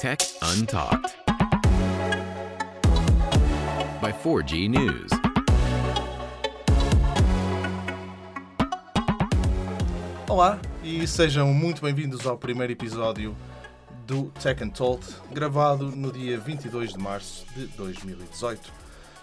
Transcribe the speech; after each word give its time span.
Tech 0.00 0.22
Untalked 0.56 1.12
by 4.00 4.12
4G 4.22 4.68
News. 4.68 5.10
Olá 10.28 10.60
e 10.84 11.04
sejam 11.04 11.52
muito 11.52 11.82
bem-vindos 11.82 12.24
ao 12.28 12.38
primeiro 12.38 12.72
episódio 12.72 13.34
do 14.06 14.26
Tech 14.40 14.62
Untold, 14.62 15.04
gravado 15.32 15.86
no 15.90 16.12
dia 16.12 16.38
22 16.38 16.92
de 16.92 16.98
março 16.98 17.44
de 17.56 17.66
2018. 17.66 18.72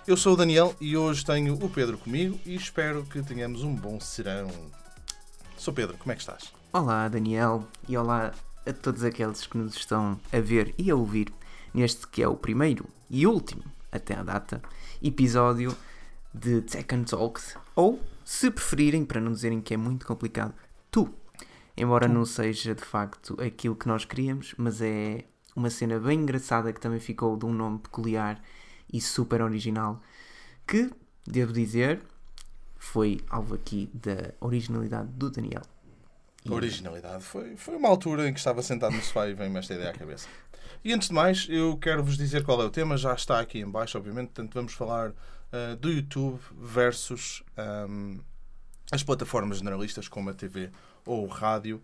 Eu 0.05 0.17
sou 0.17 0.33
o 0.33 0.35
Daniel 0.35 0.75
e 0.81 0.97
hoje 0.97 1.23
tenho 1.23 1.53
o 1.53 1.69
Pedro 1.69 1.97
comigo 1.97 2.37
e 2.45 2.53
espero 2.53 3.05
que 3.05 3.23
tenhamos 3.23 3.63
um 3.63 3.73
bom 3.73 3.97
serão. 4.01 4.49
Sou 5.55 5.73
Pedro, 5.73 5.97
como 5.97 6.11
é 6.11 6.15
que 6.15 6.21
estás? 6.21 6.51
Olá, 6.73 7.07
Daniel, 7.07 7.65
e 7.87 7.95
olá 7.95 8.33
a 8.65 8.73
todos 8.73 9.03
aqueles 9.03 9.45
que 9.45 9.57
nos 9.57 9.75
estão 9.75 10.19
a 10.31 10.39
ver 10.39 10.73
e 10.77 10.89
a 10.89 10.95
ouvir 10.95 11.31
neste 11.73 12.07
que 12.07 12.21
é 12.21 12.27
o 12.27 12.35
primeiro 12.35 12.85
e 13.09 13.27
último, 13.27 13.63
até 13.91 14.15
à 14.15 14.23
data, 14.23 14.61
episódio 15.01 15.75
de 16.33 16.61
Tech 16.61 16.93
Untalked, 16.95 17.55
ou, 17.75 18.01
se 18.23 18.49
preferirem, 18.49 19.05
para 19.05 19.21
não 19.21 19.31
dizerem 19.31 19.61
que 19.61 19.73
é 19.73 19.77
muito 19.77 20.05
complicado, 20.05 20.53
tu. 20.89 21.13
Embora 21.77 22.07
não 22.07 22.25
seja 22.25 22.73
de 22.73 22.83
facto 22.83 23.37
aquilo 23.41 23.75
que 23.75 23.87
nós 23.87 24.05
queríamos, 24.05 24.55
mas 24.57 24.81
é 24.81 25.25
uma 25.55 25.69
cena 25.69 25.99
bem 25.99 26.19
engraçada 26.19 26.71
que 26.71 26.79
também 26.79 26.99
ficou 26.99 27.37
de 27.37 27.45
um 27.45 27.53
nome 27.53 27.79
peculiar 27.79 28.41
e 28.91 28.99
super 29.01 29.41
original, 29.41 30.01
que, 30.65 30.89
devo 31.25 31.53
dizer, 31.53 32.01
foi 32.77 33.19
alvo 33.29 33.55
aqui 33.55 33.89
da 33.93 34.33
originalidade 34.39 35.09
do 35.09 35.29
Daniel. 35.29 35.63
Originalidade 36.49 37.23
foi, 37.23 37.55
foi 37.57 37.75
uma 37.75 37.89
altura 37.89 38.27
em 38.27 38.33
que 38.33 38.39
estava 38.39 38.61
sentado 38.61 38.95
no 38.95 39.01
sofá 39.01 39.27
e 39.27 39.33
veio-me 39.33 39.57
esta 39.59 39.73
ideia 39.73 39.89
à 39.89 39.93
cabeça. 39.93 40.27
E 40.83 40.93
antes 40.93 41.07
de 41.07 41.13
mais, 41.13 41.47
eu 41.49 41.77
quero 41.77 42.03
vos 42.03 42.17
dizer 42.17 42.43
qual 42.43 42.61
é 42.61 42.65
o 42.65 42.69
tema, 42.69 42.95
já 42.95 43.13
está 43.13 43.39
aqui 43.39 43.59
em 43.59 43.69
baixo, 43.69 43.97
obviamente, 43.97 44.27
portanto 44.27 44.53
vamos 44.53 44.73
falar 44.73 45.09
uh, 45.09 45.75
do 45.79 45.89
YouTube 45.89 46.39
versus 46.55 47.43
um, 47.89 48.19
as 48.91 49.01
plataformas 49.01 49.57
generalistas 49.57 50.07
como 50.07 50.29
a 50.29 50.33
TV 50.33 50.69
ou 51.05 51.25
o 51.25 51.27
rádio. 51.27 51.81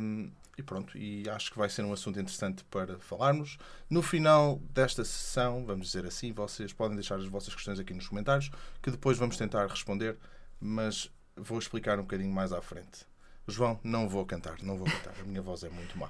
Um, 0.00 0.30
e 0.56 0.62
pronto, 0.62 0.96
e 0.98 1.28
acho 1.30 1.50
que 1.50 1.58
vai 1.58 1.68
ser 1.68 1.82
um 1.82 1.92
assunto 1.92 2.20
interessante 2.20 2.64
para 2.64 2.98
falarmos. 2.98 3.58
No 3.88 4.02
final 4.02 4.60
desta 4.70 5.04
sessão, 5.04 5.64
vamos 5.64 5.86
dizer 5.86 6.06
assim, 6.06 6.32
vocês 6.32 6.72
podem 6.72 6.94
deixar 6.94 7.16
as 7.16 7.26
vossas 7.26 7.54
questões 7.54 7.78
aqui 7.78 7.94
nos 7.94 8.08
comentários, 8.08 8.50
que 8.82 8.90
depois 8.90 9.16
vamos 9.16 9.36
tentar 9.36 9.66
responder, 9.66 10.16
mas 10.60 11.10
vou 11.36 11.58
explicar 11.58 11.98
um 11.98 12.02
bocadinho 12.02 12.32
mais 12.32 12.52
à 12.52 12.60
frente. 12.60 13.11
João, 13.48 13.78
não 13.82 14.08
vou 14.08 14.24
cantar, 14.24 14.56
não 14.62 14.76
vou 14.76 14.86
cantar, 14.86 15.14
a 15.20 15.24
minha 15.24 15.42
voz 15.42 15.64
é 15.64 15.68
muito 15.68 15.98
má. 15.98 16.08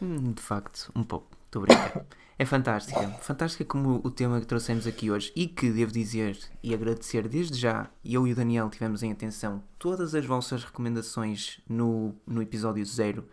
Hum, 0.00 0.32
de 0.32 0.42
facto, 0.42 0.90
um 0.94 1.02
pouco. 1.02 1.26
Estou 1.46 1.62
a 1.62 1.66
brincar. 1.66 2.06
É 2.38 2.44
fantástica. 2.46 3.06
Fantástica 3.20 3.64
como 3.66 4.00
o 4.02 4.10
tema 4.10 4.40
que 4.40 4.46
trouxemos 4.46 4.86
aqui 4.86 5.10
hoje 5.10 5.30
e 5.36 5.46
que 5.46 5.70
devo 5.70 5.92
dizer 5.92 6.38
e 6.62 6.72
agradecer 6.72 7.28
desde 7.28 7.58
já, 7.58 7.90
eu 8.02 8.26
e 8.26 8.32
o 8.32 8.34
Daniel 8.34 8.70
tivemos 8.70 9.02
em 9.02 9.12
atenção 9.12 9.62
todas 9.78 10.14
as 10.14 10.24
vossas 10.24 10.64
recomendações 10.64 11.60
no, 11.68 12.14
no 12.26 12.40
episódio 12.40 12.82
zero. 12.86 13.28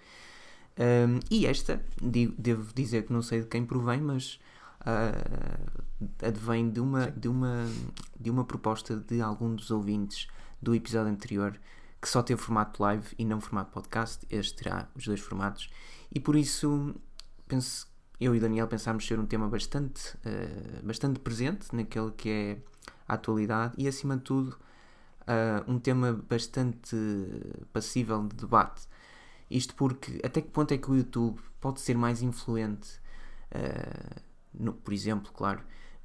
Um, 0.78 1.20
e 1.32 1.46
esta, 1.46 1.82
digo, 2.02 2.34
devo 2.38 2.74
dizer 2.74 3.06
que 3.06 3.14
não 3.14 3.22
sei 3.22 3.42
de 3.42 3.48
quem 3.48 3.66
provém, 3.66 4.02
mas 4.02 4.40
uh, 4.82 5.82
advém 6.22 6.70
de 6.70 6.82
uma, 6.82 7.10
de, 7.10 7.30
uma, 7.30 7.66
de 8.20 8.30
uma 8.30 8.44
proposta 8.44 8.98
de 8.98 9.22
algum 9.22 9.56
dos 9.56 9.72
ouvintes 9.72 10.28
do 10.62 10.76
episódio 10.76 11.12
anterior 11.12 11.58
que 12.02 12.08
só 12.08 12.22
teve 12.22 12.42
formato 12.42 12.82
live 12.82 13.08
e 13.18 13.26
não 13.26 13.42
formato 13.42 13.72
podcast. 13.72 14.26
Este 14.30 14.64
terá 14.64 14.88
os 14.96 15.06
dois 15.06 15.20
formatos. 15.20 15.70
E 16.14 16.20
por 16.20 16.36
isso, 16.36 16.96
penso, 17.48 17.88
eu 18.20 18.36
e 18.36 18.40
Daniel 18.40 18.68
pensámos 18.68 19.06
ser 19.06 19.20
um 19.20 19.26
tema 19.26 19.48
bastante, 19.48 20.16
uh, 20.18 20.86
bastante 20.86 21.20
presente 21.20 21.76
naquele 21.76 22.12
que 22.12 22.30
é 22.30 22.58
a 23.08 23.16
atualidade 23.16 23.74
e, 23.78 23.88
acima 23.88 24.18
de 24.18 24.24
tudo, 24.24 24.58
uh, 25.22 25.72
um 25.72 25.80
tema 25.80 26.14
bastante 26.14 26.96
passível 27.74 28.24
de 28.28 28.36
debate. 28.36 28.88
Isto 29.50 29.76
porque, 29.76 30.20
até 30.24 30.42
que 30.42 30.50
ponto 30.50 30.74
é 30.74 30.78
que 30.78 30.92
o 30.92 30.96
YouTube 30.96 31.40
pode 31.60 31.80
ser 31.80 31.96
mais 31.96 32.22
influente, 32.22 33.00
uh, 33.52 34.22
no, 34.54 34.74
por 34.74 34.94
exemplo, 34.94 35.32
claro, 35.32 35.62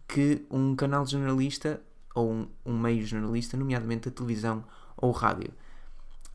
que 0.06 0.44
um 0.50 0.76
canal 0.76 1.06
generalista 1.06 1.82
ou 2.14 2.30
um, 2.30 2.48
um 2.64 2.78
meio 2.78 3.04
generalista, 3.04 3.56
nomeadamente 3.56 4.08
a 4.08 4.12
televisão 4.12 4.64
ou 4.96 5.10
o 5.10 5.12
rádio. 5.12 5.52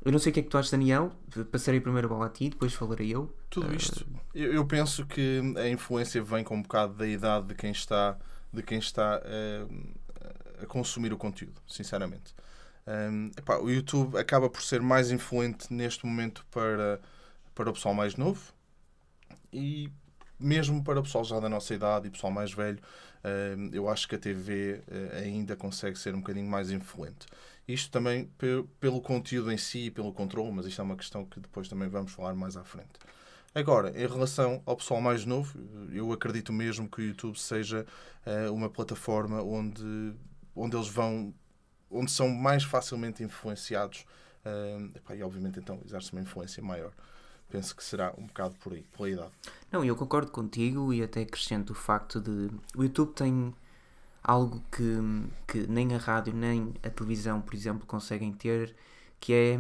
Eu 0.07 0.13
não 0.13 0.19
sei 0.19 0.29
o 0.29 0.34
que 0.34 0.40
é 0.40 0.44
que 0.44 0.47
tu 0.47 0.57
achas, 0.57 0.72
Daniel. 0.72 1.12
Passarei 1.51 1.81
primeiro 1.81 2.07
a 2.07 2.09
bola 2.09 2.28
a 2.28 2.29
ti, 2.29 2.50
depois 2.50 2.73
falarei 2.73 3.13
eu. 3.13 3.35
Tudo 3.50 3.75
isto. 3.75 4.06
Uh... 4.06 4.19
Eu, 4.34 4.53
eu, 4.53 4.66
penso 4.66 5.06
que 5.06 5.41
a 5.57 5.68
influência 5.68 6.23
vem 6.23 6.45
com 6.45 6.56
um 6.56 6.62
bocado 6.62 6.94
da 6.94 7.06
idade 7.06 7.47
de 7.47 7.56
quem 7.56 7.72
está, 7.72 8.18
de 8.53 8.63
quem 8.63 8.79
está 8.79 9.22
uh, 9.22 10.63
a 10.63 10.66
consumir 10.66 11.12
o 11.12 11.18
conteúdo, 11.18 11.62
sinceramente. 11.68 12.34
Um, 12.88 13.31
epá, 13.38 13.57
o 13.57 13.69
YouTube 13.69 14.18
acaba 14.18 14.50
por 14.50 14.62
ser 14.62 14.81
mais 14.81 15.12
influente 15.12 15.73
neste 15.73 16.06
momento 16.06 16.45
para, 16.51 17.01
para 17.53 17.69
o 17.69 17.74
pessoal 17.74 17.94
mais 17.94 18.16
novo 18.16 18.53
e 19.51 19.91
mesmo 20.39 20.81
para 20.81 21.01
o 21.01 21.03
pessoal 21.03 21.25
já 21.25 21.38
da 21.38 21.50
nossa 21.50 21.74
idade 21.74 22.07
e 22.07 22.12
pessoal 22.12 22.31
mais 22.31 22.53
velho, 22.53 22.79
eu 23.74 23.89
acho 23.89 24.07
que 24.07 24.16
a 24.16 24.18
TV 24.18 24.81
uh, 24.88 25.18
ainda 25.18 25.56
consegue 25.57 26.00
ser 26.00 26.16
um 26.16 26.19
bocadinho 26.19 26.50
mais 26.50 26.72
influente. 26.72 27.28
Isto 27.67 27.91
também 27.91 28.31
pelo 28.79 29.01
conteúdo 29.01 29.51
em 29.51 29.57
si 29.57 29.88
e 29.88 29.91
pelo 29.91 30.13
controle, 30.13 30.51
mas 30.51 30.66
isto 30.66 30.79
é 30.79 30.83
uma 30.83 30.95
questão 30.95 31.25
que 31.25 31.39
depois 31.39 31.67
também 31.67 31.89
vamos 31.89 32.13
falar 32.13 32.33
mais 32.33 32.55
à 32.55 32.63
frente. 32.63 32.91
Agora, 33.53 33.89
em 33.89 34.07
relação 34.07 34.61
ao 34.66 34.78
pessoal 34.78 35.01
mais 35.01 35.25
novo, 35.25 35.59
eu 35.91 36.11
acredito 36.13 36.53
mesmo 36.53 36.88
que 36.88 37.01
o 37.01 37.03
YouTube 37.03 37.38
seja 37.38 37.85
uh, 38.25 38.53
uma 38.53 38.69
plataforma 38.69 39.41
onde, 39.41 40.13
onde 40.56 40.77
eles 40.77 40.88
vão, 40.88 41.33
onde 41.89 42.11
são 42.11 42.29
mais 42.29 42.63
facilmente 42.63 43.23
influenciados 43.23 44.06
uh, 44.45 44.95
epá, 44.95 45.16
e 45.16 45.23
obviamente 45.23 45.59
então 45.59 45.81
exerce 45.83 46.11
uma 46.13 46.22
influência 46.22 46.63
maior. 46.63 46.91
Penso 47.50 47.75
que 47.75 47.83
será 47.83 48.13
um 48.17 48.27
bocado 48.27 48.56
por 48.59 48.73
aí, 48.73 48.85
pela 48.95 49.09
idade. 49.09 49.31
Não, 49.72 49.83
eu 49.83 49.95
concordo 49.95 50.31
contigo 50.31 50.94
e 50.94 51.01
até 51.01 51.22
acrescento 51.22 51.72
o 51.72 51.75
facto 51.75 52.22
de 52.22 52.50
o 52.75 52.83
YouTube 52.83 53.13
tem 53.13 53.53
algo 54.27 54.61
que, 54.69 54.83
que 55.47 55.65
nem 55.67 55.95
a 55.95 55.97
rádio 55.97 56.33
nem 56.35 56.73
a 56.83 56.89
televisão, 56.89 57.39
por 57.39 57.55
exemplo, 57.55 57.88
conseguem 57.88 58.33
ter, 58.33 58.75
que 59.21 59.33
é 59.33 59.59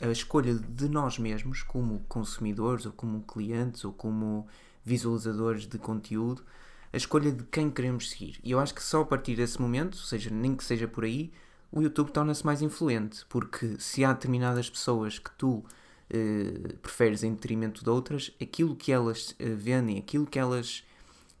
a, 0.00 0.06
a, 0.06 0.10
escolha 0.10 0.54
de 0.54 0.88
nós 0.88 1.18
mesmos, 1.18 1.62
como 1.62 2.00
consumidores, 2.08 2.86
ou 2.86 2.92
como 2.92 3.20
clientes, 3.22 3.84
ou 3.84 3.92
como 3.92 4.46
visualizadores 4.82 5.66
de 5.66 5.78
conteúdo, 5.78 6.42
a 6.90 6.96
escolha 6.96 7.30
de 7.30 7.44
quem 7.44 7.70
queremos 7.70 8.10
seguir. 8.10 8.40
E 8.42 8.50
eu 8.50 8.58
acho 8.58 8.74
que 8.74 8.82
só 8.82 9.02
a 9.02 9.04
partir 9.04 9.36
desse 9.36 9.60
momento, 9.60 9.94
ou 9.96 10.04
seja, 10.04 10.30
nem 10.30 10.56
que 10.56 10.64
seja 10.64 10.88
por 10.88 11.04
aí, 11.04 11.30
o 11.70 11.82
YouTube 11.82 12.10
torna-se 12.10 12.46
mais 12.46 12.62
influente, 12.62 13.26
porque 13.28 13.76
se 13.78 14.04
há 14.04 14.12
determinadas 14.14 14.70
pessoas 14.70 15.18
que 15.18 15.30
tu 15.32 15.62
eh, 16.08 16.76
preferes 16.80 17.22
em 17.22 17.34
detrimento 17.34 17.84
de 17.84 17.90
outras, 17.90 18.32
aquilo 18.40 18.74
que 18.74 18.90
elas 18.90 19.34
eh, 19.38 19.50
vendem, 19.50 19.98
aquilo 19.98 20.26
que 20.26 20.38
elas 20.38 20.84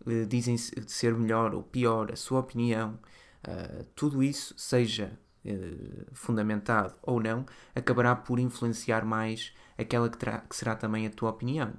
eh, 0.06 0.24
dizem 0.24 0.56
ser 0.56 1.14
melhor 1.14 1.54
ou 1.54 1.62
pior, 1.62 2.12
a 2.12 2.16
sua 2.16 2.40
opinião, 2.40 2.98
uh, 3.46 3.84
tudo 3.94 4.22
isso, 4.22 4.54
seja 4.56 5.18
uh, 5.44 6.06
fundamentado 6.12 6.94
ou 7.02 7.20
não, 7.20 7.44
acabará 7.74 8.14
por 8.14 8.38
influenciar 8.38 9.04
mais 9.04 9.52
aquela 9.76 10.08
que, 10.08 10.18
que, 10.18 10.56
será 10.56 10.76
também 10.76 11.06
a 11.06 11.10
tua 11.10 11.30
opinião. 11.30 11.72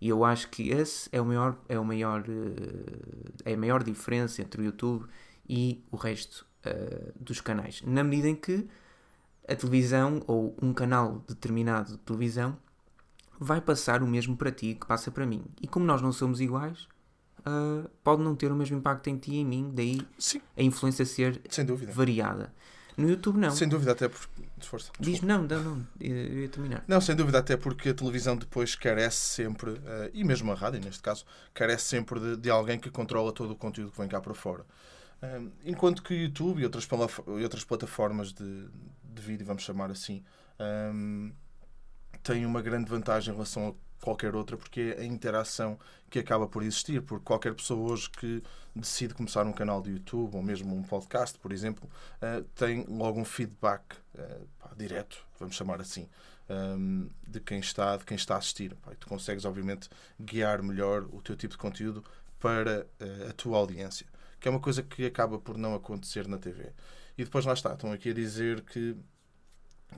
E 0.00 0.08
eu 0.08 0.24
acho 0.24 0.48
que 0.50 0.70
esse 0.70 1.08
é 1.12 1.20
o 1.20 1.24
maior, 1.24 1.56
é 1.68 1.78
o 1.78 1.84
maior, 1.84 2.24
é 3.44 3.54
a 3.54 3.56
maior 3.56 3.84
diferença 3.84 4.42
entre 4.42 4.60
o 4.60 4.64
YouTube 4.64 5.06
e 5.48 5.84
o 5.92 5.96
resto 5.96 6.44
dos 7.14 7.40
canais. 7.40 7.82
Na 7.82 8.02
medida 8.02 8.28
em 8.28 8.34
que 8.34 8.68
a 9.48 9.54
televisão 9.54 10.20
ou 10.26 10.56
um 10.60 10.72
canal 10.72 11.22
determinado 11.28 11.92
de 11.92 11.98
televisão 11.98 12.56
vai 13.38 13.60
passar 13.60 14.02
o 14.02 14.06
mesmo 14.06 14.36
para 14.36 14.50
ti 14.50 14.74
que 14.74 14.86
passa 14.86 15.10
para 15.10 15.26
mim. 15.26 15.44
E 15.60 15.68
como 15.68 15.84
nós 15.84 16.02
não 16.02 16.12
somos 16.12 16.40
iguais, 16.40 16.88
uh, 17.46 17.88
pode 18.02 18.22
não 18.22 18.34
ter 18.34 18.50
o 18.50 18.54
mesmo 18.54 18.78
impacto 18.78 19.08
em 19.08 19.16
ti 19.16 19.32
e 19.32 19.36
em 19.38 19.44
mim, 19.44 19.72
daí 19.74 20.00
Sim. 20.18 20.40
a 20.56 20.62
influência 20.62 21.04
ser 21.04 21.40
variada. 21.88 22.52
No 22.96 23.08
YouTube 23.08 23.38
não. 23.38 23.50
Sem 23.50 23.68
dúvida, 23.68 23.92
até 23.92 24.08
porque. 24.08 24.42
Força, 24.60 24.92
Diz 25.00 25.22
não, 25.22 25.42
não, 25.42 25.62
não, 25.62 25.86
eu 25.98 26.42
ia 26.42 26.48
terminar. 26.48 26.84
Não, 26.86 27.00
sem 27.00 27.16
dúvida, 27.16 27.38
até 27.38 27.56
porque 27.56 27.88
a 27.88 27.94
televisão 27.94 28.36
depois 28.36 28.76
carece 28.76 29.16
sempre, 29.16 29.70
uh, 29.70 29.80
e 30.12 30.22
mesmo 30.22 30.52
a 30.52 30.54
rádio 30.54 30.80
neste 30.80 31.02
caso, 31.02 31.24
carece 31.52 31.84
sempre 31.84 32.20
de, 32.20 32.36
de, 32.36 32.50
alguém 32.50 32.78
que 32.78 32.88
controla 32.90 33.32
todo 33.32 33.52
o 33.52 33.56
conteúdo 33.56 33.90
que 33.90 33.98
vem 33.98 34.08
cá 34.08 34.20
para 34.20 34.34
fora. 34.34 34.64
Uh, 35.22 35.50
enquanto 35.64 36.02
que 36.02 36.14
o 36.14 36.16
YouTube 36.16 36.60
e 36.60 36.64
outras, 36.64 36.86
e 37.38 37.42
outras 37.42 37.64
plataformas 37.64 38.32
de, 38.32 38.68
de 39.02 39.22
vídeo, 39.22 39.44
vamos 39.44 39.62
chamar 39.62 39.90
assim, 39.90 40.22
um, 40.94 41.32
têm 42.22 42.46
uma 42.46 42.62
grande 42.62 42.88
vantagem 42.88 43.32
em 43.32 43.34
relação 43.34 43.68
a 43.68 43.91
qualquer 44.02 44.34
outra, 44.34 44.56
porque 44.56 44.94
é 44.98 45.02
a 45.02 45.04
interação 45.04 45.78
que 46.10 46.18
acaba 46.18 46.46
por 46.46 46.62
existir. 46.62 47.00
Porque 47.00 47.24
qualquer 47.24 47.54
pessoa 47.54 47.92
hoje 47.92 48.10
que 48.10 48.42
decide 48.74 49.14
começar 49.14 49.46
um 49.46 49.52
canal 49.52 49.80
de 49.80 49.92
YouTube 49.92 50.34
ou 50.34 50.42
mesmo 50.42 50.76
um 50.76 50.82
podcast, 50.82 51.38
por 51.38 51.52
exemplo, 51.52 51.88
uh, 52.16 52.42
tem 52.54 52.84
logo 52.88 53.18
um 53.18 53.24
feedback 53.24 53.82
uh, 54.14 54.46
pá, 54.58 54.70
direto, 54.76 55.24
vamos 55.38 55.54
chamar 55.54 55.80
assim. 55.80 56.08
um, 56.50 57.08
de 57.26 57.40
quem 57.40 57.60
está 57.60 57.96
de 57.96 58.04
quem 58.04 58.16
está 58.16 58.34
a 58.34 58.38
assistir. 58.38 58.74
Pá, 58.76 58.92
tu 58.98 59.06
consegues, 59.06 59.44
obviamente, 59.44 59.88
guiar 60.20 60.62
melhor 60.62 61.06
o 61.12 61.22
teu 61.22 61.36
tipo 61.36 61.52
de 61.52 61.58
conteúdo 61.58 62.04
para 62.38 62.86
uh, 63.00 63.30
a 63.30 63.32
tua 63.32 63.56
audiência, 63.56 64.06
que 64.40 64.48
é 64.48 64.50
uma 64.50 64.60
coisa 64.60 64.82
que 64.82 65.06
acaba 65.06 65.38
por 65.38 65.56
não 65.56 65.74
acontecer 65.74 66.26
na 66.26 66.38
TV. 66.38 66.72
E 67.16 67.24
depois 67.24 67.44
lá 67.44 67.52
está, 67.52 67.72
estão 67.72 67.92
aqui 67.92 68.10
a 68.10 68.14
dizer 68.14 68.62
que 68.62 68.96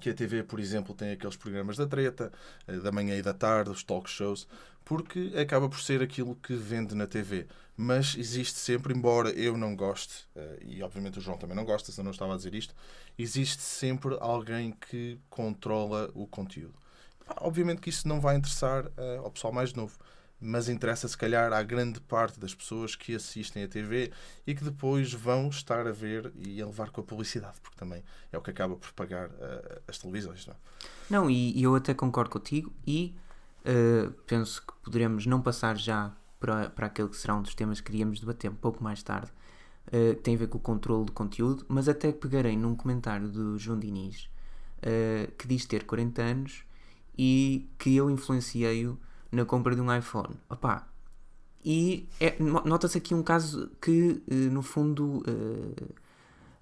que 0.00 0.11
a 0.11 0.14
TV, 0.14 0.43
por 0.43 0.61
exemplo, 0.61 0.94
tem 0.94 1.12
aqueles 1.12 1.37
programas 1.37 1.76
da 1.76 1.87
treta, 1.87 2.32
eh, 2.67 2.76
da 2.79 2.93
manhã 2.93 3.17
e 3.17 3.23
da 3.23 3.35
tarde, 3.35 3.70
os 3.70 3.82
talk 3.82 4.08
shows, 4.08 4.46
porque 4.85 5.32
acaba 5.37 5.69
por 5.69 5.81
ser 5.81 6.02
aquilo 6.02 6.37
que 6.37 6.55
vende 6.55 6.94
na 6.94 7.06
TV. 7.06 7.46
Mas 7.76 8.14
existe 8.17 8.58
sempre, 8.58 8.94
embora 8.94 9.31
eu 9.31 9.56
não 9.56 9.75
goste, 9.75 10.26
eh, 10.37 10.58
e 10.62 10.82
obviamente 10.82 11.19
o 11.19 11.20
João 11.23 11.38
também 11.38 11.56
não 11.56 11.64
gosta, 11.64 11.91
se 11.91 11.99
eu 11.99 12.05
não 12.05 12.12
estava 12.12 12.35
a 12.35 12.37
dizer 12.37 12.55
isto, 12.55 12.75
existe 13.19 13.62
sempre 13.62 14.17
alguém 14.20 14.73
que 14.73 15.19
controla 15.31 16.11
o 16.14 16.26
conteúdo. 16.26 16.75
Obviamente 17.41 17.81
que 17.81 17.91
isso 17.91 18.06
não 18.06 18.20
vai 18.20 18.37
interessar 18.37 18.87
eh, 18.96 19.17
ao 19.17 19.31
pessoal 19.31 19.52
mais 19.52 19.73
novo 19.73 19.99
mas 20.40 20.69
interessa 20.69 21.08
se 21.08 21.16
calhar 21.16 21.52
à 21.52 21.62
grande 21.62 22.00
parte 22.00 22.38
das 22.38 22.54
pessoas 22.54 22.94
que 22.94 23.14
assistem 23.14 23.64
a 23.64 23.69
TV 23.69 24.12
e 24.46 24.54
que 24.54 24.62
depois 24.62 25.12
vão 25.12 25.48
estar 25.48 25.86
a 25.86 25.92
ver 25.92 26.32
e 26.36 26.60
a 26.60 26.66
levar 26.66 26.90
com 26.90 27.00
a 27.00 27.04
publicidade, 27.04 27.60
porque 27.62 27.76
também 27.76 28.02
é 28.31 28.38
o 28.38 28.42
que 28.42 28.50
acaba 28.50 28.76
por 28.76 28.92
pagar 28.92 29.28
uh, 29.28 29.82
as 29.88 29.98
televisões. 29.98 30.46
Não, 30.46 30.54
é? 30.54 30.56
não 31.08 31.31
e, 31.31 31.62
eu 31.62 31.75
até 31.75 31.94
concordo 31.94 32.31
contigo 32.31 32.72
e 32.86 33.14
uh, 33.60 34.10
penso 34.26 34.62
que 34.66 34.72
poderemos 34.82 35.25
não 35.26 35.40
passar 35.40 35.78
já 35.78 36.12
para, 36.38 36.69
para 36.70 36.86
aquele 36.86 37.08
que 37.08 37.16
será 37.16 37.34
um 37.34 37.42
dos 37.42 37.54
temas 37.54 37.81
que 37.81 37.86
queríamos 37.90 38.20
debater 38.20 38.50
um 38.50 38.56
pouco 38.56 38.82
mais 38.84 39.02
tarde, 39.02 39.31
uh, 39.88 40.14
que 40.14 40.22
tem 40.22 40.34
a 40.34 40.38
ver 40.38 40.48
com 40.48 40.58
o 40.58 40.60
controle 40.60 41.06
de 41.06 41.12
conteúdo, 41.12 41.64
mas 41.69 41.88
até 41.88 42.12
pegarei 42.12 42.56
num 42.56 42.75
comentário 42.75 43.28
do 43.28 43.58
João 43.58 43.78
Diniz, 43.78 44.28
que 45.38 45.48
diz 45.48 45.64
ter 45.64 45.84
40 45.84 46.20
anos 46.20 46.64
e 47.16 47.70
que 47.78 47.96
eu 47.96 48.10
influenciei-o 48.10 48.98
na 49.34 49.44
compra 49.44 49.75
de 49.75 49.81
um 49.81 49.94
iPhone. 49.94 50.34
Opa, 50.48 50.86
e 51.64 52.08
é, 52.20 52.36
nota-se 52.40 52.98
aqui 52.98 53.14
um 53.14 53.22
caso 53.22 53.70
que, 53.81 54.22
eh, 54.31 54.34
no 54.34 54.60
fundo, 54.60 55.22
uh, 55.26 55.94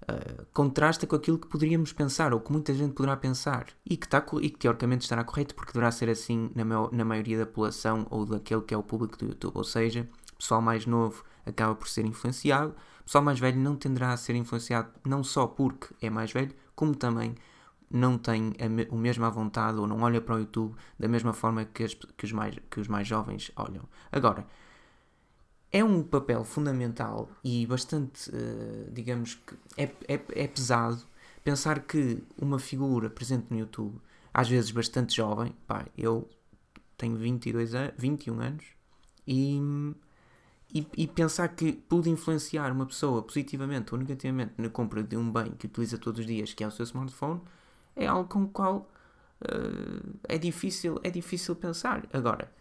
uh, 0.03 0.45
contrasta 0.53 1.05
com 1.05 1.15
aquilo 1.17 1.37
que 1.37 1.47
poderíamos 1.47 1.91
pensar, 1.91 2.33
ou 2.33 2.39
que 2.39 2.49
muita 2.53 2.73
gente 2.73 2.93
poderá 2.93 3.17
pensar, 3.17 3.67
e 3.85 3.97
que, 3.97 4.05
está, 4.05 4.23
e 4.41 4.49
que 4.49 4.57
teoricamente 4.57 5.03
estará 5.03 5.25
correto, 5.25 5.55
porque 5.55 5.73
deverá 5.73 5.91
ser 5.91 6.09
assim 6.09 6.49
na, 6.55 6.63
na 6.89 7.03
maioria 7.03 7.37
da 7.37 7.45
população 7.45 8.07
ou 8.09 8.25
daquele 8.25 8.61
que 8.61 8.73
é 8.73 8.77
o 8.77 8.83
público 8.83 9.17
do 9.17 9.25
YouTube. 9.25 9.57
Ou 9.57 9.63
seja, 9.65 10.07
pessoal 10.37 10.61
mais 10.61 10.85
novo 10.85 11.23
acaba 11.45 11.75
por 11.75 11.89
ser 11.89 12.05
influenciado, 12.05 12.73
pessoal 13.03 13.23
mais 13.25 13.39
velho 13.39 13.59
não 13.59 13.75
tenderá 13.75 14.13
a 14.13 14.17
ser 14.17 14.35
influenciado 14.35 14.89
não 15.05 15.21
só 15.21 15.47
porque 15.47 15.87
é 16.01 16.09
mais 16.09 16.31
velho, 16.31 16.53
como 16.75 16.95
também 16.95 17.35
não 17.93 18.17
tem 18.17 18.53
o 18.89 18.97
mesmo 18.97 19.23
à 19.23 19.29
vontade 19.29 19.77
ou 19.77 19.85
não 19.85 20.01
olha 20.01 20.19
para 20.19 20.35
o 20.35 20.39
YouTube 20.39 20.75
da 20.99 21.07
mesma 21.07 21.31
forma 21.31 21.63
que, 21.63 21.83
as, 21.83 21.93
que, 21.93 22.25
os 22.25 22.31
mais, 22.31 22.55
que 22.69 22.79
os 22.79 22.87
mais 22.87 23.07
jovens 23.07 23.51
olham. 23.55 23.83
Agora, 24.11 24.45
é 25.71 25.83
um 25.83 26.01
papel 26.01 26.43
fundamental 26.43 27.29
e 27.43 27.65
bastante, 27.67 28.29
uh, 28.31 28.91
digamos 28.91 29.35
que 29.35 29.55
é, 29.77 29.83
é, 30.07 30.21
é 30.43 30.47
pesado 30.47 31.03
pensar 31.43 31.81
que 31.81 32.23
uma 32.37 32.57
figura 32.57 33.11
presente 33.11 33.51
no 33.51 33.59
YouTube, 33.59 33.99
às 34.33 34.49
vezes 34.49 34.71
bastante 34.71 35.15
jovem, 35.15 35.55
pá, 35.67 35.85
eu 35.95 36.27
tenho 36.97 37.15
22 37.15 37.75
anos, 37.75 37.93
21 37.97 38.39
anos 38.39 38.65
e, 39.27 39.59
e, 40.73 40.87
e, 40.97 41.07
pensar 41.07 41.49
que 41.49 41.73
pude 41.73 42.09
influenciar 42.09 42.71
uma 42.71 42.87
pessoa 42.87 43.21
positivamente 43.21 43.93
ou 43.93 43.99
negativamente 43.99 44.53
na 44.57 44.69
compra 44.69 45.03
de 45.03 45.15
um 45.15 45.31
bem 45.31 45.51
que 45.51 45.67
utiliza 45.67 45.97
todos 45.97 46.21
os 46.21 46.25
dias, 46.25 46.53
que 46.53 46.63
é 46.63 46.67
o 46.67 46.71
seu 46.71 46.83
smartphone, 46.83 47.41
é 47.95 48.07
algo 48.07 48.29
com 48.29 48.43
o 48.43 48.47
qual 48.47 48.89
uh, 49.41 50.19
é, 50.27 50.37
difícil, 50.37 50.99
é 51.03 51.09
difícil 51.09 51.55
pensar. 51.55 52.07
Agora, 52.11 52.51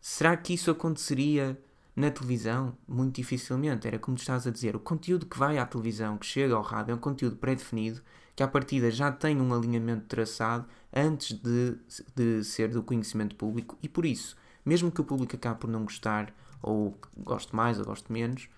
será 0.00 0.36
que 0.36 0.54
isso 0.54 0.70
aconteceria 0.70 1.58
na 1.94 2.10
televisão? 2.10 2.76
Muito 2.86 3.16
dificilmente. 3.16 3.86
Era 3.86 3.98
como 3.98 4.16
estás 4.16 4.46
a 4.46 4.50
dizer, 4.50 4.74
o 4.74 4.80
conteúdo 4.80 5.26
que 5.26 5.38
vai 5.38 5.58
à 5.58 5.66
televisão, 5.66 6.18
que 6.18 6.26
chega 6.26 6.54
ao 6.54 6.62
rádio, 6.62 6.92
é 6.92 6.94
um 6.94 6.98
conteúdo 6.98 7.36
pré-definido, 7.36 8.00
que 8.34 8.42
à 8.42 8.48
partida 8.48 8.90
já 8.90 9.12
tem 9.12 9.40
um 9.40 9.54
alinhamento 9.54 10.06
traçado 10.06 10.66
antes 10.92 11.32
de, 11.38 11.76
de 12.14 12.44
ser 12.44 12.68
do 12.68 12.82
conhecimento 12.82 13.36
público 13.36 13.78
e 13.82 13.88
por 13.88 14.06
isso, 14.06 14.36
mesmo 14.64 14.90
que 14.90 15.00
o 15.00 15.04
público 15.04 15.36
acabe 15.36 15.60
por 15.60 15.68
não 15.68 15.84
gostar, 15.84 16.34
ou 16.62 16.96
goste 17.18 17.54
mais 17.54 17.78
ou 17.78 17.84
goste 17.84 18.10
menos, 18.10 18.48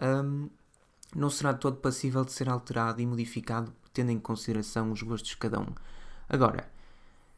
um, 0.00 0.48
não 1.14 1.28
será 1.28 1.52
todo 1.52 1.76
passível 1.76 2.24
de 2.24 2.32
ser 2.32 2.48
alterado 2.48 3.00
e 3.00 3.06
modificado 3.06 3.72
tendo 3.92 4.10
em 4.10 4.18
consideração 4.18 4.92
os 4.92 5.02
gostos 5.02 5.30
de 5.30 5.36
cada 5.36 5.60
um. 5.60 5.74
Agora, 6.28 6.68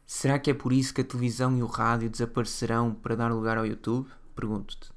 será 0.07 0.39
que 0.39 0.51
é 0.51 0.55
por 0.55 0.73
isso 0.73 0.93
que 0.93 1.01
a 1.01 1.05
televisão 1.05 1.57
e 1.57 1.63
o 1.63 1.67
rádio 1.67 2.11
desaparecerão 2.11 2.95
para 2.95 3.17
dar 3.17 3.33
lugar 3.33 3.57
ao 3.57 3.67
YouTube? 3.67 4.09
Pergunto-te. 4.35 4.91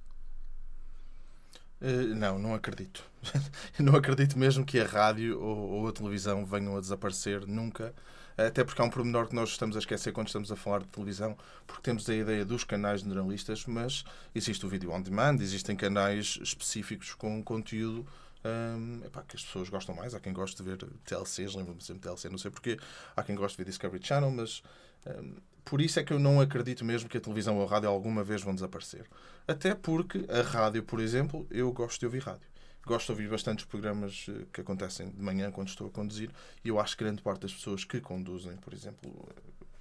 Uh, 1.81 2.15
não, 2.15 2.39
não 2.39 2.53
acredito. 2.53 3.03
não 3.79 3.95
acredito 3.95 4.37
mesmo 4.37 4.65
que 4.65 4.79
a 4.79 4.85
rádio 4.85 5.39
ou, 5.41 5.57
ou, 5.69 5.87
a 5.87 5.91
televisão 5.91 6.45
venham 6.45 6.75
a 6.77 6.79
desaparecer 6.79 7.45
nunca. 7.45 7.93
Até 8.37 8.65
porque 8.65 8.81
há 8.81 8.85
um 8.85 8.89
pormenor 8.89 9.27
que 9.27 9.35
nós 9.35 9.49
estamos 9.49 9.77
a 9.77 9.79
esquecer 9.79 10.11
quando 10.11 10.27
estamos 10.27 10.51
a 10.51 10.57
falar 10.57 10.79
de 10.79 10.87
televisão, 10.87 11.37
porque 11.65 11.83
temos 11.83 12.09
a 12.09 12.13
ideia 12.13 12.43
dos 12.43 12.65
canais 12.65 12.99
generalistas, 12.99 13.65
mas 13.65 14.03
existe 14.33 14.65
o 14.65 14.69
vídeo 14.69 14.91
on 14.91 15.01
demand, 15.01 15.37
existem 15.39 15.73
canais 15.73 16.37
específicos 16.41 17.13
com 17.13 17.41
conteúdo 17.41 18.05
um, 18.45 19.01
epá, 19.03 19.23
que 19.23 19.35
as 19.35 19.43
pessoas 19.43 19.69
gostam 19.69 19.95
mais. 19.95 20.13
Há 20.13 20.19
quem 20.19 20.33
goste 20.33 20.61
de 20.61 20.63
ver 20.63 20.77
TLCs, 21.03 21.55
lembro-me 21.55 21.81
sempre 21.81 22.01
de 22.01 22.07
TLC, 22.07 22.29
não 22.29 22.37
sei 22.37 22.51
porquê. 22.51 22.77
Há 23.15 23.23
quem 23.23 23.35
goste 23.35 23.57
de 23.57 23.63
ver 23.63 23.69
Discovery 23.69 24.05
Channel, 24.05 24.31
mas 24.31 24.61
um, 25.05 25.35
por 25.63 25.81
isso 25.81 25.99
é 25.99 26.03
que 26.03 26.13
eu 26.13 26.19
não 26.19 26.39
acredito 26.39 26.85
mesmo 26.85 27.09
que 27.09 27.17
a 27.17 27.21
televisão 27.21 27.57
ou 27.57 27.65
a 27.65 27.69
rádio 27.69 27.89
alguma 27.89 28.23
vez 28.23 28.43
vão 28.43 28.53
desaparecer. 28.53 29.05
Até 29.47 29.73
porque 29.73 30.25
a 30.29 30.41
rádio, 30.41 30.83
por 30.83 30.99
exemplo, 30.99 31.47
eu 31.49 31.71
gosto 31.71 31.99
de 31.99 32.05
ouvir 32.05 32.21
rádio. 32.21 32.47
Gosto 32.85 33.07
de 33.07 33.11
ouvir 33.13 33.29
bastantes 33.29 33.65
programas 33.65 34.27
eh, 34.29 34.45
que 34.53 34.61
acontecem 34.61 35.09
de 35.09 35.19
manhã 35.19 35.49
quando 35.51 35.69
estou 35.69 35.87
a 35.87 35.89
conduzir 35.89 36.29
e 36.63 36.69
eu 36.69 36.79
acho 36.79 36.95
que 36.95 37.03
grande 37.03 37.19
parte 37.19 37.41
das 37.41 37.53
pessoas 37.53 37.83
que 37.83 37.99
conduzem, 37.99 38.55
por 38.57 38.71
exemplo, 38.73 39.27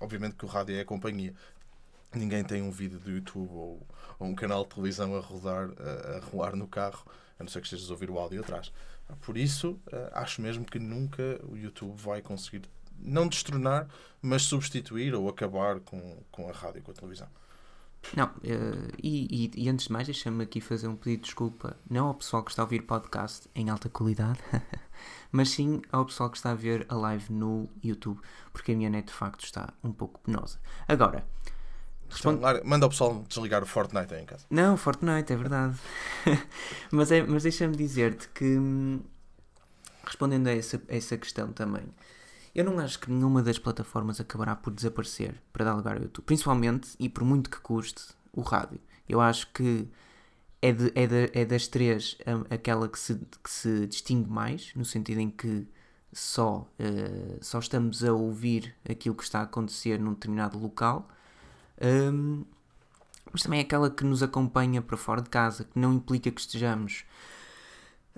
obviamente 0.00 0.36
que 0.36 0.44
o 0.46 0.48
rádio 0.48 0.74
é 0.74 0.80
a 0.80 0.84
companhia, 0.86 1.34
ninguém 2.14 2.42
tem 2.42 2.62
um 2.62 2.70
vídeo 2.70 2.98
do 2.98 3.10
YouTube 3.10 3.50
ou, 3.52 3.86
ou 4.18 4.26
um 4.26 4.34
canal 4.34 4.62
de 4.62 4.70
televisão 4.70 5.14
a 5.14 5.20
rodar, 5.20 5.68
a, 5.78 6.16
a 6.16 6.20
rolar 6.20 6.56
no 6.56 6.66
carro 6.66 7.04
a 7.38 7.44
não 7.44 7.48
ser 7.48 7.60
que 7.60 7.66
estejas 7.66 7.90
a 7.90 7.92
ouvir 7.92 8.10
o 8.10 8.18
áudio 8.18 8.40
atrás. 8.40 8.72
Por 9.20 9.36
isso, 9.36 9.78
eh, 9.92 10.10
acho 10.14 10.40
mesmo 10.40 10.64
que 10.64 10.78
nunca 10.78 11.40
o 11.44 11.56
YouTube 11.56 11.94
vai 11.96 12.22
conseguir, 12.22 12.62
não 12.98 13.28
destronar, 13.28 13.88
mas 14.22 14.42
substituir 14.42 15.14
ou 15.14 15.28
acabar 15.28 15.80
com, 15.80 16.22
com 16.30 16.48
a 16.48 16.52
rádio 16.52 16.78
e 16.78 16.82
com 16.82 16.90
a 16.90 16.94
televisão. 16.94 17.28
Não, 18.16 18.26
uh, 18.26 18.92
e, 19.02 19.50
e, 19.56 19.64
e, 19.64 19.68
antes 19.68 19.86
de 19.86 19.92
mais, 19.92 20.06
deixa-me 20.06 20.44
aqui 20.44 20.60
fazer 20.60 20.88
um 20.88 20.96
pedido 20.96 21.20
de 21.20 21.26
desculpa, 21.26 21.76
não 21.88 22.08
ao 22.08 22.14
pessoal 22.14 22.42
que 22.42 22.50
está 22.50 22.62
a 22.62 22.64
ouvir 22.64 22.82
podcast 22.82 23.48
em 23.54 23.70
alta 23.70 23.88
qualidade, 23.88 24.38
mas 25.32 25.50
sim 25.50 25.80
ao 25.90 26.04
pessoal 26.04 26.28
que 26.28 26.36
está 26.36 26.50
a 26.50 26.54
ver 26.54 26.84
a 26.88 26.94
live 26.94 27.32
no 27.32 27.68
YouTube, 27.82 28.20
porque 28.52 28.72
a 28.72 28.76
minha 28.76 28.90
net 28.90 29.06
de 29.06 29.14
facto 29.14 29.44
está 29.44 29.72
um 29.82 29.92
pouco 29.92 30.20
penosa. 30.20 30.60
Agora, 30.86 31.26
Responde... 32.14 32.38
Então, 32.38 32.60
manda 32.64 32.86
o 32.86 32.88
pessoal 32.88 33.24
desligar 33.28 33.62
o 33.62 33.66
Fortnite 33.66 34.14
aí 34.14 34.22
em 34.22 34.24
casa. 34.24 34.46
Não, 34.48 34.76
Fortnite, 34.76 35.32
é 35.32 35.36
verdade. 35.36 35.76
mas 36.92 37.10
é, 37.10 37.22
mas 37.22 37.42
deixa-me 37.42 37.76
dizer-te 37.76 38.28
que, 38.28 38.44
hum, 38.44 39.02
respondendo 40.04 40.46
a 40.46 40.52
essa, 40.52 40.80
a 40.88 40.94
essa 40.94 41.16
questão 41.16 41.52
também, 41.52 41.82
eu 42.54 42.64
não 42.64 42.78
acho 42.78 43.00
que 43.00 43.10
nenhuma 43.10 43.42
das 43.42 43.58
plataformas 43.58 44.20
acabará 44.20 44.54
por 44.54 44.72
desaparecer 44.72 45.34
para 45.52 45.64
dar 45.64 45.74
lugar 45.74 45.96
ao 45.96 46.02
YouTube. 46.02 46.24
Principalmente, 46.24 46.90
e 47.00 47.08
por 47.08 47.24
muito 47.24 47.50
que 47.50 47.58
custe, 47.58 48.14
o 48.32 48.42
rádio. 48.42 48.80
Eu 49.08 49.20
acho 49.20 49.52
que 49.52 49.88
é, 50.62 50.72
de, 50.72 50.92
é, 50.94 51.06
de, 51.06 51.30
é 51.34 51.44
das 51.44 51.66
três 51.66 52.16
hum, 52.26 52.44
aquela 52.48 52.88
que 52.88 52.98
se, 52.98 53.16
que 53.42 53.50
se 53.50 53.88
distingue 53.88 54.30
mais, 54.30 54.72
no 54.76 54.84
sentido 54.84 55.18
em 55.18 55.30
que 55.30 55.66
só, 56.12 56.70
uh, 56.78 57.38
só 57.44 57.58
estamos 57.58 58.04
a 58.04 58.12
ouvir 58.12 58.72
aquilo 58.88 59.16
que 59.16 59.24
está 59.24 59.40
a 59.40 59.42
acontecer 59.42 59.98
num 59.98 60.12
determinado 60.14 60.56
local 60.56 61.08
um, 61.82 62.44
mas 63.32 63.42
também 63.42 63.58
é 63.58 63.62
aquela 63.62 63.90
que 63.90 64.04
nos 64.04 64.22
acompanha 64.22 64.80
para 64.80 64.96
fora 64.96 65.20
de 65.20 65.28
casa, 65.28 65.64
que 65.64 65.78
não 65.78 65.92
implica 65.94 66.30
que 66.30 66.40
estejamos 66.40 67.04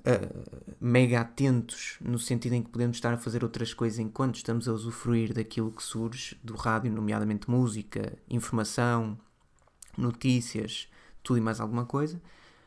uh, 0.01 0.77
mega 0.81 1.21
atentos, 1.21 1.97
no 2.01 2.19
sentido 2.19 2.55
em 2.55 2.63
que 2.63 2.71
podemos 2.71 2.97
estar 2.97 3.15
a 3.15 3.17
fazer 3.17 3.43
outras 3.43 3.73
coisas 3.73 3.99
enquanto 3.99 4.37
estamos 4.37 4.69
a 4.69 4.73
usufruir 4.73 5.33
daquilo 5.33 5.73
que 5.73 5.83
surge 5.83 6.39
do 6.45 6.55
rádio, 6.55 6.93
nomeadamente 6.93 7.51
música, 7.51 8.19
informação, 8.29 9.19
notícias, 9.97 10.89
tudo 11.23 11.39
e 11.39 11.41
mais 11.41 11.61
alguma 11.61 11.87
coisa. 11.87 12.21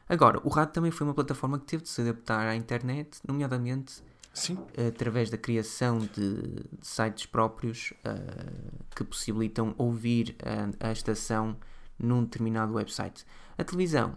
Agora, 0.08 0.42
o 0.44 0.50
rádio 0.50 0.74
também 0.74 0.92
foi 0.92 1.06
uma 1.06 1.14
plataforma 1.14 1.60
que 1.60 1.66
teve 1.66 1.84
de 1.84 1.90
se 1.90 2.02
adaptar 2.02 2.48
à 2.48 2.56
internet, 2.56 3.20
nomeadamente 3.28 4.02
Sim. 4.34 4.58
através 4.88 5.30
da 5.30 5.38
criação 5.38 6.00
de, 6.00 6.08
de 6.12 6.88
sites 6.88 7.26
próprios 7.26 7.92
uh, 8.06 8.86
que 8.96 9.04
possibilitam 9.04 9.74
ouvir 9.78 10.36
a, 10.44 10.90
a, 10.90 10.92
estação 10.92 11.58
num 11.98 12.24
determinado 12.24 12.74
website. 12.74 13.26
A 13.58 13.64
televisão 13.64 14.16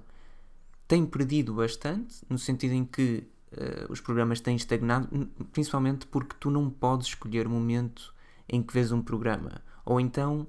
tem 0.86 1.04
perdido 1.04 1.54
bastante, 1.54 2.16
no 2.28 2.38
sentido 2.38 2.74
em 2.74 2.84
que 2.84 3.26
uh, 3.52 3.90
os 3.90 4.00
programas 4.00 4.40
têm 4.40 4.54
estagnado, 4.54 5.08
principalmente 5.52 6.06
porque 6.06 6.36
tu 6.38 6.50
não 6.50 6.70
podes 6.70 7.08
escolher 7.08 7.46
o 7.46 7.50
momento 7.50 8.14
em 8.48 8.62
que 8.62 8.72
vês 8.72 8.92
um 8.92 9.02
programa. 9.02 9.62
Ou 9.84 10.00
então, 10.00 10.46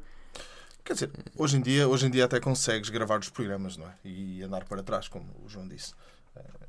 Quer 0.83 0.93
dizer, 0.93 1.11
hoje 1.37 1.55
em 1.57 1.61
dia, 1.61 1.87
hoje 1.87 2.05
em 2.07 2.09
dia 2.09 2.25
até 2.25 2.41
consegues 2.41 2.89
gravar 2.89 3.17
os 3.17 3.29
programas, 3.29 3.77
não 3.77 3.87
é? 3.87 3.95
E 4.03 4.43
andar 4.43 4.65
para 4.65 4.83
trás, 4.83 5.07
como 5.07 5.33
o 5.43 5.47
João 5.47 5.65
disse. 5.65 5.93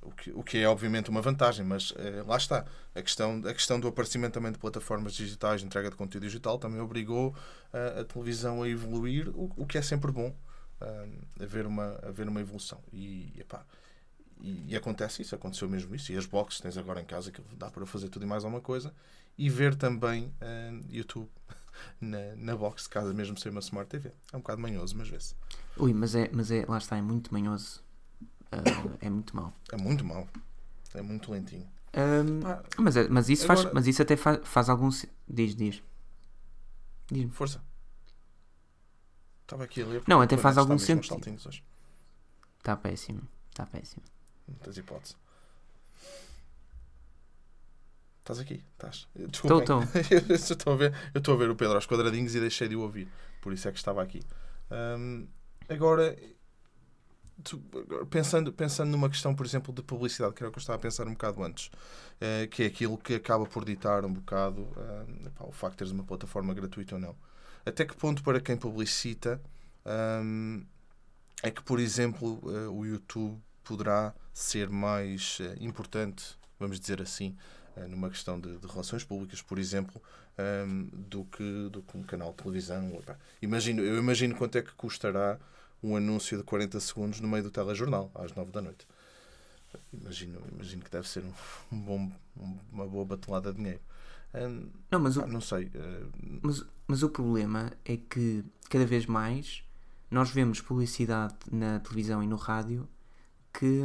O 0.03 0.11
que, 0.11 0.31
o 0.33 0.43
que 0.43 0.59
é 0.59 0.69
obviamente 0.69 1.09
uma 1.09 1.23
vantagem, 1.23 1.65
mas 1.65 1.93
eh, 1.97 2.23
lá 2.27 2.37
está. 2.37 2.67
A 2.95 3.01
questão, 3.01 3.41
a 3.47 3.55
questão 3.55 3.81
do 3.81 3.89
aparecimento 3.89 4.35
também 4.35 4.53
de 4.53 4.59
plataformas 4.59 5.15
digitais, 5.15 5.63
de 5.63 5.67
entrega 5.67 5.89
de 5.91 5.97
conteúdo 5.97 6.25
digital, 6.25 6.59
também 6.59 6.81
obrigou 6.81 7.35
eh, 7.73 8.01
a 8.01 8.05
televisão 8.05 8.63
a 8.63 8.69
evoluir, 8.69 9.29
o, 9.31 9.51
o 9.57 9.67
que 9.67 9.79
é 9.79 9.83
sempre 9.83 10.13
bom, 10.13 10.35
eh, 10.81 11.09
haver, 11.41 11.67
uma, 11.67 11.99
haver 12.03 12.29
uma 12.29 12.41
evolução. 12.41 12.81
E, 12.93 13.33
epá, 13.39 13.65
e, 14.41 14.73
e 14.73 14.77
acontece 14.77 15.23
isso, 15.23 15.35
aconteceu 15.35 15.69
mesmo 15.69 15.95
isso. 15.95 16.13
E 16.13 16.17
as 16.17 16.27
boxes 16.27 16.61
tens 16.61 16.77
agora 16.77 17.01
em 17.01 17.05
casa, 17.07 17.31
que 17.31 17.41
dá 17.57 17.71
para 17.71 17.87
fazer 17.87 18.09
tudo 18.09 18.25
e 18.25 18.29
mais 18.29 18.45
alguma 18.45 18.61
coisa. 18.61 18.93
E 19.39 19.49
ver 19.49 19.75
também 19.75 20.33
eh, 20.41 20.73
YouTube 20.91 21.31
na, 22.01 22.37
na 22.37 22.57
box 22.57 22.85
de 22.85 22.89
casa, 22.91 23.13
mesmo 23.15 23.39
sem 23.39 23.51
uma 23.51 23.61
Smart 23.61 23.89
TV. 23.89 24.13
É 24.33 24.37
um 24.37 24.41
bocado 24.41 24.61
manhoso, 24.61 24.97
mas 24.97 25.09
vê-se. 25.09 25.35
ui, 25.77 25.93
mas 25.93 26.15
é, 26.15 26.29
mas 26.33 26.51
é, 26.51 26.65
lá 26.69 26.79
está, 26.79 26.97
é 26.97 27.03
muito 27.03 27.33
manhoso. 27.33 27.84
É 29.01 29.11
muito 29.11 29.35
mau. 29.37 29.53
É 29.73 29.77
muito 29.77 30.05
mau. 30.05 30.29
É 30.95 31.03
muito 31.03 31.31
lentinho. 31.33 31.67
Pá, 32.43 32.63
mas, 32.79 32.97
é- 32.97 33.09
mas, 33.09 33.29
isso 33.29 33.47
faz, 33.47 33.61
agora- 33.61 33.75
mas 33.75 33.87
isso 33.87 34.03
até 34.03 34.17
faz, 34.17 34.41
faz 34.45 34.69
algum. 34.69 34.91
se- 34.91 35.09
Diz, 35.29 35.55
diz. 35.55 35.83
Diz-me. 37.11 37.31
força. 37.31 37.63
Estava 39.43 39.65
aqui 39.65 39.83
a 39.83 39.87
ler. 39.87 40.03
Não, 40.07 40.21
até 40.21 40.37
faz 40.37 40.53
está 40.55 40.61
algum 40.63 40.79
sentido. 40.79 41.17
Está 42.59 42.77
péssimo. 42.77 43.23
Está 43.51 43.67
péssimo. 43.67 44.03
Não 44.49 44.55
tens 44.57 44.77
hipótese. 44.79 45.17
Estás 48.21 48.39
aqui? 48.39 48.65
Estás? 48.73 49.07
Estou, 49.15 49.61
Desculpem. 49.61 49.83
estou. 49.83 50.29
eu 50.31 50.35
estou 50.37 50.73
a 50.73 50.77
estou 51.19 51.35
a 51.35 51.37
ver 51.37 51.51
o 51.51 51.57
Pedro 51.57 51.75
aos 51.75 51.87
quadradinhos 51.87 52.35
e 52.35 52.41
deixei 52.41 52.69
de 52.69 52.75
o 52.77 52.81
ouvir. 52.81 53.07
Por 53.43 53.53
isso 53.53 53.69
é 53.69 53.73
que 53.73 53.79
estava 53.79 54.03
aqui. 54.03 54.23
Hum, 54.71 55.27
agora, 55.69 56.17
tu- 57.43 57.59
pensando, 58.11 58.53
pensando 58.53 58.91
numa 58.91 59.09
questão, 59.09 59.35
por 59.35 59.45
exemplo, 59.47 59.73
de 59.73 59.83
publicidade, 59.83 60.35
que 60.35 60.43
era 60.43 60.49
o 60.49 60.53
que 60.53 60.59
eu 60.59 60.61
estava 60.61 60.77
a 60.77 60.81
pensar 60.81 61.07
um 61.07 61.13
bocado 61.13 61.43
antes, 61.43 61.71
eh, 62.21 62.47
que 62.51 62.63
é 62.63 62.67
aquilo 62.67 62.97
que 62.99 63.15
acaba 63.15 63.47
por 63.47 63.65
ditar 63.65 64.05
um 64.05 64.13
bocado 64.13 64.63
hum, 64.63 65.27
epá, 65.27 65.45
o 65.45 65.53
facto 65.53 65.73
de 65.75 65.79
teres 65.79 65.93
uma 65.93 66.05
plataforma 66.05 66.55
gratuita 66.55 66.95
ou 66.95 67.01
não. 67.01 67.17
Até 67.67 67.85
que 67.85 67.97
ponto 67.97 68.23
para 68.23 68.41
quem 68.41 68.57
publicita 68.57 69.41
hum, 70.23 70.65
é 71.43 71.51
que, 71.51 71.63
por 71.63 71.79
exemplo, 71.81 72.41
eh, 72.55 72.69
o 72.69 72.85
YouTube 72.85 73.39
poderá 73.65 74.15
ser 74.33 74.69
mais 74.71 75.39
eh, 75.41 75.57
importante, 75.61 76.37
vamos 76.59 76.81
dizer 76.81 77.01
assim, 77.03 77.37
eh, 77.77 77.87
numa 77.87 78.09
questão 78.11 78.39
de, 78.41 78.57
de 78.59 78.67
relações 78.67 79.05
públicas, 79.05 79.43
por 79.43 79.59
exemplo, 79.59 80.01
ehm, 80.39 80.89
do, 80.93 81.25
que, 81.27 81.69
do 81.71 81.83
que 81.83 81.97
um 81.97 82.03
canal 82.03 82.31
de 82.31 82.37
televisão. 82.43 83.01
Imagino, 83.43 83.83
eu 83.83 83.99
imagino 83.99 84.35
quanto 84.37 84.57
é 84.59 84.63
que 84.63 84.73
custará 84.75 85.39
um 85.87 85.97
anúncio 85.97 86.37
de 86.39 86.43
40 86.45 86.81
segundos 86.81 87.21
no 87.21 87.29
meio 87.29 87.43
do 87.45 87.51
telejornal, 87.51 88.11
às 88.15 88.35
9 88.35 88.51
da 88.51 88.63
noite. 88.63 88.87
Imagino, 89.93 90.41
imagino 90.53 90.83
que 90.83 90.91
deve 90.91 91.09
ser 91.09 91.25
um, 91.25 91.33
um 91.77 91.81
bom, 91.81 92.13
um- 92.37 92.59
uma 92.73 92.87
boa 92.87 93.05
batelada 93.05 93.51
de 93.53 93.59
dinheiro. 93.59 93.81
Ehm, 94.33 94.67
Não, 94.91 95.01
mas 95.01 95.17
o, 95.17 95.23
pá, 95.23 95.27
não 95.27 95.41
sei. 95.41 95.71
eh, 95.75 96.03
Mas, 96.43 96.65
mas 96.87 97.03
o 97.03 97.09
problema 97.09 97.73
é 97.85 97.97
que 97.97 98.45
cada 98.71 98.87
vez 98.87 99.07
mais 99.07 99.63
nós 100.11 100.31
vemos 100.31 100.61
publicidade 100.61 101.35
na 101.51 101.81
televisão 101.81 102.23
e 102.23 102.27
no 102.27 102.37
rádio 102.37 102.89
que, 103.53 103.83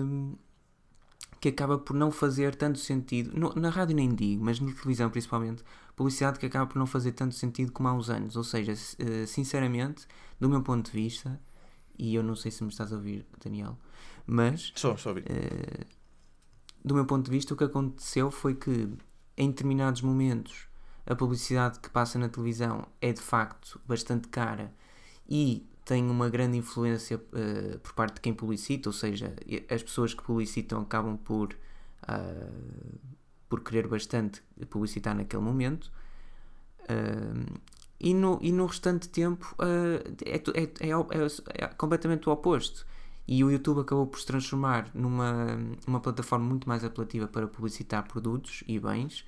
que 1.39 1.49
acaba 1.49 1.77
por 1.77 1.95
não 1.95 2.11
fazer 2.11 2.55
tanto 2.55 2.79
sentido. 2.79 3.31
No- 3.37 3.53
na 3.55 3.69
rádio 3.69 3.95
nem 3.95 4.13
digo, 4.13 4.43
mas 4.43 4.59
na 4.59 4.71
televisão 4.73 5.09
principalmente, 5.09 5.63
publicidade 5.95 6.37
que 6.39 6.45
acaba 6.45 6.67
por 6.67 6.77
não 6.77 6.85
fazer 6.85 7.13
tanto 7.13 7.33
sentido 7.35 7.71
como 7.71 7.87
há 7.87 7.93
uns 7.93 8.09
anos. 8.09 8.35
Ou 8.35 8.43
seja, 8.43 8.73
eh, 8.99 9.25
sinceramente, 9.25 10.05
do 10.39 10.49
meu 10.49 10.61
ponto 10.61 10.85
de 10.85 10.91
vista, 10.91 11.39
e 11.99 12.15
eu 12.15 12.23
não 12.23 12.35
sei 12.35 12.49
se 12.49 12.63
me 12.63 12.69
estás 12.69 12.91
a 12.93 12.95
ouvir, 12.95 13.25
Daniel, 13.43 13.77
mas 14.25 14.71
só, 14.75 14.95
só 14.95 15.09
ouvir. 15.09 15.25
eh, 15.29 15.85
do 16.83 16.95
meu 16.95 17.05
ponto 17.05 17.25
de 17.25 17.31
vista, 17.31 17.53
o 17.53 17.57
que 17.57 17.65
aconteceu 17.65 18.31
foi 18.31 18.55
que 18.55 18.89
em 19.37 19.49
determinados 19.49 20.01
momentos 20.01 20.67
a 21.05 21.13
publicidade 21.15 21.79
que 21.79 21.89
passa 21.89 22.17
na 22.17 22.29
televisão 22.29 22.87
é 23.01 23.11
de 23.11 23.21
facto 23.21 23.79
bastante 23.85 24.29
cara 24.29 24.73
e 25.27 25.67
tem 25.83 26.09
uma 26.09 26.29
grande 26.29 26.57
influência 26.57 27.21
eh, 27.33 27.77
por 27.83 27.93
parte 27.93 28.15
de 28.15 28.21
quem 28.21 28.33
publicita, 28.33 28.89
ou 28.89 28.93
seja, 28.93 29.35
as 29.69 29.83
pessoas 29.83 30.13
que 30.13 30.23
publicitam 30.23 30.81
acabam 30.81 31.17
por, 31.17 31.57
ah, 32.03 32.49
por 33.49 33.61
querer 33.61 33.87
bastante 33.87 34.41
publicitar 34.69 35.15
naquele 35.15 35.41
momento. 35.41 35.91
Ah, 36.87 37.59
e, 37.99 38.13
no, 38.13 38.39
e 38.41 38.51
no 38.51 38.65
restante 38.65 39.09
tempo 39.09 39.55
ah, 39.59 40.01
é, 40.25 40.35
é, 40.35 40.89
é, 40.89 41.63
é- 41.63 41.67
completamente 41.67 42.29
o 42.29 42.31
oposto. 42.31 42.85
E 43.27 43.43
o 43.43 43.51
YouTube 43.51 43.81
acabou 43.81 44.07
por 44.07 44.19
se 44.19 44.25
transformar 44.25 44.89
numa 44.93 45.57
uma 45.85 45.99
plataforma 45.99 46.45
muito 46.45 46.67
mais 46.67 46.83
apelativa 46.83 47.27
para 47.27 47.47
publicitar 47.47 48.07
produtos 48.07 48.63
e 48.67 48.79
bens, 48.79 49.23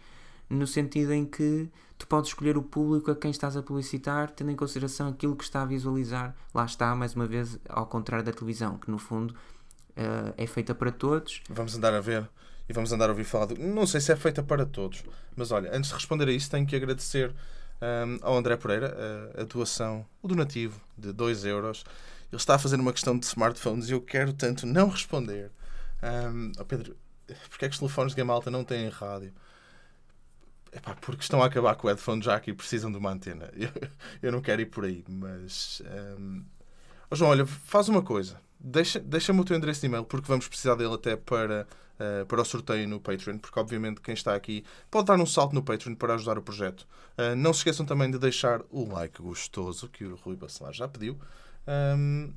no 0.49 0.65
sentido 0.65 1.13
em 1.13 1.23
que 1.23 1.69
tu 1.99 2.07
podes 2.07 2.31
escolher 2.31 2.57
o 2.57 2.63
público 2.63 3.11
a 3.11 3.15
quem 3.15 3.29
estás 3.29 3.55
a 3.55 3.61
publicitar, 3.61 4.31
tendo 4.31 4.49
em 4.49 4.55
consideração 4.55 5.09
aquilo 5.09 5.35
que 5.35 5.43
está 5.43 5.61
a 5.61 5.65
visualizar. 5.65 6.35
Lá 6.51 6.65
está, 6.65 6.95
mais 6.95 7.13
uma 7.13 7.27
vez, 7.27 7.59
ao 7.69 7.85
contrário 7.85 8.25
da 8.25 8.31
televisão, 8.31 8.79
que 8.79 8.89
no 8.89 8.97
fundo 8.97 9.35
eh, 9.95 10.33
é 10.35 10.47
feita 10.47 10.73
para 10.73 10.91
todos. 10.91 11.41
Vamos 11.47 11.75
andar 11.75 11.93
a 11.93 12.01
ver 12.01 12.27
e 12.67 12.73
vamos 12.73 12.91
andar 12.91 13.05
a 13.05 13.11
ouvir 13.11 13.23
falar. 13.23 13.49
Não 13.59 13.85
sei 13.85 14.01
se 14.01 14.11
é 14.11 14.15
feita 14.15 14.41
para 14.41 14.65
todos, 14.65 15.03
mas 15.35 15.51
olha, 15.51 15.69
antes 15.75 15.89
de 15.89 15.95
responder 15.95 16.27
a 16.27 16.31
isso, 16.31 16.49
tenho 16.49 16.65
que 16.65 16.75
agradecer 16.75 17.33
hum, 17.81 18.19
ao 18.21 18.37
André 18.37 18.57
Pereira 18.57 18.95
a, 19.37 19.41
a 19.41 19.43
doação, 19.45 20.05
o 20.21 20.27
donativo 20.27 20.79
de 20.97 21.11
2 21.13 21.45
euros. 21.45 21.83
Ele 22.31 22.37
está 22.37 22.55
a 22.55 22.59
fazer 22.59 22.79
uma 22.79 22.93
questão 22.93 23.17
de 23.17 23.25
smartphones 23.25 23.89
e 23.89 23.93
eu 23.93 24.01
quero 24.01 24.33
tanto 24.33 24.65
não 24.65 24.89
responder. 24.89 25.51
Hum, 26.03 26.51
oh 26.59 26.65
Pedro, 26.65 26.95
porque 27.49 27.65
é 27.65 27.67
que 27.69 27.73
os 27.73 27.79
telefones 27.79 28.13
de 28.13 28.17
gama 28.17 28.33
alta 28.33 28.49
não 28.51 28.63
têm 28.63 28.89
rádio? 28.89 29.33
Epá, 30.71 30.95
porque 30.95 31.21
estão 31.21 31.41
a 31.43 31.47
acabar 31.47 31.75
com 31.75 31.87
o 31.87 31.89
headphone 31.89 32.21
jack 32.21 32.49
e 32.49 32.53
precisam 32.53 32.91
de 32.91 32.97
uma 32.97 33.11
antena. 33.11 33.49
Eu, 33.55 33.69
eu 34.21 34.31
não 34.31 34.41
quero 34.41 34.61
ir 34.61 34.67
por 34.67 34.85
aí, 34.85 35.03
mas. 35.07 35.81
hum, 36.17 36.45
Ó 37.09 37.15
João, 37.15 37.31
olha, 37.31 37.45
faz 37.45 37.89
uma 37.89 38.01
coisa. 38.01 38.39
Deixa- 38.63 38.99
Deixa-me 38.99 39.39
o 39.39 39.43
teu 39.45 39.57
endereço 39.57 39.81
de 39.81 39.87
e-mail, 39.87 40.05
porque 40.05 40.27
vamos 40.27 40.47
precisar 40.47 40.75
dele 40.75 40.93
até 40.93 41.15
para, 41.15 41.67
eh, 41.99 42.25
para 42.25 42.41
o 42.41 42.45
sorteio 42.45 42.87
no 42.87 42.99
Patreon, 42.99 43.39
porque 43.39 43.59
obviamente 43.59 44.01
quem 44.01 44.13
está 44.13 44.35
aqui 44.35 44.63
pode 44.89 45.07
dar 45.07 45.19
um 45.19 45.25
salto 45.25 45.53
no 45.53 45.63
Patreon 45.63 45.95
para 45.95 46.13
ajudar 46.13 46.37
o 46.37 46.41
projeto. 46.43 46.87
Eh, 47.17 47.33
não 47.35 47.53
se 47.53 47.59
esqueçam 47.61 47.85
também 47.85 48.11
de 48.11 48.19
deixar 48.19 48.61
o 48.69 48.85
like 48.87 49.19
gostoso, 49.21 49.87
que 49.89 50.05
o 50.05 50.15
Rui 50.15 50.35
Bacelar 50.35 50.73
já 50.73 50.87
pediu. 50.87 51.19
Ahm, 51.67 52.31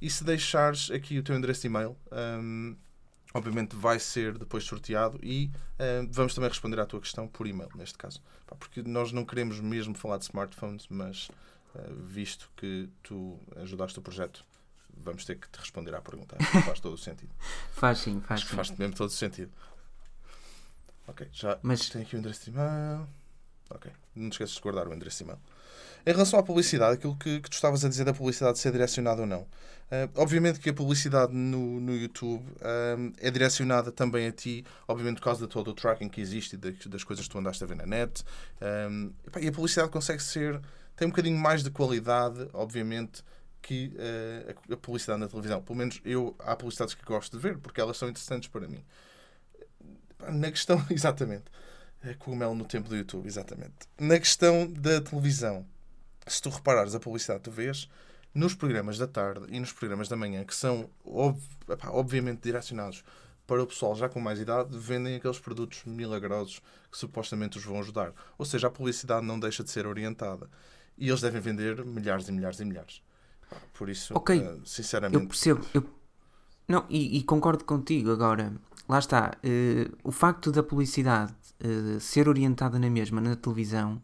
e 0.00 0.08
se 0.10 0.24
deixares 0.24 0.90
aqui 0.90 1.18
o 1.18 1.22
teu 1.22 1.36
endereço 1.36 1.62
de 1.62 1.66
e-mail, 1.66 1.96
ahm, 2.10 2.74
obviamente 3.34 3.76
vai 3.76 3.98
ser 3.98 4.36
depois 4.38 4.64
sorteado 4.64 5.18
e 5.22 5.50
ahm, 5.78 6.08
vamos 6.10 6.34
também 6.34 6.48
responder 6.48 6.80
à 6.80 6.86
tua 6.86 7.00
questão 7.00 7.28
por 7.28 7.46
e-mail, 7.46 7.70
neste 7.74 7.98
caso. 7.98 8.22
Porque 8.58 8.82
nós 8.82 9.12
não 9.12 9.24
queremos 9.26 9.60
mesmo 9.60 9.94
falar 9.94 10.16
de 10.18 10.24
smartphones, 10.24 10.86
mas 10.88 11.28
eh, 11.74 11.80
visto 12.06 12.50
que 12.56 12.88
tu 13.02 13.38
ajudaste 13.56 13.98
o 13.98 14.02
projeto, 14.02 14.42
vamos 14.96 15.24
ter 15.24 15.36
que 15.36 15.48
te 15.48 15.58
responder 15.58 15.94
à 15.94 16.00
pergunta. 16.00 16.36
Acho 16.38 16.50
que 16.52 16.62
faz 16.62 16.80
todo 16.80 16.94
o 16.94 16.98
sentido. 16.98 17.32
Faz 17.72 17.98
sim, 17.98 18.20
faz 18.20 18.40
Acho 18.40 18.50
sim. 18.50 18.56
faz 18.56 18.70
mesmo 18.72 18.94
todo 18.94 19.08
o 19.08 19.12
sentido. 19.12 19.52
Ok, 21.08 21.28
já 21.32 21.58
Mas- 21.62 21.88
tenho 21.88 22.04
aqui 22.04 22.16
o 22.16 22.18
endereço 22.18 22.44
de 22.44 22.50
e-mail. 22.50 23.06
Ok, 23.70 23.90
não 24.14 24.28
te 24.30 24.34
esqueças 24.34 24.54
de 24.56 24.60
guardar 24.60 24.86
o 24.88 24.94
endereço 24.94 25.18
de 25.18 25.24
e-mail. 25.24 25.38
Em 26.06 26.12
relação 26.12 26.38
à 26.38 26.42
publicidade, 26.42 26.94
aquilo 26.94 27.16
que, 27.16 27.40
que 27.40 27.50
tu 27.50 27.54
estavas 27.54 27.84
a 27.84 27.88
dizer 27.88 28.04
da 28.04 28.14
publicidade 28.14 28.58
ser 28.60 28.70
direcionada 28.70 29.22
ou 29.22 29.26
não. 29.26 29.44
eh, 29.90 30.08
obviamente 30.14 30.60
que 30.60 30.70
a 30.70 30.74
publicidade 30.74 31.32
no, 31.34 31.80
no 31.80 31.96
YouTube 31.96 32.44
eh, 32.60 32.96
é 33.26 33.30
direcionada 33.30 33.90
também 33.90 34.28
a 34.28 34.32
ti, 34.32 34.64
obviamente 34.86 35.16
por 35.18 35.24
causa 35.24 35.46
de 35.46 35.52
todo 35.52 35.68
o 35.68 35.74
tracking 35.74 36.08
que 36.08 36.20
existe 36.20 36.54
e 36.54 36.56
das, 36.58 36.76
das 36.86 37.02
coisas 37.04 37.24
que 37.26 37.30
tu 37.32 37.38
andaste 37.38 37.62
a 37.64 37.66
ver 37.66 37.74
na 37.76 37.86
net. 37.86 38.24
Epá, 39.26 39.40
e 39.40 39.48
a 39.48 39.52
publicidade 39.52 39.90
consegue 39.90 40.22
ser, 40.22 40.60
tem 40.94 41.06
um 41.06 41.10
bocadinho 41.10 41.36
mais 41.38 41.64
de 41.64 41.70
qualidade, 41.70 42.48
obviamente, 42.52 43.24
que 43.66 43.92
eh, 43.98 44.54
a, 44.70 44.76
publicidade 44.76 45.18
na 45.18 45.26
televisão. 45.26 45.60
Pelo 45.60 45.76
menos 45.76 46.00
eu, 46.04 46.36
há 46.38 46.54
publicidades 46.54 46.94
que 46.94 47.04
gosto 47.04 47.36
de 47.36 47.42
ver, 47.42 47.58
porque 47.58 47.80
elas 47.80 47.96
são 47.96 48.08
interessantes 48.08 48.48
para 48.48 48.68
mim. 48.68 48.84
Na 50.32 50.50
questão, 50.50 50.84
exatamente. 50.88 51.44
É 52.02 52.14
cogumelo 52.14 52.54
no 52.54 52.64
tempo 52.64 52.88
do 52.88 52.96
YouTube, 52.96 53.26
exatamente. 53.26 53.74
Na 53.98 54.18
questão 54.20 54.72
da 54.72 55.00
televisão, 55.00 55.66
se 56.26 56.40
tu 56.40 56.48
reparares 56.48 56.94
a 56.94 57.00
publicidade 57.00 57.40
que 57.40 57.50
tu 57.50 57.50
vês, 57.50 57.88
nos 58.32 58.54
programas 58.54 58.98
da 58.98 59.08
tarde 59.08 59.46
e 59.48 59.58
nos 59.58 59.72
programas 59.72 60.08
da 60.08 60.14
manhã, 60.16 60.44
que 60.44 60.54
são 60.54 60.88
ob- 61.04 61.40
epá, 61.68 61.90
obviamente 61.90 62.42
direcionados 62.42 63.02
para 63.48 63.62
o 63.62 63.66
pessoal 63.66 63.96
já 63.96 64.08
com 64.08 64.20
mais 64.20 64.38
idade, 64.38 64.78
vendem 64.78 65.16
aqueles 65.16 65.40
produtos 65.40 65.82
milagrosos 65.84 66.60
que 66.90 66.98
supostamente 66.98 67.58
os 67.58 67.64
vão 67.64 67.80
ajudar. 67.80 68.12
Ou 68.38 68.44
seja, 68.44 68.68
a 68.68 68.70
publicidade 68.70 69.26
não 69.26 69.40
deixa 69.40 69.64
de 69.64 69.70
ser 69.70 69.86
orientada. 69.86 70.48
E 70.96 71.08
eles 71.08 71.20
devem 71.20 71.40
vender 71.40 71.84
milhares 71.84 72.28
e 72.28 72.32
milhares 72.32 72.60
e 72.60 72.64
milhares. 72.64 73.02
Por 73.74 73.88
isso, 73.88 74.14
Ok, 74.16 74.36
eh, 74.38 74.58
sinceramente, 74.64 75.14
Eu 75.22 75.26
percebo. 75.28 75.64
Eu... 75.74 75.84
Não, 76.68 76.84
e, 76.88 77.18
e 77.18 77.22
concordo 77.22 77.64
contigo. 77.64 78.10
Agora, 78.10 78.52
lá 78.88 78.98
está. 78.98 79.36
eh, 79.42 79.88
o 80.02 80.10
facto 80.12 80.50
da 80.50 80.62
publicidade 80.62 81.34
eh, 81.60 81.98
ser 82.00 82.28
orientada 82.28 82.78
na 82.78 82.90
mesma 82.90 83.20
na 83.20 83.36
televisão 83.36 84.02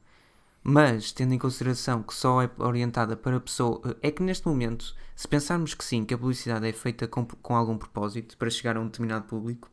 Mas, 0.64 1.10
tendo 1.12 1.34
em 1.34 1.38
consideração 1.38 2.02
que 2.02 2.14
só 2.14 2.40
é 2.42 2.50
orientada 2.58 3.16
para 3.16 3.40
pessoa. 3.40 3.80
É 4.00 4.10
que 4.12 4.22
neste 4.22 4.46
momento, 4.46 4.94
se 5.16 5.26
pensarmos 5.26 5.74
que 5.74 5.84
sim, 5.84 6.04
que 6.04 6.14
a 6.14 6.18
publicidade 6.18 6.66
é 6.68 6.72
feita 6.72 7.08
com, 7.08 7.24
com 7.26 7.56
algum 7.56 7.76
propósito 7.76 8.36
para 8.38 8.48
chegar 8.50 8.76
a 8.76 8.80
um 8.80 8.86
determinado 8.86 9.24
público, 9.26 9.68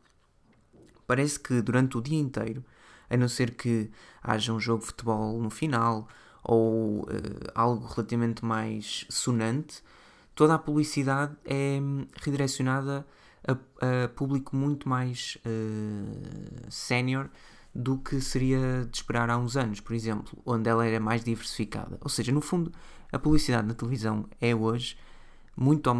parece 1.06 1.38
que 1.38 1.62
durante 1.62 1.96
o 1.96 2.00
dia 2.00 2.18
inteiro, 2.18 2.64
a 3.08 3.16
não 3.16 3.28
ser 3.28 3.52
que 3.52 3.90
haja 4.22 4.52
um 4.52 4.60
jogo 4.60 4.80
de 4.80 4.86
futebol 4.86 5.40
no 5.40 5.50
final 5.50 6.08
ou 6.42 7.00
uh, 7.02 7.06
algo 7.54 7.86
relativamente 7.86 8.44
mais 8.44 9.06
sonante, 9.08 9.82
toda 10.34 10.54
a 10.54 10.58
publicidade 10.58 11.36
é 11.44 11.78
hum, 11.80 12.06
redirecionada 12.22 13.06
a, 13.46 14.04
a 14.04 14.08
público 14.08 14.56
muito 14.56 14.88
mais 14.88 15.38
uh, 15.46 16.70
sénior 16.70 17.28
do 17.74 17.98
que 17.98 18.20
seria 18.20 18.86
de 18.90 18.96
esperar 18.96 19.30
há 19.30 19.38
uns 19.38 19.56
anos, 19.56 19.80
por 19.80 19.94
exemplo, 19.94 20.36
onde 20.44 20.68
ela 20.68 20.86
era 20.86 20.98
mais 20.98 21.22
diversificada. 21.22 21.98
Ou 22.00 22.08
seja, 22.08 22.32
no 22.32 22.40
fundo, 22.40 22.72
a 23.12 23.18
publicidade 23.18 23.66
na 23.66 23.74
televisão 23.74 24.26
é 24.40 24.54
hoje 24.54 24.96
muito 25.56 25.90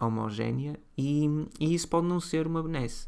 homogénea 0.00 0.78
e, 0.96 1.26
e 1.58 1.74
isso 1.74 1.88
pode 1.88 2.06
não 2.06 2.20
ser 2.20 2.46
uma 2.46 2.62
benesse. 2.62 3.06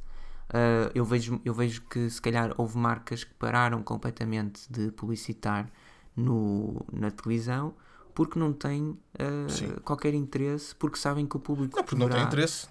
Uh, 0.49 0.91
eu, 0.95 1.05
vejo, 1.05 1.41
eu 1.45 1.53
vejo 1.53 1.83
que 1.83 2.09
se 2.09 2.21
calhar 2.21 2.55
houve 2.57 2.79
marcas 2.79 3.23
que 3.23 3.35
pararam 3.35 3.83
completamente 3.83 4.63
de 4.71 4.91
publicitar 4.93 5.71
no, 6.19 6.85
na 6.93 7.11
televisão 7.11 7.75
porque 8.15 8.37
não 8.37 8.53
têm 8.53 8.91
uh, 8.91 9.81
qualquer 9.83 10.13
interesse, 10.13 10.75
porque 10.75 10.99
sabem 10.99 11.25
que 11.25 11.37
o 11.37 11.41
público. 11.41 11.77
Não, 11.77 11.85
porque 11.85 11.97
poderá... 11.97 12.17
não 12.17 12.17
tem 12.17 12.27
interesse. 12.27 12.67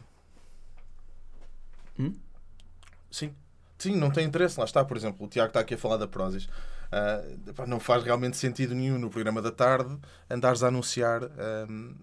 Hum? 1.97 2.13
Sim. 3.09 3.33
Sim, 3.77 3.95
não 3.95 4.11
tem 4.11 4.25
interesse. 4.25 4.59
Lá 4.59 4.65
está, 4.65 4.83
por 4.83 4.97
exemplo, 4.97 5.25
o 5.25 5.29
Tiago 5.29 5.47
está 5.47 5.61
aqui 5.61 5.75
a 5.75 5.77
falar 5.77 5.95
da 5.95 6.05
Prozis. 6.05 6.45
Uh, 6.45 7.65
não 7.65 7.79
faz 7.79 8.03
realmente 8.03 8.35
sentido 8.35 8.75
nenhum 8.75 8.97
no 8.97 9.09
programa 9.09 9.41
da 9.41 9.51
tarde 9.51 9.97
andares 10.29 10.63
a 10.63 10.67
anunciar 10.67 11.23
um, 11.69 11.95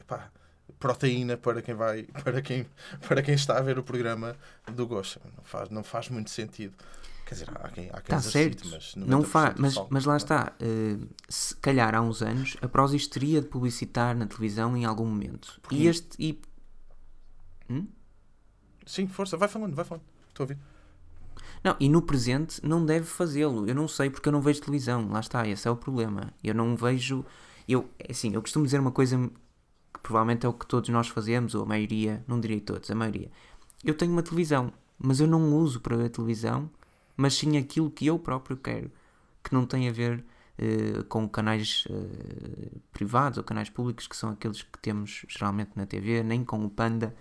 epá, 0.00 0.30
proteína 0.78 1.36
para 1.36 1.62
quem 1.62 1.74
vai 1.74 2.04
para 2.24 2.40
quem 2.40 2.66
para 3.06 3.22
quem 3.22 3.34
está 3.34 3.58
a 3.58 3.62
ver 3.62 3.78
o 3.78 3.84
programa 3.84 4.36
do 4.72 4.88
Gosha. 4.88 5.20
Não 5.36 5.44
faz, 5.44 5.68
não 5.70 5.84
faz 5.84 6.08
muito 6.08 6.30
sentido. 6.30 6.74
Quer 7.32 7.44
dizer, 7.44 7.50
há 7.54 7.68
quem, 7.68 7.88
há 7.88 8.00
quem 8.00 8.02
está 8.02 8.20
certo. 8.20 8.68
mas 8.70 8.94
não 8.96 9.22
faz, 9.22 9.54
mas, 9.58 9.74
mas 9.88 10.04
lá 10.04 10.16
está. 10.16 10.52
Uh, 10.60 11.08
se 11.28 11.56
calhar 11.56 11.94
há 11.94 12.00
uns 12.02 12.20
anos 12.20 12.56
a 12.60 12.68
Prozis 12.68 13.06
teria 13.06 13.40
de 13.40 13.46
publicitar 13.46 14.14
na 14.14 14.26
televisão 14.26 14.76
em 14.76 14.84
algum 14.84 15.06
momento. 15.06 15.58
Porque... 15.62 15.76
E 15.76 15.86
este 15.86 16.08
e 16.18 16.40
hum? 17.70 17.86
Sim, 18.84 19.06
força, 19.06 19.36
vai 19.36 19.48
falando, 19.48 19.74
vai 19.74 19.84
falando. 19.84 20.04
Estou 20.28 20.44
a 20.44 20.46
ouvir. 20.46 20.58
Não, 21.64 21.76
e 21.80 21.88
no 21.88 22.02
presente 22.02 22.60
não 22.62 22.84
deve 22.84 23.06
fazê-lo. 23.06 23.66
Eu 23.66 23.74
não 23.74 23.88
sei 23.88 24.10
porque 24.10 24.28
eu 24.28 24.32
não 24.32 24.42
vejo 24.42 24.60
televisão. 24.60 25.08
Lá 25.08 25.20
está, 25.20 25.46
esse 25.46 25.66
é 25.66 25.70
o 25.70 25.76
problema. 25.76 26.32
Eu 26.42 26.54
não 26.54 26.76
vejo. 26.76 27.24
Eu, 27.66 27.88
assim, 28.10 28.34
eu 28.34 28.42
costumo 28.42 28.64
dizer 28.64 28.80
uma 28.80 28.92
coisa 28.92 29.16
que 29.94 30.00
provavelmente 30.02 30.44
é 30.44 30.48
o 30.48 30.52
que 30.52 30.66
todos 30.66 30.90
nós 30.90 31.08
fazemos, 31.08 31.54
ou 31.54 31.62
a 31.62 31.66
maioria, 31.66 32.22
não 32.26 32.40
direi 32.40 32.60
todos, 32.60 32.90
a 32.90 32.94
maioria. 32.94 33.30
Eu 33.84 33.94
tenho 33.94 34.12
uma 34.12 34.22
televisão, 34.22 34.72
mas 34.98 35.20
eu 35.20 35.26
não 35.26 35.56
uso 35.56 35.80
para 35.80 35.96
ver 35.96 36.10
televisão, 36.10 36.68
mas 37.16 37.34
sim 37.34 37.56
aquilo 37.56 37.90
que 37.90 38.06
eu 38.06 38.18
próprio 38.18 38.56
quero, 38.56 38.90
que 39.42 39.52
não 39.52 39.66
tem 39.66 39.88
a 39.88 39.92
ver 39.92 40.24
uh, 40.58 41.04
com 41.04 41.28
canais 41.28 41.84
uh, 41.86 42.80
privados 42.92 43.38
ou 43.38 43.44
canais 43.44 43.68
públicos, 43.68 44.06
que 44.06 44.16
são 44.16 44.30
aqueles 44.30 44.62
que 44.62 44.78
temos 44.78 45.24
geralmente 45.28 45.72
na 45.76 45.86
TV, 45.86 46.22
nem 46.22 46.44
com 46.44 46.64
o 46.64 46.70
Panda, 46.70 47.14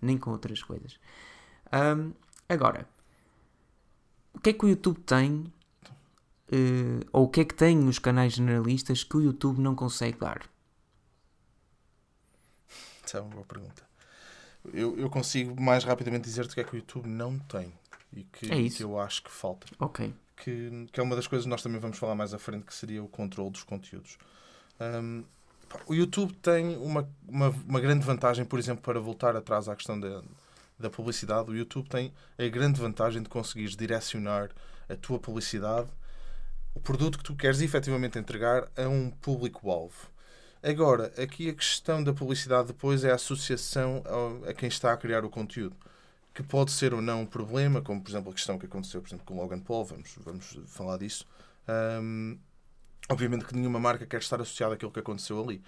nem 0.00 0.18
com 0.18 0.30
outras 0.30 0.62
coisas. 0.62 0.98
Um, 1.72 2.12
agora, 2.48 2.88
o 4.34 4.40
que 4.40 4.50
é 4.50 4.52
que 4.52 4.64
o 4.64 4.68
YouTube 4.68 5.00
tem, 5.00 5.52
uh, 6.52 7.06
ou 7.12 7.24
o 7.24 7.28
que 7.28 7.40
é 7.40 7.44
que 7.44 7.54
tem 7.54 7.86
os 7.88 7.98
canais 7.98 8.34
generalistas 8.34 9.04
que 9.04 9.16
o 9.16 9.20
YouTube 9.20 9.60
não 9.60 9.74
consegue 9.74 10.18
dar? 10.18 10.42
Essa 13.04 13.18
é 13.18 13.20
uma 13.20 13.30
boa 13.30 13.44
pergunta. 13.44 13.86
Eu, 14.72 14.98
eu 14.98 15.08
consigo 15.08 15.60
mais 15.60 15.84
rapidamente 15.84 16.24
dizer-te 16.24 16.50
o 16.50 16.54
que 16.54 16.60
é 16.60 16.64
que 16.64 16.74
o 16.74 16.76
YouTube 16.76 17.08
não 17.08 17.38
tem 17.38 17.72
e 18.12 18.24
que, 18.24 18.52
é 18.52 18.68
que 18.68 18.82
eu 18.82 18.98
acho 18.98 19.22
que 19.22 19.30
falta. 19.30 19.66
Ok. 19.78 20.12
Que, 20.36 20.86
que 20.92 21.00
é 21.00 21.02
uma 21.02 21.16
das 21.16 21.26
coisas 21.26 21.44
que 21.44 21.50
nós 21.50 21.62
também 21.62 21.80
vamos 21.80 21.98
falar 21.98 22.14
mais 22.14 22.34
à 22.34 22.38
frente, 22.38 22.64
que 22.64 22.74
seria 22.74 23.02
o 23.02 23.08
controle 23.08 23.50
dos 23.50 23.62
conteúdos. 23.62 24.18
Um, 24.80 25.24
o 25.86 25.94
YouTube 25.94 26.32
tem 26.34 26.76
uma, 26.76 27.08
uma, 27.26 27.48
uma, 27.48 27.80
grande 27.80 28.04
vantagem, 28.04 28.44
por 28.44 28.58
exemplo, 28.58 28.82
para 28.82 29.00
voltar 29.00 29.34
atrás 29.34 29.68
à 29.68 29.74
questão 29.74 29.98
da, 29.98 30.22
da 30.78 30.90
publicidade, 30.90 31.50
o 31.50 31.56
YouTube 31.56 31.88
tem 31.88 32.12
a 32.38 32.46
grande 32.48 32.80
vantagem 32.80 33.22
de 33.22 33.28
conseguires 33.28 33.74
direcionar 33.74 34.50
a 34.88 34.94
tua 34.94 35.18
publicidade, 35.18 35.88
o 36.74 36.80
produto 36.80 37.18
que 37.18 37.24
tu 37.24 37.34
queres 37.34 37.60
efetivamente 37.60 38.18
entregar 38.18 38.68
a 38.76 38.86
um 38.88 39.10
público-alvo. 39.10 40.10
Agora, 40.62 41.12
aqui 41.20 41.48
a 41.48 41.54
questão 41.54 42.02
da 42.02 42.12
publicidade 42.12 42.68
depois 42.68 43.04
é 43.04 43.10
a 43.10 43.14
associação 43.14 44.02
a, 44.46 44.52
quem 44.52 44.68
está 44.68 44.92
a 44.92 44.96
criar 44.96 45.24
o 45.24 45.30
conteúdo, 45.30 45.76
que 46.36 46.42
pode 46.42 46.70
ser 46.70 46.92
ou 46.92 47.00
não 47.00 47.22
um 47.22 47.26
problema, 47.26 47.80
como 47.80 48.02
por 48.02 48.10
exemplo 48.10 48.30
a 48.30 48.34
questão 48.34 48.58
que 48.58 48.66
aconteceu 48.66 49.00
por 49.00 49.08
exemplo, 49.08 49.24
com 49.24 49.40
Logan 49.40 49.58
Paul, 49.58 49.86
vamos, 49.86 50.14
vamos 50.18 50.58
falar 50.66 50.98
disso. 50.98 51.26
Um, 51.66 52.38
obviamente 53.08 53.46
que 53.46 53.56
nenhuma 53.56 53.80
marca 53.80 54.04
quer 54.04 54.20
estar 54.20 54.38
associada 54.38 54.74
àquilo 54.74 54.92
que 54.92 55.00
aconteceu 55.00 55.42
ali. 55.42 55.62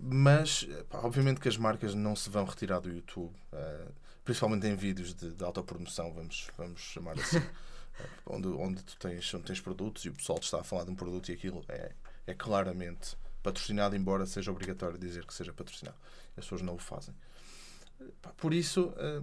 Mas, 0.00 0.66
pá, 0.88 1.00
obviamente 1.02 1.40
que 1.40 1.48
as 1.48 1.58
marcas 1.58 1.94
não 1.94 2.16
se 2.16 2.30
vão 2.30 2.46
retirar 2.46 2.80
do 2.80 2.88
YouTube. 2.88 3.34
Uh, 3.52 3.92
principalmente 4.24 4.66
em 4.66 4.74
vídeos 4.74 5.14
de, 5.14 5.32
de 5.32 5.44
autopromoção, 5.44 6.10
vamos, 6.10 6.48
vamos 6.56 6.80
chamar 6.80 7.18
assim, 7.18 7.36
eh, 8.00 8.08
onde, 8.24 8.48
onde 8.48 8.82
tu 8.82 8.96
tens, 8.96 9.34
onde 9.34 9.44
tens 9.44 9.60
produtos 9.60 10.06
e 10.06 10.08
o 10.08 10.14
pessoal 10.14 10.38
te 10.38 10.44
está 10.44 10.60
a 10.60 10.64
falar 10.64 10.84
de 10.84 10.90
um 10.90 10.96
produto 10.96 11.28
e 11.28 11.34
aquilo 11.34 11.62
é, 11.68 11.92
é 12.26 12.34
claramente 12.34 13.14
patrocinado, 13.42 13.94
embora 13.94 14.24
seja 14.24 14.50
obrigatório 14.50 14.98
dizer 14.98 15.26
que 15.26 15.34
seja 15.34 15.52
patrocinado. 15.52 15.98
As 16.30 16.44
pessoas 16.44 16.62
não 16.62 16.74
o 16.74 16.78
fazem. 16.78 17.14
Por 18.36 18.54
isso, 18.54 18.92
eh, 18.96 19.22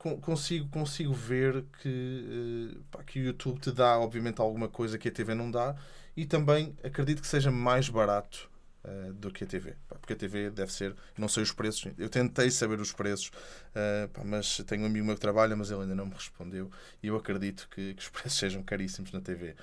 consigo, 0.00 0.68
consigo 0.68 1.12
ver 1.12 1.64
que, 1.82 2.74
eh, 2.94 3.02
que 3.06 3.20
o 3.20 3.22
YouTube 3.24 3.60
te 3.60 3.70
dá, 3.70 3.98
obviamente, 3.98 4.40
alguma 4.40 4.68
coisa 4.68 4.98
que 4.98 5.08
a 5.08 5.12
TV 5.12 5.34
não 5.34 5.50
dá 5.50 5.76
e 6.16 6.24
também 6.24 6.74
acredito 6.82 7.20
que 7.20 7.28
seja 7.28 7.50
mais 7.50 7.88
barato 7.88 8.50
uh, 8.84 9.12
do 9.12 9.30
que 9.30 9.44
a 9.44 9.46
TV. 9.46 9.76
Porque 9.88 10.14
a 10.14 10.16
TV 10.16 10.50
deve 10.50 10.72
ser, 10.72 10.94
não 11.16 11.28
sei 11.28 11.42
os 11.42 11.52
preços, 11.52 11.92
eu 11.98 12.08
tentei 12.08 12.50
saber 12.50 12.80
os 12.80 12.92
preços, 12.92 13.28
uh, 13.28 14.08
pá, 14.08 14.22
mas 14.24 14.58
tenho 14.66 14.82
um 14.82 14.86
amigo 14.86 15.04
meu 15.04 15.14
que 15.14 15.20
trabalha, 15.20 15.54
mas 15.54 15.70
ele 15.70 15.82
ainda 15.82 15.94
não 15.94 16.06
me 16.06 16.14
respondeu 16.14 16.70
e 17.02 17.08
eu 17.08 17.16
acredito 17.16 17.68
que, 17.70 17.94
que 17.94 18.02
os 18.02 18.08
preços 18.10 18.38
sejam 18.38 18.62
caríssimos 18.62 19.12
na 19.12 19.20
TV. 19.20 19.54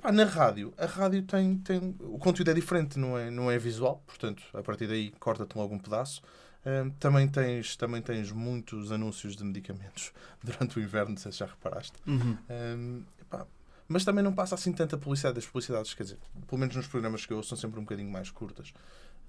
Pá, 0.00 0.12
na 0.12 0.24
rádio, 0.24 0.72
a 0.76 0.86
rádio 0.86 1.22
tem, 1.22 1.58
tem. 1.58 1.96
O 2.00 2.18
conteúdo 2.18 2.50
é 2.50 2.54
diferente, 2.54 2.98
não 2.98 3.18
é, 3.18 3.30
não 3.30 3.50
é 3.50 3.58
visual, 3.58 4.02
portanto, 4.06 4.42
a 4.52 4.62
partir 4.62 4.86
daí 4.86 5.12
corta-te 5.18 5.56
logo 5.56 5.74
um 5.74 5.78
pedaço. 5.78 6.22
Uh, 6.66 6.90
também, 6.98 7.26
tens, 7.28 7.76
também 7.76 8.02
tens 8.02 8.30
muitos 8.32 8.92
anúncios 8.92 9.36
de 9.36 9.44
medicamentos 9.44 10.12
durante 10.42 10.78
o 10.78 10.82
inverno, 10.82 11.10
não 11.10 11.16
sei 11.16 11.32
se 11.32 11.38
já 11.38 11.46
reparaste. 11.46 11.94
Uhum. 12.06 13.04
Pá, 13.30 13.46
mas 13.88 14.04
também 14.04 14.22
não 14.22 14.34
passa 14.34 14.54
assim 14.54 14.72
tanta 14.72 14.98
publicidade. 14.98 15.38
As 15.38 15.46
publicidades, 15.46 15.94
quer 15.94 16.02
dizer, 16.02 16.18
pelo 16.46 16.58
menos 16.58 16.76
nos 16.76 16.86
programas 16.86 17.24
que 17.24 17.32
eu 17.32 17.38
ouço, 17.38 17.48
são 17.48 17.58
sempre 17.58 17.80
um 17.80 17.84
bocadinho 17.84 18.10
mais 18.10 18.30
curtas. 18.30 18.72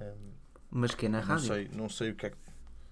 Um, 0.01 0.31
mas 0.69 0.93
que 0.93 1.05
é 1.05 1.09
na 1.09 1.21
rádio? 1.21 1.47
Não 1.47 1.55
sei, 1.55 1.69
não 1.73 1.89
sei 1.89 2.11
o 2.11 2.15
que 2.15 2.25
é 2.25 2.29
que. 2.31 2.37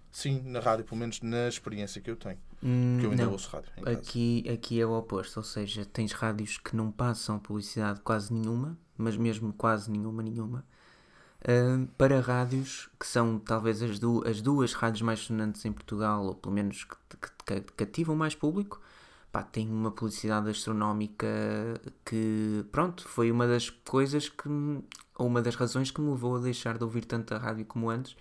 Sim, 0.10 0.42
na 0.46 0.62
rádio, 0.62 0.86
pelo 0.86 0.98
menos 0.98 1.22
na 1.22 1.48
experiência 1.48 2.02
que 2.02 2.10
eu 2.10 2.16
tenho. 2.16 2.40
Hum, 2.64 2.94
porque 2.94 3.06
eu 3.06 3.12
ainda 3.12 3.26
não. 3.26 3.34
ouço 3.34 3.50
rádio. 3.50 3.70
Aqui, 3.86 4.46
aqui 4.50 4.80
é 4.80 4.86
o 4.86 4.98
oposto, 4.98 5.38
ou 5.38 5.44
seja, 5.44 5.86
tens 5.86 6.14
rádios 6.14 6.58
que 6.58 6.76
não 6.76 6.90
passam 6.90 7.38
publicidade 7.38 8.00
quase 8.00 8.34
nenhuma, 8.34 8.80
mas 8.98 9.18
mesmo 9.18 9.54
quase 9.54 9.92
nenhuma, 9.92 10.24
nenhuma. 10.24 10.66
Para 11.98 12.20
rádios 12.20 12.90
que 13.00 13.08
são 13.08 13.40
talvez 13.40 13.82
as, 13.82 14.00
du 14.00 14.22
as 14.28 14.42
duas 14.42 14.74
rádios 14.74 15.02
mais 15.02 15.20
sonantes 15.22 15.64
em 15.64 15.72
Portugal, 15.72 16.26
ou 16.26 16.36
pelo 16.36 16.54
menos 16.54 16.84
que, 16.84 16.96
que, 17.46 17.62
que 17.62 17.74
cativam 17.74 18.18
mais 18.18 18.36
público, 18.36 18.82
pá, 19.32 19.44
tem 19.44 19.70
uma 19.70 19.90
publicidade 19.92 20.50
astronómica 20.50 21.26
que, 22.04 22.66
pronto, 22.70 23.08
foi 23.08 23.32
uma 23.32 23.48
das 23.48 23.70
coisas 23.70 24.28
que, 24.28 24.50
ou 24.50 25.28
uma 25.28 25.42
das 25.42 25.56
razões 25.56 25.90
que 25.90 26.02
me 26.02 26.10
levou 26.10 26.36
a 26.36 26.40
deixar 26.40 26.78
de 26.78 26.84
ouvir 26.84 27.06
tanta 27.06 27.38
rádio 27.38 27.66
como 27.66 27.90
antes 27.90 28.18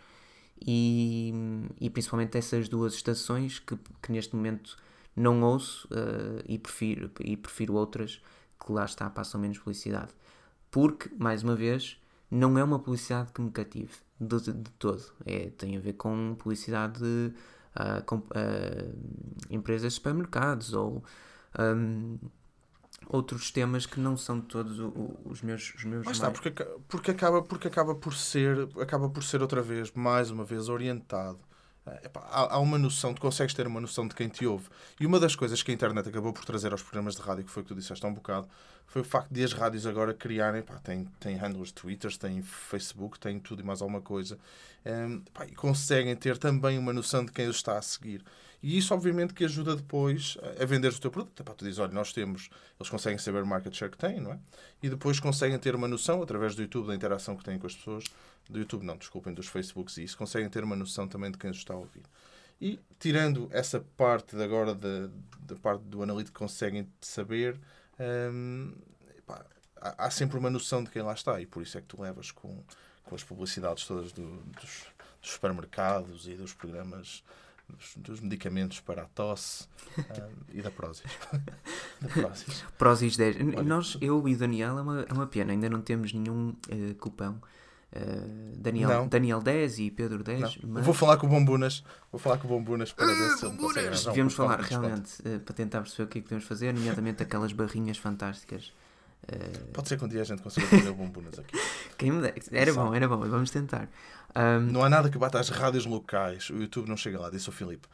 e, 0.65 1.33
e 1.81 1.91
principalmente 1.91 2.39
essas 2.39 2.69
duas 2.69 2.95
estações 2.95 3.59
que, 3.59 3.77
que 4.03 4.13
neste 4.13 4.37
momento 4.37 4.77
não 5.17 5.43
ouço 5.43 5.89
uh, 5.89 6.43
e, 6.47 6.59
prefiro, 6.59 7.11
e 7.21 7.37
prefiro 7.37 7.75
outras 7.75 8.23
que 8.65 8.73
lá 8.73 8.85
está, 8.85 9.11
passam 9.11 9.41
menos 9.41 9.59
publicidade. 9.59 10.13
Porque, 10.71 11.11
mais 11.19 11.43
uma 11.43 11.57
vez, 11.57 11.99
não 12.31 12.59
é 12.59 12.65
uma 12.65 12.79
publicidade 12.79 13.33
que 13.33 13.41
me 13.41 13.51
cative 13.51 13.95
de, 14.21 14.41
de, 14.41 14.53
de 14.53 14.71
todo. 14.73 15.03
É, 15.25 15.51
tem 15.51 15.77
a 15.77 15.81
ver 15.81 15.95
com 15.95 16.35
publicidade 16.39 17.05
a, 17.75 17.99
a 17.99 18.03
empresas 19.51 19.93
de 19.93 19.97
supermercados 19.97 20.73
ou 20.73 21.05
um, 21.59 22.19
outros 23.09 23.51
temas 23.51 23.87
que 23.87 24.01
não 24.01 24.17
são 24.17 24.41
todos 24.41 24.79
os 25.25 25.43
meus 25.43 25.75
os 25.75 25.85
meus 25.85 26.05
Mas 26.05 26.17
está, 26.17 26.31
porque, 26.31 26.51
porque 26.89 27.11
acaba 27.11 27.43
porque 27.43 27.69
acaba 27.69 27.95
por 27.95 28.15
ser 28.15 28.69
acaba 28.81 29.09
por 29.09 29.23
ser 29.23 29.43
outra 29.43 29.63
vez 29.63 29.93
mais 29.93 30.31
uma 30.31 30.45
vez 30.45 30.69
orientado 30.69 31.39
epá, 32.05 32.21
há, 32.31 32.55
há 32.55 32.59
uma 32.59 32.79
noção, 32.79 33.15
tu 33.15 33.21
consegues 33.21 33.55
ter 33.55 33.67
uma 33.67 33.81
noção 33.81 34.07
de 34.07 34.15
quem 34.15 34.29
te 34.29 34.47
ouve. 34.47 34.69
E 35.01 35.07
uma 35.07 35.21
das 35.21 35.37
coisas 35.37 35.63
que 35.63 35.71
a 35.71 35.75
internet 35.75 36.09
acabou 36.09 36.33
por 36.33 36.45
trazer 36.45 36.73
aos 36.73 36.83
programas 36.83 37.15
de 37.15 37.23
rádio, 37.23 37.45
que 37.45 37.51
foi 37.51 37.63
o 37.63 37.65
que 37.65 37.75
tu 37.75 37.79
disseste 37.79 38.05
há 38.05 38.09
um 38.09 38.15
bocado, 38.15 38.49
foi 38.87 39.03
o 39.03 39.05
facto 39.05 39.33
de 39.33 39.43
as 39.43 39.53
rádios 39.53 39.87
agora 39.87 40.15
criarem, 40.15 40.63
pá, 40.63 40.79
tem, 40.79 41.05
tem 41.19 41.37
handles 41.37 41.69
de 41.69 41.75
Twitter, 41.75 42.17
tem 42.17 42.43
Facebook, 42.43 43.19
tem 43.19 43.39
tudo 43.39 43.63
e 43.63 43.65
mais 43.65 43.83
alguma 43.83 44.01
coisa, 44.01 44.39
um, 44.85 45.21
pá, 45.33 45.47
e 45.47 45.55
conseguem 45.55 46.15
ter 46.17 46.39
também 46.39 46.79
uma 46.79 46.93
noção 46.93 47.25
de 47.25 47.33
quem 47.33 47.49
os 47.49 47.57
está 47.57 47.77
a 47.79 47.83
seguir. 47.83 48.25
E 48.63 48.79
isso, 48.79 48.95
obviamente, 48.95 49.35
que 49.35 49.45
ajuda 49.45 49.77
depois 49.77 50.37
a 50.61 50.65
vender 50.65 50.89
o 50.89 50.99
teu 50.99 51.11
produto. 51.11 51.41
Epá, 51.41 51.53
tu 51.55 51.65
dizes, 51.65 51.79
olha, 51.79 51.93
nós 51.93 52.13
temos, 52.13 52.49
eles 52.79 52.89
conseguem 52.89 53.19
saber 53.19 53.43
o 53.43 53.47
market 53.47 53.75
share 53.75 53.91
que 53.91 53.99
têm, 53.99 54.21
não 54.21 54.33
é? 54.33 54.39
E 54.83 54.89
depois 54.89 55.21
conseguem 55.21 55.59
ter 55.59 55.75
uma 55.75 55.87
noção, 55.87 56.23
através 56.23 56.55
do 56.55 56.63
YouTube, 56.63 56.89
da 56.89 56.95
interação 56.95 57.37
que 57.37 57.45
têm 57.45 57.59
com 57.59 57.67
as 57.67 57.75
pessoas, 57.75 58.05
do 58.49 58.59
YouTube 58.59 58.85
não, 58.85 58.97
desculpem, 58.97 59.35
dos 59.35 59.47
Facebooks 59.47 59.97
e 59.99 60.05
isso, 60.05 60.17
conseguem 60.17 60.49
ter 60.49 60.65
uma 60.65 60.77
noção 60.77 61.07
também 61.09 61.31
de 61.31 61.39
quem 61.39 61.51
os 61.51 61.57
está 61.57 61.75
a 61.75 61.77
ouvir. 61.77 62.03
E 62.61 62.81
tirando 62.99 63.49
essa 63.53 63.81
parte 63.97 64.35
de 64.35 64.43
agora 64.43 64.75
da, 64.75 65.57
parte 65.61 65.83
do 65.85 66.03
analítico 66.03 66.39
conseguem 66.39 66.89
saber, 67.01 67.61
hum, 68.33 68.73
epá, 69.19 69.45
há, 69.77 70.07
há, 70.07 70.11
sempre 70.11 70.39
uma 70.39 70.49
noção 70.49 70.83
de 70.83 70.91
quem 70.91 71.03
lá 71.03 71.13
está 71.13 71.41
e 71.41 71.47
por 71.47 71.63
isso 71.63 71.77
é 71.77 71.81
que 71.81 71.87
tu 71.87 72.01
levas 72.01 72.31
com, 72.31 72.65
com 73.05 73.15
as 73.15 73.23
publicidades 73.23 73.87
todas 73.87 74.13
do, 74.13 74.37
dos, 74.45 74.87
dos 75.21 75.31
supermercados 75.33 76.27
e 76.27 76.35
dos 76.35 76.55
programas 76.55 77.23
dos, 77.69 77.97
dos, 77.97 78.21
medicamentos 78.21 78.81
para 78.81 79.03
a 79.03 79.05
tosse 79.07 79.67
um, 79.99 80.03
e 80.53 80.63
da 80.63 80.71
Prozis. 80.71 81.11
Prozis 82.79 83.17
10. 83.17 83.37
Olha, 83.37 83.63
Nós, 83.63 83.99
eu 84.01 84.27
e 84.29 84.35
o 84.35 84.39
Daniel, 84.39 84.79
é 84.79 84.83
uma, 84.83 85.01
é 85.03 85.13
uma 85.13 85.27
pena, 85.27 85.53
ainda 85.53 85.69
não 85.69 85.81
temos 85.81 86.13
nenhum 86.13 86.51
uh, 86.51 86.95
cupão. 86.97 87.41
Uh, 87.93 88.57
Daniel, 88.59 89.07
Daniel 89.09 89.41
10 89.41 89.79
e 89.79 89.91
Pedro 89.91 90.23
10. 90.23 90.59
Mas... 90.65 90.85
Vou 90.85 90.95
falar 90.95 91.17
com 91.17 91.27
o 91.27 91.31
Bombunas. 91.31 91.85
Vou 92.11 92.19
falar 92.19 92.39
com 92.39 92.47
o 92.47 92.51
Bombunas 92.51 92.93
para 92.93 93.07
ver 93.07 93.37
se 93.37 93.47
ele 93.47 93.57
consegue 93.57 94.05
Devíamos 94.05 94.35
falar 94.35 94.61
realmente 94.61 95.21
uh, 95.23 95.41
para 95.41 95.55
tentar 95.55 95.81
perceber 95.81 96.05
o 96.05 96.07
que 96.09 96.19
é 96.19 96.21
que 96.21 96.29
podemos 96.29 96.45
fazer, 96.45 96.75
nomeadamente 96.75 97.23
aquelas 97.23 97.53
barrinhas 97.53 97.99
fantásticas. 97.99 98.73
Uh... 99.29 99.73
Pode 99.73 99.89
ser 99.89 99.99
que 99.99 100.05
um 100.05 100.09
dia 100.09 100.23
a 100.23 100.25
gente 100.25 100.43
consiga 100.43 100.67
fazer 100.67 100.93
Bombunas 100.93 101.39
aqui. 101.39 101.59
Quem 101.99 102.11
me 102.11 102.33
Era 102.53 102.73
bom, 102.73 102.95
era 102.95 103.09
bom, 103.09 103.19
vamos 103.19 103.51
tentar. 103.51 103.89
Um... 104.35 104.61
Não 104.61 104.83
há 104.83 104.89
nada 104.89 105.11
que 105.11 105.19
bata 105.19 105.41
às 105.41 105.49
rádios 105.49 105.87
locais. 105.87 106.51
O 106.51 106.57
YouTube 106.57 106.89
não 106.89 106.97
chega 106.97 107.19
lá, 107.19 107.31
disse 107.31 107.49
o 107.49 107.53
Filipe. 107.53 107.89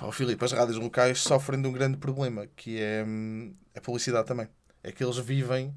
o 0.00 0.12
Filipe, 0.12 0.44
as 0.44 0.52
rádios 0.52 0.78
locais 0.78 1.20
sofrem 1.20 1.60
de 1.60 1.68
um 1.68 1.72
grande 1.72 1.96
problema, 1.96 2.46
que 2.56 2.80
é 2.80 3.04
hum, 3.06 3.54
a 3.74 3.80
publicidade 3.80 4.26
também. 4.26 4.48
É 4.82 4.92
que 4.92 5.02
eles 5.02 5.18
vivem 5.18 5.74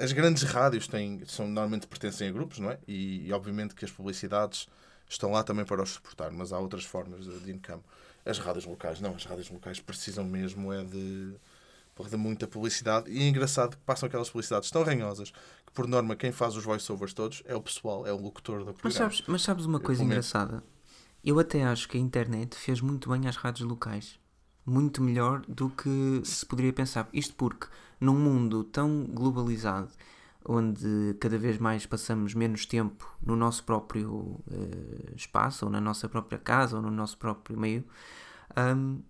as 0.00 0.12
grandes 0.12 0.42
rádios 0.44 0.88
têm, 0.88 1.22
são, 1.26 1.46
normalmente 1.46 1.86
pertencem 1.86 2.28
a 2.28 2.32
grupos, 2.32 2.58
não 2.58 2.70
é? 2.70 2.78
E, 2.88 3.26
e, 3.26 3.32
obviamente 3.32 3.74
que 3.74 3.84
as 3.84 3.90
publicidades 3.90 4.66
estão 5.08 5.30
lá 5.30 5.42
também 5.42 5.64
para 5.64 5.82
os 5.82 5.90
suportar, 5.90 6.30
mas 6.30 6.52
há 6.52 6.58
outras 6.58 6.84
formas 6.84 7.24
de, 7.24 7.38
de 7.40 7.52
income. 7.52 7.82
As 8.24 8.38
rádios 8.38 8.64
locais, 8.64 9.00
não, 9.00 9.14
as 9.14 9.24
rádios 9.24 9.50
locais 9.50 9.78
precisam 9.78 10.24
mesmo 10.24 10.72
é 10.72 10.84
de, 10.84 11.34
de 12.08 12.16
muita 12.16 12.46
publicidade. 12.46 13.10
E 13.10 13.22
é 13.22 13.28
engraçado 13.28 13.76
que 13.76 13.82
passam 13.84 14.06
aquelas 14.06 14.30
publicidades 14.30 14.70
tão 14.70 14.82
ranhosas 14.82 15.30
que, 15.30 15.72
por 15.72 15.86
norma, 15.86 16.16
quem 16.16 16.32
faz 16.32 16.56
os 16.56 16.64
voiceovers 16.64 17.12
todos 17.12 17.42
é 17.46 17.54
o 17.54 17.60
pessoal, 17.60 18.06
é 18.06 18.12
o 18.12 18.16
locutor 18.16 18.58
do 18.60 18.72
programa. 18.72 18.80
Mas 18.84 18.94
sabes, 18.94 19.22
mas 19.26 19.42
sabes 19.42 19.64
uma 19.64 19.80
coisa 19.80 20.02
engraçada? 20.02 20.62
Eu 21.22 21.38
até 21.38 21.64
acho 21.64 21.88
que 21.88 21.98
a 21.98 22.00
internet 22.00 22.56
fez 22.56 22.80
muito 22.80 23.10
bem 23.10 23.28
às 23.28 23.36
rádios 23.36 23.68
locais. 23.68 24.18
Muito 24.64 25.02
melhor 25.02 25.42
do 25.46 25.68
que 25.68 26.22
se 26.24 26.46
poderia 26.46 26.72
pensar. 26.72 27.08
Isto 27.12 27.34
porque 27.34 27.66
num 28.00 28.14
mundo 28.14 28.64
tão 28.64 29.04
globalizado, 29.04 29.90
onde 30.44 31.14
cada 31.20 31.36
vez 31.36 31.58
mais 31.58 31.84
passamos 31.84 32.34
menos 32.34 32.64
tempo 32.64 33.14
no 33.22 33.36
nosso 33.36 33.62
próprio 33.64 34.10
uh, 34.10 35.14
espaço, 35.14 35.66
ou 35.66 35.70
na 35.70 35.80
nossa 35.80 36.08
própria 36.08 36.38
casa, 36.38 36.76
ou 36.76 36.82
no 36.82 36.90
nosso 36.90 37.18
próprio 37.18 37.58
meio, 37.58 37.84
um, 38.56 39.00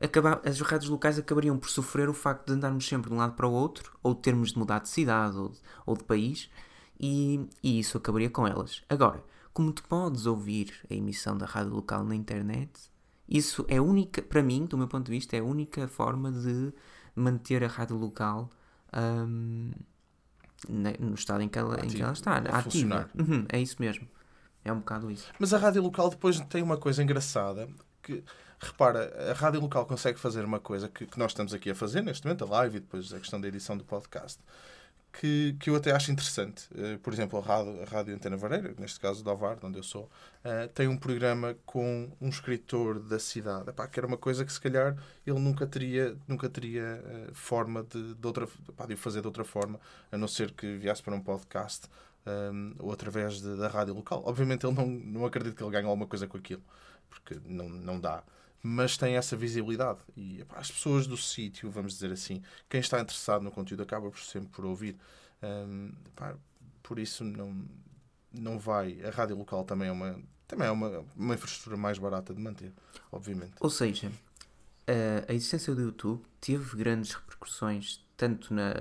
acabar, 0.00 0.40
as 0.44 0.60
rádios 0.60 0.90
locais 0.90 1.18
acabariam 1.18 1.58
por 1.58 1.70
sofrer 1.70 2.08
o 2.08 2.14
facto 2.14 2.46
de 2.46 2.52
andarmos 2.52 2.86
sempre 2.86 3.10
de 3.10 3.14
um 3.14 3.18
lado 3.18 3.34
para 3.34 3.46
o 3.46 3.52
outro, 3.52 3.96
ou 4.02 4.14
de 4.14 4.20
termos 4.20 4.52
de 4.52 4.58
mudar 4.58 4.80
de 4.80 4.88
cidade 4.88 5.36
ou 5.36 5.48
de, 5.48 5.58
ou 5.84 5.96
de 5.96 6.04
país, 6.04 6.50
e, 6.98 7.46
e 7.62 7.78
isso 7.78 7.96
acabaria 7.96 8.30
com 8.30 8.46
elas. 8.46 8.82
Agora, 8.88 9.22
como 9.52 9.72
tu 9.72 9.82
podes 9.84 10.26
ouvir 10.26 10.74
a 10.90 10.94
emissão 10.94 11.36
da 11.36 11.46
rádio 11.46 11.72
local 11.72 12.04
na 12.04 12.14
internet, 12.14 12.70
isso 13.28 13.64
é 13.68 13.80
única, 13.80 14.22
para 14.22 14.42
mim, 14.42 14.66
do 14.66 14.78
meu 14.78 14.86
ponto 14.86 15.06
de 15.06 15.12
vista, 15.12 15.36
é 15.36 15.40
a 15.40 15.44
única 15.44 15.88
forma 15.88 16.30
de 16.30 16.72
manter 17.14 17.64
a 17.64 17.66
rádio 17.66 17.96
local 17.96 18.50
um, 18.94 19.70
no 20.68 21.14
estado 21.14 21.42
em 21.42 21.48
que 21.48 21.58
ela, 21.58 21.84
em 21.84 21.88
que 21.88 22.02
ela 22.02 22.12
está, 22.12 22.36
ativa. 22.36 23.10
Uhum, 23.18 23.44
é 23.48 23.60
isso 23.60 23.76
mesmo. 23.80 24.08
É 24.64 24.72
um 24.72 24.78
bocado 24.78 25.10
isso. 25.10 25.32
Mas 25.38 25.54
a 25.54 25.58
rádio 25.58 25.82
local 25.82 26.10
depois 26.10 26.40
tem 26.40 26.62
uma 26.62 26.76
coisa 26.76 27.02
engraçada 27.02 27.68
que 28.02 28.22
repara, 28.60 29.30
a 29.30 29.32
rádio 29.34 29.60
local 29.60 29.86
consegue 29.86 30.18
fazer 30.18 30.44
uma 30.44 30.60
coisa 30.60 30.88
que, 30.88 31.06
que, 31.06 31.18
nós 31.18 31.32
estamos 31.32 31.52
aqui 31.52 31.70
a 31.70 31.74
fazer 31.74 32.02
neste 32.02 32.26
momento, 32.26 32.44
a 32.44 32.48
live 32.48 32.78
e 32.78 32.80
depois 32.80 33.12
a 33.12 33.18
questão 33.18 33.40
da 33.40 33.48
edição 33.48 33.76
do 33.76 33.84
podcast, 33.84 34.40
que, 35.12 35.56
que 35.58 35.70
eu 35.70 35.76
até 35.76 35.92
acho 35.92 36.12
interessante. 36.12 36.68
Uh, 36.72 36.98
por 36.98 37.12
exemplo, 37.12 37.38
a 37.38 37.42
rádio, 37.42 37.82
a 37.82 37.84
rádio 37.84 38.14
Antena 38.14 38.36
Vareira, 38.36 38.74
neste 38.78 39.00
caso 39.00 39.24
do 39.24 39.30
Alvar, 39.30 39.58
onde 39.62 39.78
eu 39.78 39.82
sou, 39.82 40.04
uh, 40.04 40.68
tem 40.74 40.88
um 40.88 40.96
programa 40.96 41.56
com 41.64 42.10
um 42.20 42.28
escritor 42.28 42.98
da 43.00 43.18
cidade, 43.18 43.70
Epá, 43.70 43.86
que 43.86 43.98
era 43.98 44.06
uma 44.06 44.18
coisa 44.18 44.44
que 44.44 44.52
se 44.52 44.60
calhar 44.60 44.96
ele 45.26 45.38
nunca 45.38 45.66
teria, 45.66 46.16
nunca 46.28 46.48
teria 46.48 47.02
uh, 47.02 47.34
forma 47.34 47.82
de, 47.82 48.14
de, 48.14 48.26
outra, 48.26 48.46
epá, 48.68 48.86
de 48.86 48.94
o 48.94 48.96
fazer 48.96 49.20
de 49.20 49.26
outra 49.26 49.44
forma, 49.44 49.80
a 50.10 50.18
não 50.18 50.28
ser 50.28 50.52
que 50.52 50.76
viesse 50.76 51.02
para 51.02 51.14
um 51.14 51.20
podcast 51.20 51.88
um, 52.26 52.74
ou 52.78 52.92
através 52.92 53.40
de, 53.40 53.56
da 53.56 53.68
rádio 53.68 53.94
local. 53.94 54.22
Obviamente 54.26 54.66
ele 54.66 54.74
não, 54.74 54.86
não 54.86 55.26
acredita 55.26 55.56
que 55.56 55.62
ele 55.62 55.70
ganhe 55.70 55.86
alguma 55.86 56.06
coisa 56.06 56.26
com 56.26 56.36
aquilo, 56.36 56.62
porque 57.08 57.38
não, 57.46 57.68
não 57.68 58.00
dá 58.00 58.22
mas 58.62 58.96
tem 58.96 59.16
essa 59.16 59.36
visibilidade. 59.36 60.00
E 60.16 60.40
epá, 60.40 60.58
as 60.58 60.70
pessoas 60.70 61.06
do 61.06 61.16
sítio, 61.16 61.70
vamos 61.70 61.94
dizer 61.94 62.12
assim, 62.12 62.42
quem 62.68 62.80
está 62.80 63.00
interessado 63.00 63.42
no 63.42 63.50
conteúdo 63.50 63.82
acaba 63.82 64.10
por 64.10 64.20
sempre 64.20 64.48
por 64.48 64.64
ouvir. 64.64 64.96
Um, 65.42 65.92
epá, 66.06 66.36
por 66.82 66.98
isso 66.98 67.24
não, 67.24 67.64
não 68.32 68.58
vai. 68.58 69.02
A 69.04 69.10
rádio 69.10 69.36
local 69.36 69.64
também 69.64 69.88
é 69.88 69.92
uma, 69.92 70.18
também 70.46 70.66
é 70.66 70.70
uma, 70.70 71.04
uma 71.16 71.34
infraestrutura 71.34 71.76
mais 71.76 71.98
barata 71.98 72.34
de 72.34 72.40
manter, 72.40 72.72
obviamente. 73.10 73.54
Ou 73.60 73.70
seja, 73.70 74.10
a, 75.28 75.32
existência 75.32 75.74
do 75.74 75.82
YouTube 75.82 76.22
teve 76.40 76.76
grandes 76.76 77.12
repercussões 77.12 78.04
tanto 78.16 78.54
na, 78.54 78.72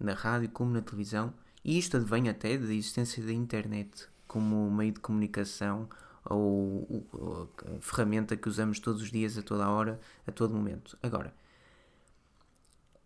na 0.00 0.14
rádio 0.14 0.48
como 0.48 0.72
na 0.72 0.82
televisão, 0.82 1.32
e 1.64 1.78
isto 1.78 1.96
advém 1.96 2.28
até 2.28 2.58
da 2.58 2.72
existência 2.72 3.22
da 3.22 3.32
internet 3.32 4.08
como 4.26 4.70
meio 4.70 4.92
de 4.92 5.00
comunicação 5.00 5.88
ou, 6.24 7.06
ou 7.12 7.50
a 7.64 7.80
ferramenta 7.80 8.36
que 8.36 8.48
usamos 8.48 8.78
todos 8.78 9.02
os 9.02 9.10
dias, 9.10 9.36
a 9.36 9.42
toda 9.42 9.64
a 9.64 9.70
hora, 9.70 10.00
a 10.26 10.32
todo 10.32 10.54
momento. 10.54 10.98
Agora, 11.02 11.34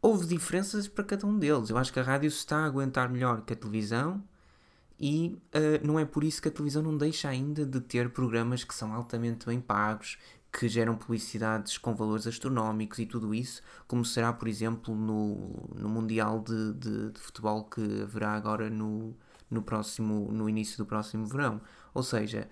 houve 0.00 0.26
diferenças 0.26 0.86
para 0.88 1.04
cada 1.04 1.26
um 1.26 1.38
deles. 1.38 1.70
Eu 1.70 1.78
acho 1.78 1.92
que 1.92 2.00
a 2.00 2.02
rádio 2.02 2.30
se 2.30 2.38
está 2.38 2.58
a 2.58 2.66
aguentar 2.66 3.08
melhor 3.08 3.42
que 3.42 3.52
a 3.52 3.56
televisão 3.56 4.22
e 4.98 5.38
uh, 5.54 5.86
não 5.86 5.98
é 5.98 6.04
por 6.04 6.24
isso 6.24 6.40
que 6.40 6.48
a 6.48 6.50
televisão 6.50 6.82
não 6.82 6.96
deixa 6.96 7.28
ainda 7.28 7.66
de 7.66 7.80
ter 7.80 8.10
programas 8.10 8.64
que 8.64 8.74
são 8.74 8.94
altamente 8.94 9.46
bem 9.46 9.60
pagos, 9.60 10.18
que 10.52 10.68
geram 10.68 10.96
publicidades 10.96 11.76
com 11.76 11.94
valores 11.94 12.26
astronómicos 12.26 12.98
e 12.98 13.04
tudo 13.04 13.34
isso, 13.34 13.62
como 13.86 14.04
será, 14.04 14.32
por 14.32 14.48
exemplo, 14.48 14.94
no, 14.94 15.68
no 15.74 15.88
Mundial 15.88 16.40
de, 16.40 16.72
de, 16.72 17.10
de 17.10 17.20
Futebol 17.20 17.64
que 17.64 18.02
haverá 18.02 18.32
agora 18.32 18.70
no, 18.70 19.14
no, 19.50 19.60
próximo, 19.60 20.32
no 20.32 20.48
início 20.48 20.78
do 20.78 20.86
próximo 20.86 21.26
verão. 21.26 21.60
Ou 21.92 22.02
seja, 22.02 22.48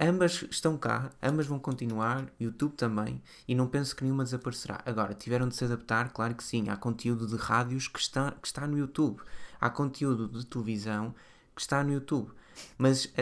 Ambas 0.00 0.44
estão 0.48 0.78
cá, 0.78 1.10
ambas 1.20 1.46
vão 1.46 1.58
continuar, 1.58 2.26
YouTube 2.38 2.74
também, 2.76 3.20
e 3.48 3.54
não 3.54 3.66
penso 3.66 3.96
que 3.96 4.04
nenhuma 4.04 4.22
desaparecerá. 4.22 4.80
Agora, 4.86 5.12
tiveram 5.12 5.48
de 5.48 5.56
se 5.56 5.64
adaptar, 5.64 6.12
claro 6.12 6.36
que 6.36 6.44
sim. 6.44 6.68
Há 6.68 6.76
conteúdo 6.76 7.26
de 7.26 7.34
rádios 7.36 7.88
que 7.88 7.98
está, 7.98 8.30
que 8.30 8.46
está 8.46 8.64
no 8.66 8.78
YouTube, 8.78 9.20
há 9.60 9.68
conteúdo 9.68 10.28
de 10.28 10.46
televisão 10.46 11.12
que 11.54 11.60
está 11.60 11.82
no 11.82 11.92
YouTube. 11.92 12.30
Mas, 12.76 13.12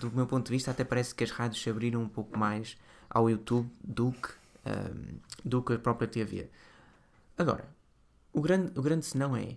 do 0.00 0.10
meu 0.10 0.26
ponto 0.26 0.46
de 0.46 0.52
vista, 0.52 0.72
até 0.72 0.82
parece 0.82 1.14
que 1.14 1.22
as 1.22 1.30
rádios 1.30 1.62
se 1.62 1.70
abriram 1.70 2.02
um 2.02 2.08
pouco 2.08 2.36
mais 2.36 2.76
ao 3.08 3.30
YouTube 3.30 3.70
do 3.82 4.10
que, 4.10 4.28
um, 4.66 5.18
do 5.44 5.62
que 5.62 5.74
a 5.74 5.78
própria 5.78 6.08
TV. 6.08 6.50
Agora, 7.36 7.64
o 8.32 8.40
grande, 8.40 8.72
o 8.76 8.82
grande 8.82 9.06
senão 9.06 9.36
é 9.36 9.56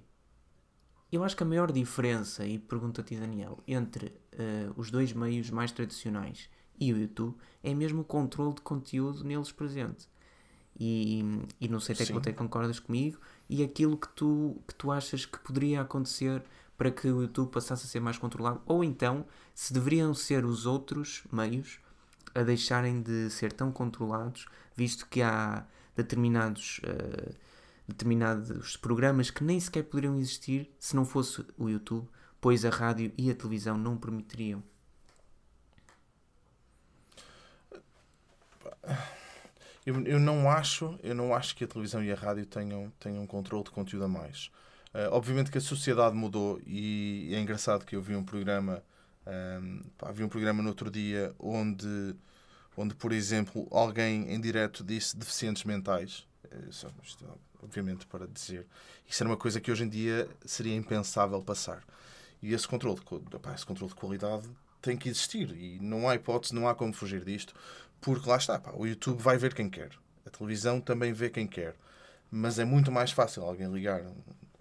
eu 1.12 1.24
acho 1.24 1.36
que 1.36 1.43
a 1.43 1.45
maior 1.45 1.71
diferença, 1.71 2.45
e 2.45 2.58
ti, 3.06 3.15
Daniel, 3.17 3.60
entre 3.67 4.08
uh, 4.08 4.74
os 4.78 4.89
dois 4.89 5.12
meios 5.12 5.50
mais 5.50 5.71
tradicionais 5.71 6.50
e 6.80 6.93
o 6.93 6.97
YouTube 6.97 7.36
é 7.62 7.74
mesmo 7.74 8.02
o 8.02 8.04
controle 8.06 8.56
de 8.56 8.62
conteúdo 8.62 9.24
neles 9.24 9.52
presente. 9.52 10.10
E, 10.80 11.24
e 11.60 11.67
não 11.67 11.80
sei 11.80 11.93
até 11.93 12.06
quanto 12.08 12.28
é 12.28 12.32
que 12.32 12.38
concordas 12.38 12.80
comigo, 12.80 13.19
e 13.50 13.62
aquilo 13.62 13.97
que 13.97 14.08
tu, 14.10 14.58
que 14.67 14.74
tu 14.74 14.89
achas 14.91 15.26
que 15.26 15.38
poderia 15.39 15.82
acontecer 15.82 16.41
para 16.78 16.89
que 16.89 17.08
o 17.08 17.21
YouTube 17.21 17.52
passasse 17.52 17.86
a 17.86 17.88
ser 17.88 18.00
mais 18.00 18.17
controlado, 18.17 18.62
ou 18.65 18.84
então 18.84 19.26
se 19.54 19.74
deveriam 19.74 20.13
ser 20.13 20.45
os 20.45 20.65
outros 20.65 21.24
meios 21.32 21.80
a 22.34 22.41
deixarem 22.41 23.02
de 23.02 23.30
ser 23.30 23.52
tão 23.52 23.71
controlados, 23.71 24.47
visto 24.76 25.06
que 25.08 25.21
há 25.21 25.65
determinados. 25.95 26.80
Uh, 26.80 27.51
determinados 27.91 28.77
programas 28.77 29.30
que 29.30 29.43
nem 29.43 29.60
sequer 29.60 29.84
poderiam 29.84 30.17
existir 30.17 30.73
se 30.80 30.95
não 30.95 31.06
fosse 31.06 31.45
o 31.58 31.69
YouTube, 31.69 32.08
pois 32.39 32.65
a 32.65 32.69
rádio 32.69 33.12
e 33.17 33.30
a 33.30 33.36
televisão 33.36 33.77
não 33.77 33.97
permitiriam. 33.97 34.63
Eu, 39.86 39.99
eu 40.06 40.19
não 40.19 40.49
acho, 40.49 40.99
eu 41.01 41.15
não 41.15 41.34
acho 41.34 41.56
que 41.56 41.63
a 41.63 41.67
televisão 41.67 42.04
e 42.04 42.12
a 42.12 42.15
rádio 42.15 42.45
tenham, 42.45 42.91
tenham 42.99 43.25
controle 43.25 43.63
de 43.63 43.71
conteúdo 43.71 44.06
a 44.06 44.08
mais. 44.08 44.51
Uh, 44.93 45.10
obviamente 45.12 45.49
que 45.49 45.58
a 45.58 45.62
sociedade 45.62 46.15
mudou 46.15 46.62
e 46.65 47.32
é 47.34 47.39
engraçado 47.39 47.86
que 47.86 47.95
eu 47.95 48.01
vi 48.01 48.15
um 48.15 48.23
programa, 48.23 48.84
um, 49.25 49.84
pá, 49.97 50.12
vi 50.12 50.23
um 50.23 50.30
programa 50.30 50.62
no 50.62 50.69
outro 50.69 50.91
dia 50.91 51.34
onde, 51.39 52.15
onde, 52.77 52.93
por 52.93 53.12
exemplo, 53.12 53.67
alguém 53.71 54.32
em 54.32 54.39
direto 54.39 54.84
disse 54.84 55.17
deficientes 55.17 55.63
mentais. 55.63 56.27
Isso, 56.69 56.88
isto, 57.04 57.25
obviamente, 57.63 58.06
para 58.06 58.27
dizer. 58.27 58.67
Isso 59.08 59.23
era 59.23 59.30
uma 59.30 59.38
coisa 59.38 59.60
que 59.62 59.71
hoje 59.71 59.84
em 59.84 59.89
dia 59.89 60.27
seria 60.45 60.75
impensável 60.75 61.41
passar. 61.41 61.84
E 62.41 62.54
esse 62.54 62.67
controle 62.67 62.99
de, 62.99 63.39
pá, 63.39 63.54
esse 63.54 63.65
controle 63.65 63.93
de 63.93 63.99
qualidade 63.99 64.49
tem 64.82 64.97
que 64.97 65.10
existir 65.10 65.51
e 65.51 65.80
não 65.80 66.10
há 66.10 66.15
hipótese, 66.15 66.56
não 66.56 66.67
há 66.67 66.73
como 66.73 66.91
fugir 66.91 67.23
disto, 67.23 67.54
porque 68.01 68.27
lá 68.27 68.38
está, 68.38 68.60
o 68.73 68.86
YouTube 68.86 69.21
vai 69.21 69.38
ver 69.38 69.54
quem 69.54 69.69
quer, 69.69 69.91
a 70.25 70.30
televisão 70.30 70.82
também 70.82 71.13
vê 71.13 71.30
quem 71.30 71.45
quer, 71.45 71.75
mas 72.32 72.58
é 72.58 72.65
muito 72.65 72.91
mais 72.91 73.12
fácil 73.12 73.43
alguém 73.43 73.71
ligar 73.71 74.01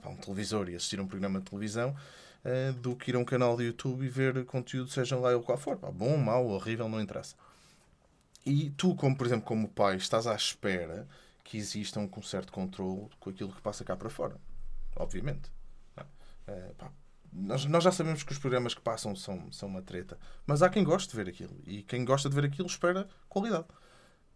a 0.02 0.08
um 0.08 0.16
televisor 0.16 0.68
e 0.68 0.74
assistir 0.74 1.00
a 1.00 1.02
um 1.02 1.06
programa 1.06 1.38
de 1.40 1.46
televisão 1.46 1.96
uh, 2.44 2.72
do 2.74 2.94
que 2.94 3.10
ir 3.10 3.16
a 3.16 3.18
um 3.18 3.24
canal 3.24 3.56
de 3.56 3.64
YouTube 3.64 4.04
e 4.04 4.08
ver 4.08 4.44
conteúdo, 4.44 4.90
seja 4.90 5.16
lá 5.16 5.32
ele 5.32 5.42
qual 5.42 5.56
for, 5.56 5.76
bom, 5.76 6.18
mau, 6.18 6.46
horrível, 6.48 6.88
não 6.88 7.00
interessa. 7.00 7.34
E 8.44 8.70
tu, 8.70 8.94
como 8.94 9.16
por 9.16 9.26
exemplo, 9.26 9.46
como 9.46 9.68
pai, 9.68 9.96
estás 9.96 10.26
à 10.26 10.34
espera 10.34 11.06
que 11.44 11.57
exista 11.57 11.98
um 12.00 12.22
certo 12.22 12.53
controle 12.53 13.09
com 13.18 13.31
aquilo 13.31 13.53
que 13.53 13.61
passa 13.61 13.85
cá 13.85 13.96
para 13.96 14.11
fora, 14.11 14.37
obviamente. 14.96 15.50
Uh, 16.48 16.74
pá, 16.74 16.90
nós, 17.33 17.64
nós 17.64 17.85
já 17.85 17.92
sabemos 17.92 18.22
que 18.22 18.33
os 18.33 18.38
programas 18.38 18.74
que 18.74 18.81
passam 18.81 19.14
são, 19.14 19.50
são 19.53 19.68
uma 19.68 19.83
treta, 19.83 20.18
mas 20.46 20.62
há 20.62 20.68
quem 20.68 20.83
goste 20.83 21.11
de 21.11 21.16
ver 21.16 21.29
aquilo. 21.29 21.57
E 21.64 21.83
quem 21.83 22.05
gosta 22.05 22.29
de 22.29 22.35
ver 22.35 22.44
aquilo 22.44 22.66
espera 22.66 23.09
qualidade. 23.29 23.66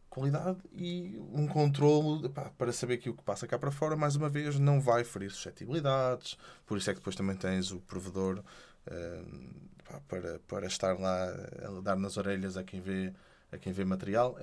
Qualidade 0.09 0.59
e 0.73 1.19
um 1.33 1.49
controle 1.49 2.29
pá, 2.29 2.51
para 2.57 2.73
saber 2.73 2.99
que 2.99 3.11
o 3.11 3.14
que 3.14 3.23
passa 3.25 3.49
cá 3.49 3.59
para 3.59 3.73
fora, 3.73 3.97
mais 3.97 4.14
uma 4.14 4.29
vez, 4.29 4.59
não 4.61 4.81
vai 4.81 5.03
ferir 5.03 5.31
suscetibilidades. 5.31 6.38
Por 6.64 6.79
isso 6.79 6.88
é 6.88 6.95
que 6.95 7.01
depois 7.01 7.17
também 7.17 7.37
tens 7.37 7.73
o 7.73 7.81
provedor 7.81 8.38
uh, 8.38 9.71
pá, 9.85 10.01
para, 10.07 10.38
para 10.47 10.67
estar 10.67 10.97
lá 10.99 11.25
a 11.64 11.81
dar 11.83 11.97
nas 11.97 12.17
orelhas 12.17 12.57
a 12.57 12.62
quem 12.62 12.81
vê, 12.81 13.12
a 13.51 13.59
quem 13.59 13.73
vê 13.73 13.85
material. 13.85 14.38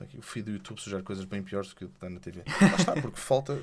Aqui, 0.00 0.18
o 0.18 0.22
feed 0.22 0.46
do 0.46 0.52
YouTube 0.52 0.80
sugere 0.80 1.02
coisas 1.02 1.24
bem 1.24 1.42
piores 1.42 1.70
do 1.70 1.76
que 1.76 1.84
o 1.84 1.88
que 1.88 2.00
dá 2.00 2.08
na 2.08 2.20
TV. 2.20 2.42
Lá 2.60 2.76
está, 2.76 2.92
porque 2.92 3.20
falta 3.20 3.60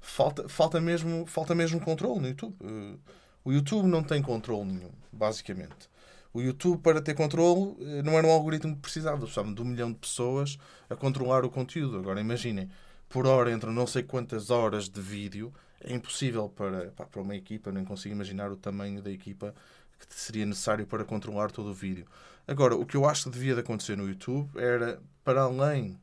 falta, 0.00 0.48
falta, 0.48 0.80
mesmo, 0.80 1.26
falta 1.26 1.54
mesmo 1.54 1.80
controle 1.80 2.20
no 2.20 2.28
YouTube. 2.28 2.54
Uh, 2.60 2.98
o 3.44 3.52
YouTube 3.52 3.86
não 3.86 4.02
tem 4.02 4.22
controle 4.22 4.64
nenhum, 4.72 4.90
basicamente. 5.12 5.88
O 6.32 6.40
YouTube, 6.40 6.80
para 6.82 7.00
ter 7.00 7.14
controle, 7.14 7.76
eh, 7.80 8.02
não 8.02 8.12
era 8.18 8.26
um 8.26 8.30
algoritmo 8.30 8.74
que 8.74 8.82
precisava. 8.82 9.16
Precisava 9.18 9.54
de 9.54 9.62
um 9.62 9.64
milhão 9.64 9.90
de 9.90 9.98
pessoas 9.98 10.58
a 10.90 10.94
controlar 10.94 11.44
o 11.46 11.48
conteúdo. 11.48 11.96
Agora, 11.96 12.20
imaginem, 12.20 12.68
por 13.08 13.26
hora 13.26 13.50
entram 13.50 13.72
não 13.72 13.86
sei 13.86 14.02
quantas 14.02 14.50
horas 14.50 14.88
de 14.88 15.00
vídeo. 15.00 15.50
É 15.80 15.94
impossível 15.94 16.48
para, 16.48 16.90
para 16.90 17.22
uma 17.22 17.34
equipa, 17.34 17.72
nem 17.72 17.84
consigo 17.84 18.14
imaginar 18.14 18.50
o 18.50 18.56
tamanho 18.56 19.00
da 19.00 19.10
equipa 19.10 19.54
que 19.98 20.06
seria 20.14 20.46
necessário 20.46 20.86
para 20.86 21.04
controlar 21.04 21.50
todo 21.50 21.70
o 21.70 21.74
vídeo. 21.74 22.06
Agora, 22.46 22.76
o 22.76 22.86
que 22.86 22.96
eu 22.96 23.06
acho 23.06 23.24
que 23.24 23.30
devia 23.30 23.54
de 23.54 23.60
acontecer 23.60 23.96
no 23.96 24.08
YouTube 24.08 24.50
era, 24.56 25.00
para 25.24 25.42
além, 25.42 25.98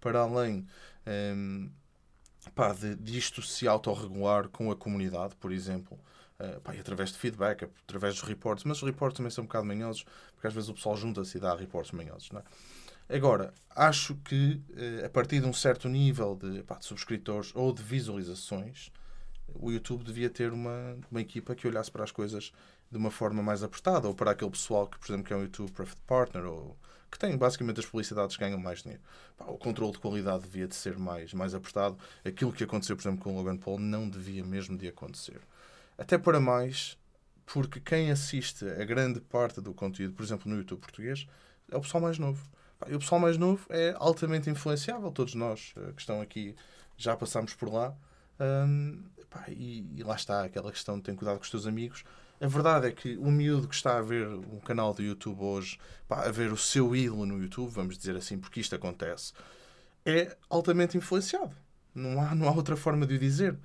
para 0.00 0.20
além 0.20 0.66
um, 1.36 1.70
pá, 2.54 2.72
de, 2.72 2.96
de 2.96 3.16
isto 3.16 3.42
se 3.42 3.68
autorregular 3.68 4.48
com 4.48 4.70
a 4.70 4.76
comunidade, 4.76 5.36
por 5.36 5.52
exemplo, 5.52 5.98
uh, 6.40 6.60
pá, 6.60 6.72
através 6.72 7.12
de 7.12 7.18
feedback, 7.18 7.68
através 7.86 8.14
dos 8.14 8.24
reportes, 8.24 8.64
mas 8.64 8.78
os 8.78 8.82
reportes 8.82 9.16
também 9.18 9.30
são 9.30 9.44
um 9.44 9.46
bocado 9.46 9.66
manhosos, 9.66 10.04
porque 10.32 10.46
às 10.46 10.54
vezes 10.54 10.68
o 10.68 10.74
pessoal 10.74 10.96
junta-se 10.96 11.36
e 11.36 11.40
dá 11.40 11.54
reportes 11.54 11.92
manhosos, 11.92 12.30
não 12.30 12.40
é? 12.40 12.44
Agora, 13.06 13.52
acho 13.70 14.14
que 14.16 14.60
uh, 14.70 15.06
a 15.06 15.10
partir 15.10 15.40
de 15.40 15.46
um 15.46 15.52
certo 15.52 15.88
nível 15.88 16.34
de, 16.34 16.62
pá, 16.62 16.76
de 16.76 16.86
subscritores 16.86 17.52
ou 17.54 17.72
de 17.72 17.82
visualizações, 17.82 18.90
o 19.54 19.70
YouTube 19.70 20.02
devia 20.02 20.30
ter 20.30 20.52
uma, 20.52 20.96
uma 21.10 21.20
equipa 21.20 21.54
que 21.54 21.68
olhasse 21.68 21.90
para 21.90 22.02
as 22.02 22.10
coisas 22.10 22.52
de 22.90 22.98
uma 22.98 23.10
forma 23.10 23.42
mais 23.42 23.62
apertada, 23.62 24.08
ou 24.08 24.14
para 24.14 24.30
aquele 24.32 24.50
pessoal 24.50 24.86
que, 24.86 24.98
por 24.98 25.06
exemplo, 25.06 25.24
que 25.24 25.32
é 25.32 25.36
um 25.36 25.42
YouTube 25.42 25.72
Profit 25.72 26.00
Partner, 26.06 26.46
ou 26.46 26.76
que 27.10 27.18
tem 27.18 27.36
basicamente 27.36 27.78
as 27.78 27.86
publicidades 27.86 28.36
que 28.36 28.42
ganham 28.42 28.58
mais 28.58 28.82
dinheiro. 28.82 29.02
Pá, 29.36 29.44
o 29.46 29.56
controle 29.56 29.92
de 29.92 29.98
qualidade 29.98 30.42
devia 30.42 30.66
de 30.66 30.74
ser 30.74 30.98
mais, 30.98 31.32
mais 31.32 31.54
apertado. 31.54 31.96
Aquilo 32.24 32.52
que 32.52 32.64
aconteceu, 32.64 32.96
por 32.96 33.02
exemplo, 33.02 33.22
com 33.22 33.32
o 33.32 33.36
Logan 33.36 33.56
Paul 33.56 33.78
não 33.78 34.08
devia 34.08 34.44
mesmo 34.44 34.76
de 34.76 34.88
acontecer. 34.88 35.40
Até 35.96 36.18
para 36.18 36.40
mais, 36.40 36.98
porque 37.46 37.78
quem 37.78 38.10
assiste 38.10 38.64
a 38.68 38.84
grande 38.84 39.20
parte 39.20 39.60
do 39.60 39.72
conteúdo, 39.72 40.14
por 40.14 40.24
exemplo, 40.24 40.50
no 40.50 40.56
YouTube 40.58 40.80
português, 40.80 41.26
é 41.70 41.76
o 41.76 41.80
pessoal 41.80 42.02
mais 42.02 42.18
novo. 42.18 42.44
Pá, 42.78 42.88
e 42.90 42.94
o 42.94 42.98
pessoal 42.98 43.20
mais 43.20 43.38
novo 43.38 43.64
é 43.70 43.94
altamente 43.96 44.50
influenciável. 44.50 45.10
Todos 45.12 45.34
nós 45.34 45.72
eh, 45.76 45.92
que 45.92 46.00
estão 46.00 46.20
aqui 46.20 46.56
já 46.96 47.16
passamos 47.16 47.54
por 47.54 47.72
lá. 47.72 47.94
Hum, 48.40 49.04
pá, 49.30 49.44
e, 49.48 49.86
e, 49.96 50.02
lá 50.02 50.16
está 50.16 50.44
aquela 50.44 50.72
questão 50.72 50.96
de 50.96 51.02
ter 51.04 51.14
cuidado 51.14 51.36
com 51.36 51.44
os 51.44 51.50
teus 51.50 51.66
amigos. 51.66 52.04
A 52.44 52.46
verdade 52.46 52.88
é 52.88 52.92
que 52.92 53.16
o 53.16 53.30
miúdo 53.30 53.66
que 53.66 53.74
está 53.74 53.96
a 53.96 54.02
ver 54.02 54.28
um 54.28 54.60
canal 54.60 54.92
do 54.92 55.02
YouTube 55.02 55.40
hoje, 55.40 55.78
pá, 56.06 56.26
a 56.26 56.30
ver 56.30 56.52
o 56.52 56.58
seu 56.58 56.94
ídolo 56.94 57.24
no 57.24 57.42
YouTube, 57.42 57.70
vamos 57.70 57.96
dizer 57.96 58.14
assim, 58.16 58.36
porque 58.36 58.60
isto 58.60 58.74
acontece, 58.74 59.32
é 60.04 60.36
altamente 60.50 60.94
influenciado. 60.94 61.56
Não 61.94 62.20
há, 62.20 62.34
não 62.34 62.46
há 62.46 62.52
outra 62.52 62.76
forma 62.76 63.06
de 63.06 63.14
o 63.14 63.18
dizer. 63.18 63.58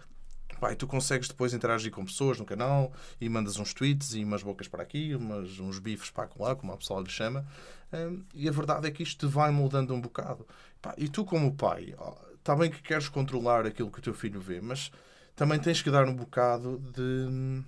Pá, 0.61 0.73
tu 0.75 0.87
consegues 0.87 1.27
depois 1.27 1.53
interagir 1.53 1.91
com 1.91 2.05
pessoas 2.05 2.39
no 2.39 2.45
canal 2.45 2.93
e 3.19 3.27
mandas 3.27 3.59
uns 3.59 3.73
tweets 3.73 4.13
e 4.13 4.23
umas 4.23 4.43
bocas 4.43 4.69
para 4.69 4.81
aqui, 4.81 5.13
umas, 5.13 5.59
uns 5.59 5.77
bifes 5.77 6.09
para 6.09 6.29
lá, 6.39 6.55
como 6.55 6.71
a 6.71 6.77
pessoa 6.77 7.01
lhe 7.01 7.09
chama. 7.09 7.45
Um, 7.91 8.23
e 8.33 8.47
a 8.47 8.51
verdade 8.53 8.87
é 8.87 8.91
que 8.91 9.03
isto 9.03 9.27
te 9.27 9.29
vai 9.29 9.51
moldando 9.51 9.93
um 9.93 9.99
bocado. 9.99 10.47
Pá, 10.81 10.95
e 10.97 11.09
tu, 11.09 11.25
como 11.25 11.53
pai, 11.53 11.93
está 12.33 12.55
bem 12.55 12.71
que 12.71 12.81
queres 12.81 13.09
controlar 13.09 13.65
aquilo 13.65 13.91
que 13.91 13.99
o 13.99 14.01
teu 14.01 14.13
filho 14.13 14.39
vê, 14.39 14.61
mas 14.61 14.89
também 15.35 15.59
tens 15.59 15.81
que 15.81 15.91
dar 15.91 16.07
um 16.07 16.15
bocado 16.15 16.79
de 16.93 17.61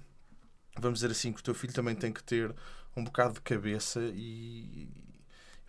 vamos 0.78 1.00
dizer 1.00 1.12
assim, 1.12 1.32
que 1.32 1.40
o 1.40 1.44
teu 1.44 1.54
filho 1.54 1.74
também 1.74 1.96
tem 1.96 2.12
que 2.12 2.24
ter 2.24 2.54
um 2.96 3.04
bocado 3.04 3.36
de 3.36 3.42
cabeça 3.42 4.00
e, 4.14 4.88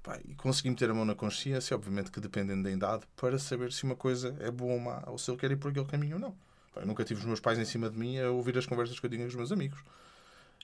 pá, 0.02 0.18
e 0.24 0.34
conseguir 0.34 0.70
meter 0.70 0.90
a 0.90 0.94
mão 0.94 1.04
na 1.04 1.14
consciência, 1.14 1.76
obviamente 1.76 2.10
que 2.10 2.20
dependendo 2.20 2.64
da 2.64 2.70
idade, 2.70 3.04
para 3.16 3.38
saber 3.38 3.72
se 3.72 3.84
uma 3.84 3.96
coisa 3.96 4.36
é 4.40 4.50
boa 4.50 4.74
ou 4.74 4.80
má, 4.80 5.02
ou 5.06 5.18
se 5.18 5.30
ele 5.30 5.38
quer 5.38 5.50
ir 5.50 5.56
por 5.56 5.70
aquele 5.70 5.86
caminho 5.86 6.16
ou 6.16 6.20
não. 6.20 6.34
Pá, 6.74 6.80
eu 6.80 6.86
nunca 6.86 7.04
tive 7.04 7.20
os 7.20 7.26
meus 7.26 7.40
pais 7.40 7.58
em 7.58 7.64
cima 7.64 7.88
de 7.90 7.98
mim 7.98 8.18
a 8.18 8.30
ouvir 8.30 8.56
as 8.56 8.66
conversas 8.66 8.98
que 8.98 9.06
eu 9.06 9.10
tinha 9.10 9.22
com 9.22 9.28
os 9.28 9.34
meus 9.34 9.52
amigos. 9.52 9.78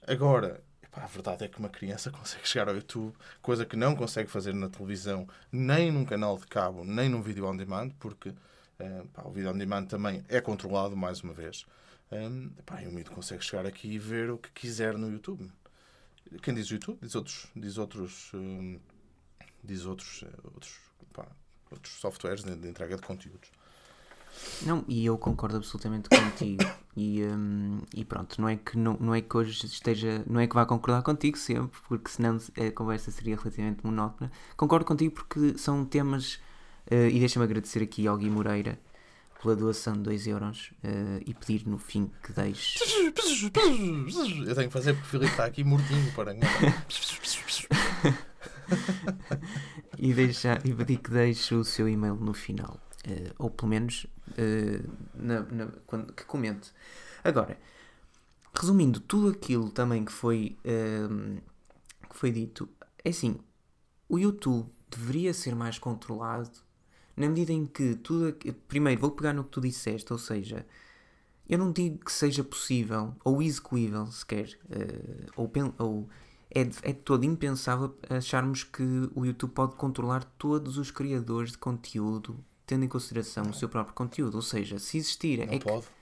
Agora, 0.06 0.60
pá, 0.90 1.02
a 1.02 1.06
verdade 1.06 1.44
é 1.44 1.48
que 1.48 1.58
uma 1.58 1.68
criança 1.68 2.10
consegue 2.12 2.48
chegar 2.48 2.68
ao 2.68 2.74
YouTube, 2.74 3.14
coisa 3.42 3.64
que 3.64 3.76
não 3.76 3.94
consegue 3.94 4.30
fazer 4.30 4.54
na 4.54 4.68
televisão, 4.68 5.28
nem 5.52 5.92
num 5.92 6.04
canal 6.04 6.36
de 6.38 6.46
cabo, 6.46 6.84
nem 6.84 7.08
num 7.08 7.22
vídeo 7.22 7.46
on 7.46 7.56
demand, 7.56 7.90
porque 7.98 8.30
uh, 8.30 9.06
pá, 9.12 9.22
o 9.24 9.30
vídeo 9.30 9.50
on 9.50 9.58
demand 9.58 9.84
também 9.84 10.24
é 10.28 10.40
controlado, 10.40 10.96
mais 10.96 11.20
uma 11.20 11.32
vez. 11.32 11.66
Um, 12.10 12.50
pá, 12.64 12.80
o 12.82 12.92
miúdo 12.92 13.10
consegue 13.10 13.44
chegar 13.44 13.66
aqui 13.66 13.92
e 13.92 13.98
ver 13.98 14.30
o 14.30 14.38
que 14.38 14.50
quiser 14.50 14.96
no 14.96 15.10
YouTube. 15.10 15.50
Quem 16.42 16.54
diz 16.54 16.68
YouTube 16.68 16.98
diz 17.02 17.14
outros, 17.14 17.46
diz 17.54 17.78
outros, 17.78 18.30
um, 18.34 18.78
diz 19.62 19.84
outros, 19.84 20.24
eh, 20.24 20.40
outros, 20.44 20.78
pá, 21.12 21.26
outros 21.70 21.94
softwares 21.94 22.44
de, 22.44 22.54
de, 22.54 22.68
entrega 22.68 22.96
de 22.96 23.02
conteúdos. 23.02 23.50
Não, 24.62 24.84
e 24.86 25.04
eu 25.04 25.18
concordo 25.18 25.56
absolutamente 25.56 26.08
contigo. 26.08 26.64
E, 26.96 27.22
um, 27.24 27.80
e 27.94 28.04
pronto, 28.04 28.40
não 28.40 28.48
é, 28.48 28.56
que, 28.56 28.76
não, 28.76 28.96
não 29.00 29.14
é 29.14 29.20
que 29.20 29.36
hoje 29.36 29.66
esteja. 29.66 30.22
Não 30.26 30.40
é 30.40 30.46
que 30.46 30.54
vá 30.54 30.66
concordar 30.66 31.02
contigo 31.02 31.36
sempre, 31.36 31.78
porque 31.88 32.10
senão 32.10 32.36
a 32.36 32.72
conversa 32.72 33.10
seria 33.10 33.36
relativamente 33.36 33.84
monótona. 33.84 34.30
Concordo 34.56 34.84
contigo 34.84 35.14
porque 35.14 35.56
são 35.58 35.84
temas. 35.84 36.34
Uh, 36.90 37.08
e 37.12 37.18
deixa-me 37.18 37.44
agradecer 37.44 37.82
aqui 37.82 38.06
ao 38.06 38.16
Gui 38.16 38.30
Moreira, 38.30 38.78
pela 39.40 39.54
doação 39.54 39.94
de 39.94 40.00
2 40.00 40.26
euros 40.26 40.72
uh, 40.82 41.22
e 41.24 41.32
pedir 41.32 41.66
no 41.66 41.78
fim 41.78 42.10
que 42.22 42.32
deixe. 42.32 42.78
Eu 44.46 44.54
tenho 44.54 44.68
que 44.68 44.72
fazer 44.72 44.94
porque 44.94 45.06
o 45.06 45.10
Filipe 45.10 45.30
está 45.30 45.44
aqui 45.44 45.62
mortinho 45.62 46.12
para 46.12 46.34
e, 49.96 50.12
deixar, 50.12 50.66
e 50.66 50.74
pedir 50.74 50.98
que 50.98 51.10
deixe 51.10 51.54
o 51.54 51.64
seu 51.64 51.88
e-mail 51.88 52.16
no 52.16 52.34
final. 52.34 52.80
Uh, 53.06 53.32
ou 53.38 53.48
pelo 53.50 53.68
menos 53.68 54.04
uh, 54.04 54.90
na, 55.14 55.40
na, 55.42 55.68
quando, 55.86 56.12
que 56.12 56.24
comente. 56.24 56.72
Agora, 57.22 57.56
resumindo 58.52 58.98
tudo 59.00 59.28
aquilo 59.28 59.70
também 59.70 60.04
que 60.04 60.12
foi, 60.12 60.58
que 62.08 62.16
foi 62.16 62.30
dito, 62.32 62.68
é 63.04 63.10
assim: 63.10 63.38
o 64.08 64.18
YouTube 64.18 64.68
deveria 64.90 65.32
ser 65.34 65.54
mais 65.54 65.78
controlado 65.78 66.50
na 67.18 67.28
medida 67.28 67.52
em 67.52 67.66
que 67.66 67.94
tudo. 67.96 68.36
Primeiro, 68.68 69.00
vou 69.00 69.10
pegar 69.10 69.32
no 69.32 69.44
que 69.44 69.50
tu 69.50 69.60
disseste, 69.60 70.12
ou 70.12 70.18
seja, 70.18 70.64
eu 71.48 71.58
não 71.58 71.72
digo 71.72 72.04
que 72.04 72.12
seja 72.12 72.44
possível 72.44 73.14
ou 73.24 73.42
execuível 73.42 74.06
sequer, 74.06 74.58
uh, 74.66 75.32
ou, 75.36 75.50
ou 75.78 76.08
é, 76.50 76.64
de, 76.64 76.78
é 76.82 76.92
todo 76.92 77.24
impensável 77.24 77.94
acharmos 78.08 78.64
que 78.64 78.82
o 79.14 79.24
YouTube 79.24 79.50
pode 79.50 79.74
controlar 79.76 80.24
todos 80.38 80.78
os 80.78 80.90
criadores 80.90 81.52
de 81.52 81.58
conteúdo, 81.58 82.38
tendo 82.66 82.84
em 82.84 82.88
consideração 82.88 83.44
não. 83.44 83.50
o 83.50 83.54
seu 83.54 83.68
próprio 83.68 83.94
conteúdo. 83.94 84.36
Ou 84.36 84.42
seja, 84.42 84.78
se 84.78 84.98
existir. 84.98 85.44
Não 85.46 85.52
é 85.52 85.58
pode. 85.58 85.86
Que, 85.86 85.92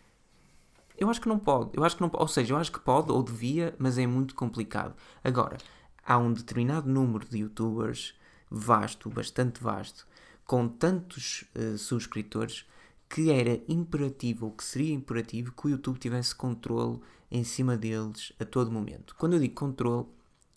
eu 0.98 1.10
acho 1.10 1.20
que 1.20 1.28
não 1.28 1.38
pode. 1.38 1.70
Eu 1.74 1.84
acho 1.84 1.96
que 1.96 2.02
não, 2.02 2.10
ou 2.12 2.28
seja, 2.28 2.54
eu 2.54 2.58
acho 2.58 2.72
que 2.72 2.80
pode 2.80 3.10
ou 3.10 3.22
devia, 3.22 3.74
mas 3.78 3.98
é 3.98 4.06
muito 4.06 4.34
complicado. 4.34 4.94
Agora, 5.22 5.56
há 6.04 6.18
um 6.18 6.32
determinado 6.32 6.88
número 6.88 7.26
de 7.28 7.38
youtubers 7.38 8.14
vasto, 8.50 9.10
bastante 9.10 9.62
vasto, 9.62 10.06
com 10.46 10.68
tantos 10.68 11.44
uh, 11.54 11.76
subscritores, 11.76 12.64
que 13.08 13.30
era 13.30 13.60
imperativo, 13.68 14.46
ou 14.46 14.52
que 14.52 14.64
seria 14.64 14.94
imperativo, 14.94 15.52
que 15.52 15.66
o 15.66 15.70
YouTube 15.70 15.98
tivesse 15.98 16.34
controle 16.34 17.00
em 17.30 17.44
cima 17.44 17.76
deles 17.76 18.32
a 18.38 18.44
todo 18.44 18.70
momento. 18.70 19.14
Quando 19.16 19.34
eu 19.34 19.40
digo 19.40 19.54
controle, 19.54 20.06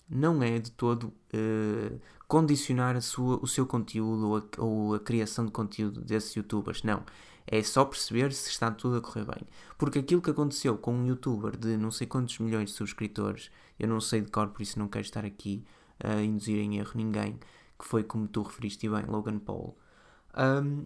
não 0.10 0.41
é 0.41 0.58
de 0.60 0.71
todo 0.71 1.06
uh, 1.06 1.99
condicionar 2.28 2.95
a 2.95 3.02
sua, 3.02 3.39
o 3.41 3.47
seu 3.47 3.65
conteúdo 3.65 4.30
ou 4.30 4.38
a, 4.38 4.43
ou 4.58 4.93
a 4.95 4.99
criação 4.99 5.45
de 5.45 5.52
conteúdo 5.52 6.02
desses 6.02 6.34
youtubers, 6.36 6.84
não. 6.84 7.04
É 7.45 7.63
só 7.63 7.84
perceber 7.84 8.32
se 8.32 8.49
está 8.49 8.69
tudo 8.69 8.97
a 8.97 9.02
correr 9.02 9.25
bem. 9.25 9.41
Porque 9.78 9.99
aquilo 9.99 10.21
que 10.21 10.30
aconteceu 10.30 10.78
com 10.78 10.93
um 10.93 11.08
youtuber 11.08 11.58
de 11.58 11.78
não 11.78 11.89
sei 11.89 12.06
quantos 12.06 12.38
milhões 12.38 12.69
de 12.69 12.75
subscritores, 12.75 13.49
eu 13.80 13.88
não 13.88 13.99
sei 13.99 14.21
de 14.21 14.30
cor, 14.30 14.49
por 14.49 14.62
isso 14.62 14.78
não 14.78 14.88
quero 14.88 15.06
estar 15.06 15.25
aqui 15.25 15.63
a 15.99 16.21
induzir 16.21 16.60
em 16.60 16.78
erro 16.78 16.91
ninguém, 16.95 17.39
que 17.80 17.86
foi 17.86 18.04
como 18.04 18.28
tu 18.28 18.44
referiste 18.44 18.89
bem, 18.89 19.06
Logan 19.06 19.39
Paul. 19.39 19.78
Um, 20.38 20.86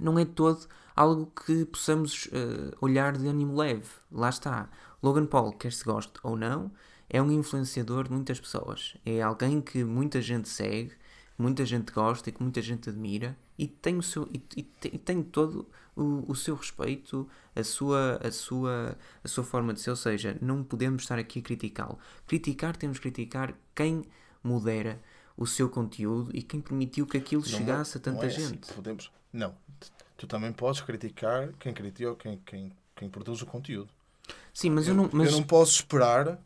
não 0.00 0.18
é 0.18 0.24
todo 0.24 0.66
algo 0.94 1.26
que 1.26 1.64
possamos 1.66 2.26
uh, 2.26 2.76
olhar 2.80 3.16
de 3.16 3.26
ânimo 3.28 3.56
leve. 3.56 3.88
Lá 4.10 4.30
está. 4.30 4.68
Logan 5.02 5.26
Paul, 5.26 5.52
quer 5.52 5.72
se 5.72 5.84
goste 5.84 6.14
ou 6.22 6.36
não, 6.36 6.72
é 7.08 7.20
um 7.20 7.30
influenciador 7.30 8.04
de 8.04 8.12
muitas 8.12 8.40
pessoas. 8.40 8.96
É 9.04 9.20
alguém 9.22 9.60
que 9.60 9.84
muita 9.84 10.20
gente 10.20 10.48
segue, 10.48 10.92
muita 11.38 11.64
gente 11.64 11.92
gosta 11.92 12.30
e 12.30 12.32
que 12.32 12.42
muita 12.42 12.62
gente 12.62 12.88
admira 12.88 13.36
e 13.58 13.66
tem 13.66 13.98
o 13.98 14.02
seu 14.02 14.28
e, 14.32 14.42
e, 14.56 14.70
e 14.84 14.98
tem 14.98 15.22
todo 15.22 15.66
o, 15.94 16.30
o, 16.30 16.34
seu 16.34 16.54
respeito, 16.54 17.28
a 17.54 17.62
sua 17.62 18.20
a 18.22 18.30
sua 18.30 18.96
a 19.22 19.28
sua 19.28 19.44
forma 19.44 19.72
de 19.72 19.80
ser, 19.80 19.90
ou 19.90 19.96
seja, 19.96 20.36
não 20.40 20.62
podemos 20.62 21.02
estar 21.02 21.18
aqui 21.18 21.40
a 21.40 21.42
criticá-lo. 21.42 21.98
Criticar 22.26 22.76
temos 22.76 22.98
que 22.98 23.10
criticar 23.10 23.54
quem 23.74 24.04
modera 24.42 25.00
o 25.36 25.46
seu 25.46 25.68
conteúdo 25.68 26.30
e 26.34 26.42
quem 26.42 26.60
permitiu 26.60 27.06
que 27.06 27.16
aquilo 27.16 27.42
não 27.42 27.48
é- 27.48 27.52
chegasse 27.52 27.96
é, 27.96 28.00
a 28.00 28.02
tanta 28.02 28.26
é 28.26 28.30
gente. 28.30 28.64
Assim. 28.64 28.74
Podemos, 28.74 29.10
não, 29.32 29.54
tu 30.16 30.26
também 30.26 30.52
podes 30.52 30.80
criticar 30.80 31.52
quem 31.58 31.72
critica 31.72 32.14
quem, 32.14 32.38
quem, 32.38 32.72
quem 32.94 33.08
produz 33.08 33.42
o 33.42 33.46
conteúdo. 33.46 33.90
Sim, 34.52 34.70
mas 34.70 34.88
eu, 34.88 34.94
eu 34.94 35.02
não 35.02 35.10
mas... 35.12 35.30
eu 35.30 35.38
não 35.38 35.42
posso 35.42 35.74
esperar 35.74 36.38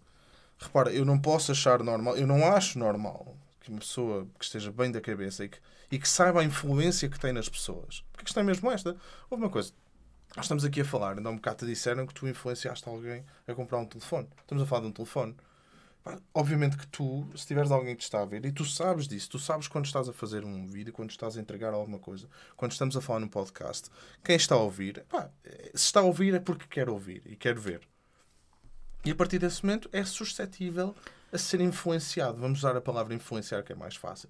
repara, 0.61 0.93
eu 0.93 1.05
não 1.05 1.19
posso 1.19 1.51
achar 1.53 1.83
normal, 1.83 2.17
eu 2.17 2.27
não 2.27 2.47
acho 2.53 2.79
normal 2.79 3.35
que 3.61 3.71
uma 3.71 3.79
pessoa 3.79 4.27
que 4.39 4.45
esteja 4.45 4.71
bem 4.71 4.93
da 4.93 5.01
cabeça 5.01 5.45
e 5.45 5.49
que, 5.49 5.59
e 5.91 5.99
que 5.99 6.09
saiba 6.09 6.41
a 6.41 6.45
influência 6.45 7.09
que 7.09 7.19
tem 7.19 7.33
nas 7.33 7.49
pessoas. 7.49 8.05
Porque 8.13 8.23
a 8.23 8.25
questão 8.25 8.43
é 8.43 8.47
mesmo 8.47 8.71
esta. 8.71 8.97
Houve 9.29 9.45
uma 9.45 9.51
coisa. 9.51 9.73
Nós 10.37 10.45
estamos 10.45 10.65
aqui 10.65 10.83
a 10.83 10.85
falar, 10.85 11.17
ainda 11.17 11.29
há 11.29 11.33
um 11.33 11.37
bocado 11.37 11.59
te 11.59 11.67
disseram 11.67 12.07
que 12.07 12.15
tu 12.15 12.29
influenciaste 12.29 12.89
alguém 12.89 13.25
a 13.49 13.55
comprar 13.55 13.79
um 13.79 13.87
telefone. 13.87 14.29
Estamos 14.41 14.63
a 14.63 14.67
falar 14.67 14.83
de 14.83 14.89
um 14.89 14.93
telefone. 14.93 15.35
Obviamente 16.33 16.79
que 16.79 16.87
tu, 16.87 17.29
se 17.37 17.47
tiveres 17.47 17.71
alguém 17.71 17.95
que 17.95 18.01
te 18.01 18.05
está 18.05 18.23
a 18.23 18.25
ver, 18.25 18.45
e 18.45 18.53
tu 18.53 18.65
sabes 18.65 19.07
disso, 19.07 19.29
tu 19.29 19.39
sabes 19.39 19.69
quando 19.69 19.85
estás 19.85 20.09
a 20.09 20.13
fazer 20.13 20.45
um 20.45 20.67
vídeo, 20.67 20.93
quando 20.93 21.11
estás 21.11 21.37
a 21.37 21.41
entregar 21.41 21.75
alguma 21.75 21.99
coisa, 21.99 22.27
quando 22.57 22.73
estamos 22.73 22.97
a 22.97 23.01
falar 23.01 23.21
num 23.21 23.29
podcast, 23.29 23.91
quem 24.25 24.37
está 24.37 24.55
a 24.55 24.59
ouvir, 24.59 25.05
pá, 25.09 25.31
se 25.75 25.87
está 25.87 26.01
a 26.01 26.05
ouvir 26.05 26.35
é 26.35 26.41
porque 26.41 26.67
quer 26.67 26.89
ouvir 26.89 27.23
e 27.27 27.37
quer 27.37 27.59
ver. 27.59 27.83
E 29.05 29.11
a 29.11 29.15
partir 29.15 29.39
desse 29.39 29.65
momento 29.65 29.89
é 29.93 30.05
suscetível 30.05 30.95
a 31.33 31.39
ser 31.39 31.61
influenciado. 31.61 32.39
Vamos 32.41 32.61
usar 32.61 32.77
a 32.77 32.81
palavra 32.81 33.15
influenciar, 33.15 33.63
que 33.63 33.73
é 33.73 33.77
mais 33.77 33.97
fácil. 33.97 34.29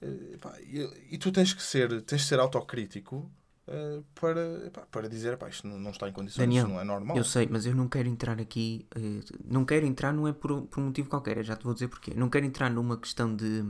Eh, 0.00 0.88
e, 1.10 1.18
tu 1.18 1.32
tens 1.32 1.52
que 1.52 1.62
ser, 1.62 2.02
tens 2.02 2.22
que 2.22 2.28
ser 2.28 2.38
autocrítico 2.38 3.30
eh, 3.70 4.00
para, 4.14 4.86
para 4.90 5.08
dizer 5.08 5.36
pá, 5.36 5.48
isto 5.48 5.66
não 5.66 5.90
está 5.90 6.08
em 6.08 6.12
condições, 6.12 6.42
Daniel, 6.42 6.64
isto 6.64 6.72
não 6.72 6.80
é 6.80 6.84
normal. 6.84 7.16
Eu 7.16 7.24
sei, 7.24 7.46
mas 7.50 7.66
eu 7.66 7.74
não 7.74 7.86
quero 7.86 8.08
entrar 8.08 8.40
aqui. 8.40 8.86
Eh, 8.96 9.20
não 9.44 9.64
quero 9.64 9.84
entrar, 9.84 10.12
não 10.12 10.26
é 10.26 10.32
por, 10.32 10.62
por 10.62 10.80
um 10.80 10.86
motivo 10.86 11.08
qualquer, 11.08 11.44
já 11.44 11.54
te 11.54 11.64
vou 11.64 11.74
dizer 11.74 11.88
porquê. 11.88 12.14
Não 12.14 12.30
quero 12.30 12.46
entrar 12.46 12.70
numa 12.70 12.96
questão 12.96 13.34
de 13.34 13.62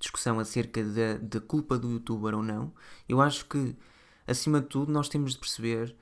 discussão 0.00 0.40
acerca 0.40 0.82
da, 0.82 1.18
da 1.18 1.40
culpa 1.40 1.78
do 1.78 1.90
youtuber 1.92 2.34
ou 2.34 2.42
não. 2.42 2.72
Eu 3.08 3.20
acho 3.20 3.44
que, 3.46 3.76
acima 4.26 4.60
de 4.60 4.68
tudo, 4.68 4.90
nós 4.90 5.08
temos 5.08 5.32
de 5.32 5.38
perceber 5.38 5.94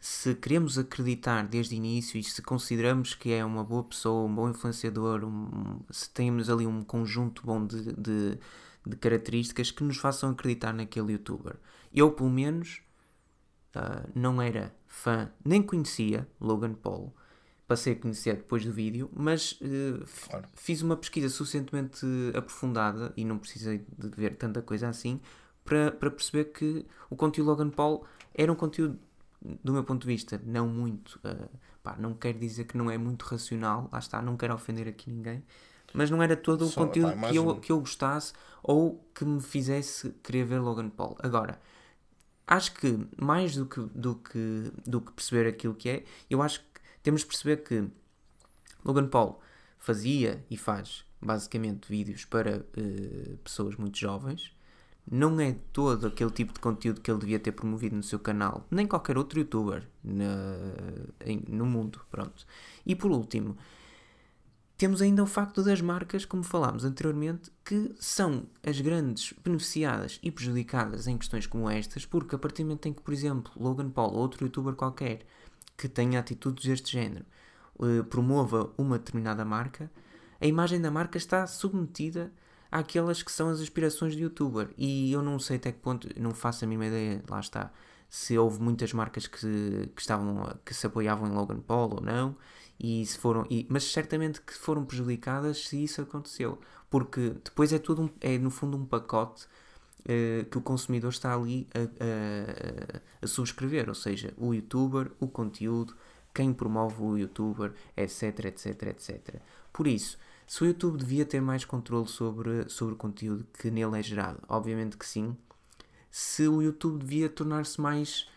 se 0.00 0.34
queremos 0.34 0.78
acreditar 0.78 1.46
desde 1.46 1.74
o 1.74 1.76
início 1.76 2.18
e 2.18 2.22
se 2.22 2.42
consideramos 2.42 3.14
que 3.14 3.32
é 3.32 3.44
uma 3.44 3.64
boa 3.64 3.82
pessoa, 3.84 4.26
um 4.26 4.34
bom 4.34 4.50
influenciador, 4.50 5.24
um, 5.24 5.80
se 5.90 6.10
temos 6.10 6.50
ali 6.50 6.66
um 6.66 6.84
conjunto 6.84 7.42
bom 7.44 7.66
de, 7.66 7.92
de, 7.94 8.38
de, 8.86 8.96
características 8.96 9.70
que 9.70 9.82
nos 9.82 9.96
façam 9.96 10.30
acreditar 10.30 10.74
naquele 10.74 11.12
youtuber. 11.12 11.56
Eu, 11.92 12.10
pelo 12.12 12.28
menos, 12.28 12.82
uh, 13.76 14.10
não 14.14 14.40
era 14.40 14.74
fã, 14.86 15.30
nem 15.44 15.62
conhecia 15.62 16.26
Logan 16.40 16.74
Paul. 16.74 17.14
Passei 17.66 17.94
a 17.94 17.96
conhecer 17.96 18.36
depois 18.36 18.64
do 18.64 18.72
vídeo, 18.72 19.10
mas 19.14 19.52
uh, 19.52 20.04
claro. 20.28 20.46
fiz 20.54 20.82
uma 20.82 20.96
pesquisa 20.96 21.28
suficientemente 21.28 22.06
aprofundada 22.36 23.12
e 23.16 23.24
não 23.24 23.38
precisei 23.38 23.86
de 23.98 24.08
ver 24.08 24.36
tanta 24.36 24.60
coisa 24.60 24.88
assim 24.88 25.20
para, 25.64 25.90
para 25.90 26.10
perceber 26.10 26.44
que 26.46 26.84
o 27.08 27.16
conteúdo 27.16 27.48
Logan 27.48 27.70
Paul 27.70 28.04
era 28.34 28.52
um 28.52 28.54
conteúdo 28.54 28.98
do 29.62 29.72
meu 29.72 29.84
ponto 29.84 30.02
de 30.02 30.06
vista, 30.06 30.40
não 30.44 30.68
muito. 30.68 31.18
Uh, 31.24 31.48
pá, 31.82 31.96
não 31.98 32.14
quero 32.14 32.38
dizer 32.38 32.64
que 32.64 32.76
não 32.76 32.90
é 32.90 32.96
muito 32.96 33.22
racional, 33.24 33.88
lá 33.92 33.98
está, 33.98 34.22
não 34.22 34.36
quero 34.36 34.54
ofender 34.54 34.88
aqui 34.88 35.10
ninguém, 35.10 35.42
mas 35.92 36.10
não 36.10 36.22
era 36.22 36.36
todo 36.36 36.62
o 36.62 36.68
Só, 36.68 36.84
conteúdo 36.84 37.14
que, 37.28 37.36
eu, 37.36 37.48
um... 37.48 37.60
que 37.60 37.72
eu 37.72 37.78
gostasse 37.78 38.32
ou 38.62 39.06
que 39.14 39.24
me 39.24 39.40
fizesse 39.40 40.10
querer 40.22 40.44
ver 40.44 40.58
Logan 40.60 40.88
Paul. 40.88 41.16
Agora, 41.20 41.60
acho 42.46 42.74
que 42.74 42.98
mais 43.16 43.56
do 43.56 43.66
que, 43.66 43.80
do 43.94 44.16
que, 44.16 44.72
do 44.86 45.00
que 45.00 45.12
perceber 45.12 45.48
aquilo 45.48 45.74
que 45.74 45.88
é, 45.88 46.04
eu 46.28 46.42
acho 46.42 46.60
que 46.60 46.80
temos 47.02 47.22
de 47.22 47.26
perceber 47.26 47.58
que 47.58 47.88
Logan 48.84 49.08
Paul 49.08 49.40
fazia 49.78 50.44
e 50.50 50.56
faz 50.56 51.04
basicamente 51.20 51.88
vídeos 51.88 52.24
para 52.24 52.58
uh, 52.58 53.36
pessoas 53.38 53.76
muito 53.76 53.98
jovens 53.98 54.54
não 55.10 55.38
é 55.40 55.56
todo 55.72 56.06
aquele 56.06 56.30
tipo 56.30 56.52
de 56.52 56.60
conteúdo 56.60 57.00
que 57.00 57.10
ele 57.10 57.20
devia 57.20 57.38
ter 57.38 57.52
promovido 57.52 57.94
no 57.94 58.02
seu 58.02 58.18
canal, 58.18 58.66
nem 58.70 58.86
qualquer 58.86 59.18
outro 59.18 59.38
youtuber 59.38 59.86
na, 60.02 60.24
em, 61.24 61.42
no 61.48 61.66
mundo. 61.66 62.00
Pronto. 62.10 62.46
E 62.86 62.94
por 62.94 63.10
último, 63.10 63.56
temos 64.84 65.00
ainda 65.00 65.22
o 65.22 65.26
facto 65.26 65.62
das 65.62 65.80
marcas, 65.80 66.26
como 66.26 66.42
falámos 66.42 66.84
anteriormente, 66.84 67.50
que 67.64 67.94
são 67.98 68.42
as 68.62 68.78
grandes 68.82 69.32
beneficiadas 69.42 70.20
e 70.22 70.30
prejudicadas 70.30 71.06
em 71.06 71.16
questões 71.16 71.46
como 71.46 71.70
estas, 71.70 72.04
porque 72.04 72.34
a 72.34 72.38
partir 72.38 72.64
do 72.64 72.66
momento 72.66 72.84
em 72.84 72.92
que, 72.92 73.00
por 73.00 73.14
exemplo, 73.14 73.50
Logan 73.56 73.88
Paul 73.88 74.12
ou 74.12 74.18
outro 74.18 74.44
youtuber 74.44 74.74
qualquer 74.74 75.24
que 75.74 75.88
tenha 75.88 76.20
atitudes 76.20 76.66
deste 76.66 76.92
género 76.92 77.24
eh, 77.80 78.02
promova 78.02 78.74
uma 78.76 78.98
determinada 78.98 79.42
marca, 79.42 79.90
a 80.38 80.46
imagem 80.46 80.78
da 80.82 80.90
marca 80.90 81.16
está 81.16 81.46
submetida 81.46 82.30
àquelas 82.70 83.22
que 83.22 83.32
são 83.32 83.48
as 83.48 83.62
aspirações 83.62 84.14
de 84.14 84.22
youtuber. 84.22 84.68
E 84.76 85.10
eu 85.10 85.22
não 85.22 85.38
sei 85.38 85.56
até 85.56 85.72
que 85.72 85.78
ponto, 85.78 86.06
não 86.20 86.32
faço 86.32 86.62
a 86.62 86.68
mínima 86.68 86.88
ideia, 86.88 87.24
lá 87.26 87.40
está, 87.40 87.72
se 88.06 88.36
houve 88.36 88.60
muitas 88.60 88.92
marcas 88.92 89.26
que, 89.26 89.88
que, 89.96 90.02
estavam, 90.02 90.54
que 90.62 90.74
se 90.74 90.86
apoiavam 90.86 91.26
em 91.26 91.32
Logan 91.32 91.60
Paul 91.60 91.94
ou 91.94 92.00
não, 92.02 92.36
e 92.84 93.06
se 93.06 93.16
foram, 93.16 93.46
e, 93.48 93.66
mas 93.70 93.84
certamente 93.84 94.42
que 94.42 94.52
foram 94.52 94.84
prejudicadas 94.84 95.68
se 95.68 95.82
isso 95.82 96.02
aconteceu. 96.02 96.58
Porque 96.90 97.30
depois 97.42 97.72
é 97.72 97.78
tudo, 97.78 98.02
um, 98.02 98.10
é 98.20 98.36
no 98.36 98.50
fundo 98.50 98.76
um 98.76 98.84
pacote 98.84 99.46
uh, 100.00 100.44
que 100.44 100.58
o 100.58 100.60
consumidor 100.60 101.10
está 101.10 101.34
ali 101.34 101.66
a, 101.72 101.78
a, 101.80 103.00
a 103.22 103.26
subscrever, 103.26 103.88
ou 103.88 103.94
seja, 103.94 104.34
o 104.36 104.52
youtuber, 104.52 105.10
o 105.18 105.26
conteúdo, 105.26 105.96
quem 106.34 106.52
promove 106.52 107.02
o 107.02 107.16
youtuber, 107.16 107.72
etc, 107.96 108.44
etc, 108.44 108.82
etc. 108.82 109.40
Por 109.72 109.86
isso, 109.86 110.18
se 110.46 110.62
o 110.62 110.66
YouTube 110.66 110.98
devia 110.98 111.24
ter 111.24 111.40
mais 111.40 111.64
controle 111.64 112.06
sobre, 112.06 112.68
sobre 112.68 112.92
o 112.92 112.98
conteúdo 112.98 113.46
que 113.58 113.70
nele 113.70 113.98
é 113.98 114.02
gerado, 114.02 114.42
obviamente 114.46 114.98
que 114.98 115.06
sim. 115.06 115.34
Se 116.10 116.46
o 116.46 116.60
YouTube 116.60 116.98
devia 116.98 117.30
tornar-se 117.30 117.80
mais 117.80 118.28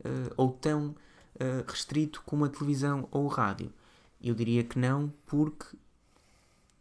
uh, 0.00 0.32
ou 0.38 0.52
tão 0.52 0.86
uh, 1.34 1.64
restrito 1.68 2.22
como 2.24 2.46
a 2.46 2.48
televisão 2.48 3.06
ou 3.10 3.26
o 3.26 3.28
rádio, 3.28 3.70
eu 4.22 4.34
diria 4.34 4.62
que 4.64 4.78
não, 4.78 5.12
porque 5.26 5.66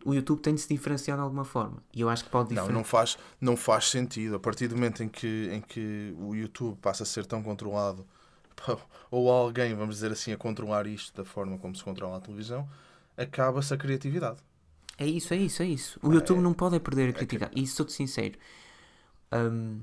o 0.03 0.13
YouTube 0.13 0.39
tem 0.39 0.55
de 0.55 0.61
se 0.61 0.67
diferenciar 0.67 1.17
de 1.17 1.23
alguma 1.23 1.43
forma. 1.43 1.83
E 1.93 2.01
eu 2.01 2.09
acho 2.09 2.23
que 2.23 2.29
pode 2.29 2.49
diferenciar. 2.49 2.73
Não, 2.73 2.79
não 2.79 2.85
faz, 2.85 3.17
não 3.39 3.57
faz 3.57 3.89
sentido. 3.89 4.35
A 4.35 4.39
partir 4.39 4.67
do 4.67 4.75
momento 4.75 5.03
em 5.03 5.09
que, 5.09 5.49
em 5.51 5.61
que 5.61 6.13
o 6.17 6.35
YouTube 6.35 6.77
passa 6.81 7.03
a 7.03 7.05
ser 7.05 7.25
tão 7.25 7.43
controlado, 7.43 8.05
ou 9.11 9.29
alguém, 9.29 9.73
vamos 9.75 9.95
dizer 9.95 10.11
assim, 10.11 10.31
a 10.31 10.37
controlar 10.37 10.87
isto 10.87 11.15
da 11.15 11.25
forma 11.25 11.57
como 11.57 11.75
se 11.75 11.83
controla 11.83 12.17
a 12.17 12.19
televisão, 12.19 12.67
acaba-se 13.17 13.73
a 13.73 13.77
criatividade. 13.77 14.39
É 14.97 15.05
isso, 15.05 15.33
é 15.33 15.37
isso, 15.37 15.63
é 15.63 15.65
isso. 15.65 15.99
O 16.03 16.11
YouTube 16.13 16.39
é, 16.39 16.41
não 16.41 16.53
pode 16.53 16.79
perder 16.79 17.09
a 17.09 17.13
crítica. 17.13 17.45
É 17.45 17.49
que... 17.49 17.61
E 17.61 17.67
sou-te 17.67 17.93
sincero. 17.93 18.37
Um, 19.31 19.79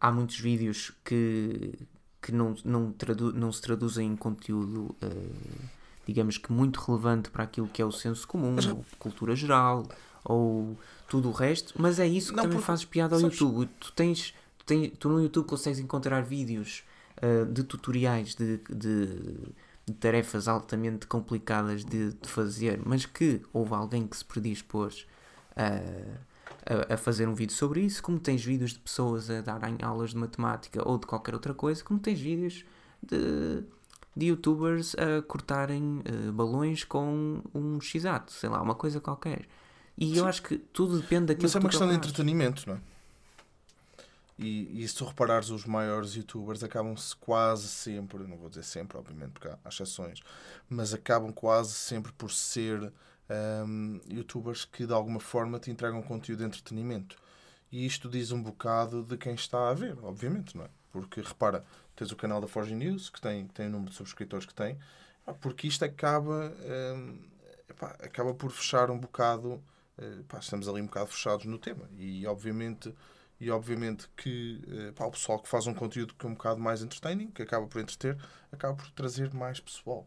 há 0.00 0.12
muitos 0.12 0.38
vídeos 0.38 0.92
que, 1.02 1.72
que 2.20 2.32
não, 2.32 2.54
não, 2.64 2.92
tradu 2.92 3.32
não 3.32 3.50
se 3.50 3.62
traduzem 3.62 4.08
em 4.08 4.16
conteúdo, 4.16 4.94
uh, 5.02 5.68
digamos 6.06 6.38
que 6.38 6.52
muito 6.52 6.80
relevante 6.80 7.30
para 7.30 7.44
aquilo 7.44 7.68
que 7.68 7.82
é 7.82 7.84
o 7.84 7.92
senso 7.92 8.26
comum, 8.26 8.52
mas... 8.54 8.66
ou 8.66 8.84
cultura 8.98 9.34
geral, 9.34 9.86
ou 10.24 10.78
tudo 11.08 11.28
o 11.28 11.32
resto, 11.32 11.74
mas 11.76 11.98
é 11.98 12.06
isso 12.06 12.30
que 12.30 12.36
não, 12.36 12.44
também 12.44 12.58
porque... 12.58 12.66
fazes 12.66 12.84
piada 12.84 13.14
ao 13.16 13.20
Sabes... 13.20 13.38
YouTube. 13.38 13.68
Tu 13.80 13.92
tens, 13.92 14.34
tu 14.58 14.64
tens, 14.64 14.92
tu 14.98 15.08
no 15.08 15.20
YouTube 15.20 15.46
consegues 15.46 15.78
encontrar 15.78 16.22
vídeos 16.22 16.84
uh, 17.18 17.44
de 17.52 17.62
tutoriais 17.64 18.34
de, 18.34 18.58
de 18.70 19.54
de 19.86 19.94
tarefas 19.94 20.48
altamente 20.48 21.06
complicadas 21.06 21.84
de, 21.84 22.12
de, 22.12 22.28
fazer, 22.28 22.80
mas 22.84 23.06
que 23.06 23.40
houve 23.52 23.72
alguém 23.72 24.04
que 24.06 24.16
se 24.16 24.24
predispôs 24.24 25.06
a, 25.54 26.90
a, 26.90 26.94
a 26.94 26.96
fazer 26.96 27.28
um 27.28 27.34
vídeo 27.34 27.54
sobre 27.54 27.82
isso, 27.82 28.02
como 28.02 28.18
tens 28.18 28.44
vídeos 28.44 28.72
de 28.72 28.80
pessoas 28.80 29.30
a 29.30 29.40
darem 29.40 29.78
aulas 29.82 30.10
de 30.10 30.16
matemática 30.16 30.86
ou 30.86 30.98
de 30.98 31.06
qualquer 31.06 31.34
outra 31.34 31.54
coisa, 31.54 31.84
como 31.84 32.00
tens 32.00 32.20
vídeos 32.20 32.64
de, 33.00 33.62
de 34.16 34.26
youtubers 34.26 34.94
a 34.94 35.20
cortarem 35.22 35.98
uh, 36.00 36.32
balões 36.32 36.84
com 36.84 37.42
um 37.54 37.80
x-ato, 37.80 38.32
sei 38.32 38.48
lá, 38.48 38.62
uma 38.62 38.74
coisa 38.74 39.00
qualquer. 39.00 39.46
E 39.98 40.06
Sim. 40.06 40.18
eu 40.18 40.26
acho 40.26 40.42
que 40.42 40.56
tudo 40.58 40.98
depende 41.00 41.26
daquilo 41.26 41.44
Mas 41.44 41.52
que 41.52 41.58
é 41.58 41.60
uma 41.60 41.68
questão 41.68 41.88
de 41.88 41.94
entretenimento, 41.94 42.68
não 42.68 42.76
é? 42.76 42.80
E, 44.38 44.82
e 44.82 44.86
se 44.86 44.94
tu 44.94 45.04
reparares, 45.04 45.48
os 45.48 45.64
maiores 45.64 46.14
youtubers 46.14 46.62
acabam-se 46.62 47.16
quase 47.16 47.68
sempre, 47.68 48.18
não 48.26 48.36
vou 48.36 48.50
dizer 48.50 48.64
sempre, 48.64 48.98
obviamente, 48.98 49.32
porque 49.32 49.48
há 49.48 49.68
exceções, 49.68 50.20
mas 50.68 50.92
acabam 50.92 51.32
quase 51.32 51.72
sempre 51.72 52.12
por 52.12 52.30
ser 52.30 52.92
um, 53.66 53.98
youtubers 54.06 54.64
que 54.64 54.86
de 54.86 54.92
alguma 54.92 55.20
forma 55.20 55.58
te 55.58 55.70
entregam 55.70 56.02
conteúdo 56.02 56.40
de 56.40 56.44
entretenimento. 56.44 57.16
E 57.72 57.86
isto 57.86 58.08
diz 58.08 58.30
um 58.30 58.42
bocado 58.42 59.02
de 59.02 59.16
quem 59.16 59.34
está 59.34 59.70
a 59.70 59.74
ver, 59.74 59.96
obviamente, 60.02 60.56
não 60.56 60.64
é? 60.64 60.68
Porque 60.92 61.20
repara, 61.20 61.64
tens 61.96 62.12
o 62.12 62.16
canal 62.16 62.40
da 62.40 62.46
Forge 62.46 62.74
News, 62.74 63.10
que 63.10 63.20
tem, 63.20 63.46
tem 63.48 63.66
o 63.66 63.70
número 63.70 63.90
de 63.90 63.96
subscritores 63.96 64.46
que 64.46 64.54
tem, 64.54 64.78
porque 65.40 65.66
isto 65.66 65.84
acaba, 65.84 66.52
um, 66.94 67.18
epá, 67.68 67.96
acaba 68.00 68.32
por 68.34 68.50
fechar 68.50 68.90
um 68.90 68.98
bocado. 68.98 69.62
Epá, 70.20 70.38
estamos 70.38 70.68
ali 70.68 70.80
um 70.80 70.86
bocado 70.86 71.06
fechados 71.06 71.46
no 71.46 71.58
tema. 71.58 71.88
E 71.96 72.26
obviamente 72.26 72.94
e 73.38 73.50
obviamente 73.50 74.08
que 74.16 74.62
uh, 74.66 74.92
pá, 74.94 75.04
o 75.04 75.10
pessoal 75.10 75.38
que 75.38 75.48
faz 75.48 75.66
um 75.66 75.74
conteúdo 75.74 76.14
que 76.14 76.24
é 76.24 76.28
um 76.28 76.34
bocado 76.34 76.58
mais 76.58 76.82
entertaining, 76.82 77.30
que 77.30 77.42
acaba 77.42 77.66
por 77.66 77.80
entreter, 77.80 78.16
acaba 78.50 78.74
por 78.74 78.90
trazer 78.90 79.32
mais 79.34 79.60
pessoal. 79.60 80.06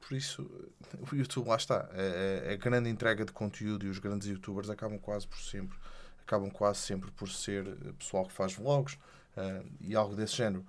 Por 0.00 0.16
isso, 0.16 0.42
o 1.12 1.14
YouTube 1.14 1.48
lá 1.48 1.56
está. 1.56 1.76
A, 1.76 2.50
a, 2.50 2.52
a, 2.52 2.56
grande 2.56 2.88
entrega 2.88 3.24
de 3.24 3.32
conteúdo 3.32 3.86
e 3.86 3.90
os 3.90 3.98
grandes 3.98 4.26
youtubers 4.26 4.70
acabam 4.70 4.98
quase 4.98 5.26
por 5.28 5.38
sempre, 5.38 5.76
acabam 6.22 6.50
quase 6.50 6.80
sempre 6.80 7.10
por 7.10 7.28
ser 7.28 7.66
eh, 7.66 7.92
pessoal 7.98 8.26
que 8.26 8.32
faz 8.32 8.54
vlogs 8.54 8.98
uh, 9.36 9.66
e 9.80 9.94
algo 9.94 10.14
desse 10.14 10.36
género. 10.36 10.64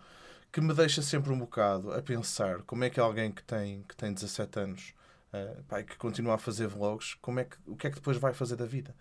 Que 0.52 0.62
me 0.62 0.74
deixa 0.74 1.02
sempre 1.02 1.32
um 1.32 1.40
bocado 1.40 1.94
a 1.94 2.02
pensar 2.02 2.64
como 2.64 2.84
é 2.84 2.90
que 2.90 3.00
alguém 3.00 3.32
que 3.32 3.44
tem, 3.44 3.84
que 3.84 3.96
tem 3.96 4.12
17 4.12 4.60
anos 4.60 4.94
uh, 5.34 5.64
pá, 5.64 5.84
que 5.84 5.96
continua 5.98 6.36
a 6.36 6.38
fazer 6.38 6.68
vlogs, 6.68 7.16
como 7.22 7.40
é 7.40 7.46
que, 7.46 7.58
o 7.68 7.76
que 7.76 7.88
é 7.88 7.90
que 7.90 7.98
depois 7.98 8.18
vai 8.18 8.34
fazer 8.34 8.56
da 8.56 8.66
vida? 8.66 8.96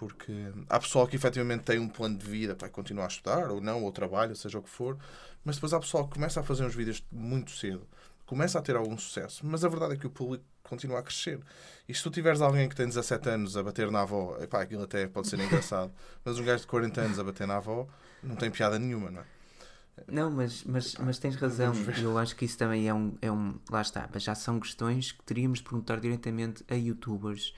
porque 0.00 0.32
há 0.70 0.80
pessoal 0.80 1.06
que 1.06 1.14
efetivamente 1.14 1.62
tem 1.62 1.78
um 1.78 1.86
plano 1.86 2.16
de 2.16 2.26
vida 2.26 2.56
para 2.56 2.70
continuar 2.70 3.04
a 3.04 3.08
estudar 3.08 3.50
ou 3.50 3.60
não, 3.60 3.84
ou 3.84 3.92
trabalha, 3.92 4.34
seja 4.34 4.58
o 4.58 4.62
que 4.62 4.70
for, 4.70 4.96
mas 5.44 5.56
depois 5.56 5.74
há 5.74 5.78
pessoal 5.78 6.08
que 6.08 6.14
começa 6.14 6.40
a 6.40 6.42
fazer 6.42 6.64
uns 6.64 6.74
vídeos 6.74 7.04
muito 7.12 7.50
cedo, 7.50 7.86
começa 8.24 8.58
a 8.58 8.62
ter 8.62 8.76
algum 8.76 8.96
sucesso, 8.96 9.44
mas 9.44 9.62
a 9.62 9.68
verdade 9.68 9.92
é 9.92 9.96
que 9.98 10.06
o 10.06 10.10
público 10.10 10.42
continua 10.62 11.00
a 11.00 11.02
crescer. 11.02 11.40
E 11.88 11.94
se 11.94 12.02
tu 12.02 12.10
tiveres 12.10 12.40
alguém 12.40 12.68
que 12.68 12.76
tem 12.76 12.86
17 12.86 13.28
anos 13.28 13.56
a 13.56 13.62
bater 13.62 13.90
na 13.90 14.02
avó, 14.02 14.36
epá, 14.40 14.62
aquilo 14.62 14.84
até 14.84 15.06
pode 15.06 15.28
ser 15.28 15.40
engraçado, 15.40 15.92
mas 16.24 16.38
um 16.38 16.44
gajo 16.44 16.62
de 16.62 16.66
40 16.66 17.00
anos 17.00 17.18
a 17.18 17.24
bater 17.24 17.46
na 17.46 17.56
avó 17.56 17.88
não 18.22 18.36
tem 18.36 18.50
piada 18.50 18.78
nenhuma, 18.78 19.10
não 19.10 19.20
é? 19.20 19.24
Não, 20.06 20.30
mas, 20.30 20.64
mas, 20.64 20.94
mas 20.96 21.18
tens 21.18 21.36
razão. 21.36 21.74
Eu 22.00 22.16
acho 22.16 22.34
que 22.34 22.44
isso 22.44 22.56
também 22.56 22.88
é 22.88 22.94
um, 22.94 23.16
é 23.20 23.30
um. 23.30 23.58
Lá 23.70 23.82
está, 23.82 24.08
mas 24.12 24.22
já 24.22 24.34
são 24.34 24.58
questões 24.58 25.12
que 25.12 25.22
teríamos 25.24 25.58
de 25.58 25.64
perguntar 25.64 26.00
diretamente 26.00 26.64
a 26.70 26.74
youtubers 26.74 27.54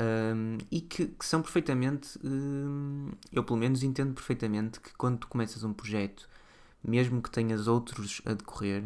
um, 0.00 0.58
e 0.70 0.80
que, 0.80 1.06
que, 1.06 1.24
são 1.24 1.42
perfeitamente. 1.42 2.18
Um, 2.24 3.10
eu, 3.32 3.44
pelo 3.44 3.58
menos, 3.58 3.82
entendo 3.82 4.14
perfeitamente 4.14 4.80
que 4.80 4.94
quando 4.94 5.18
tu 5.18 5.28
começas 5.28 5.64
um 5.64 5.72
projeto, 5.72 6.28
mesmo 6.82 7.22
que 7.22 7.30
tenhas 7.30 7.66
outros 7.66 8.20
a 8.24 8.34
decorrer, 8.34 8.84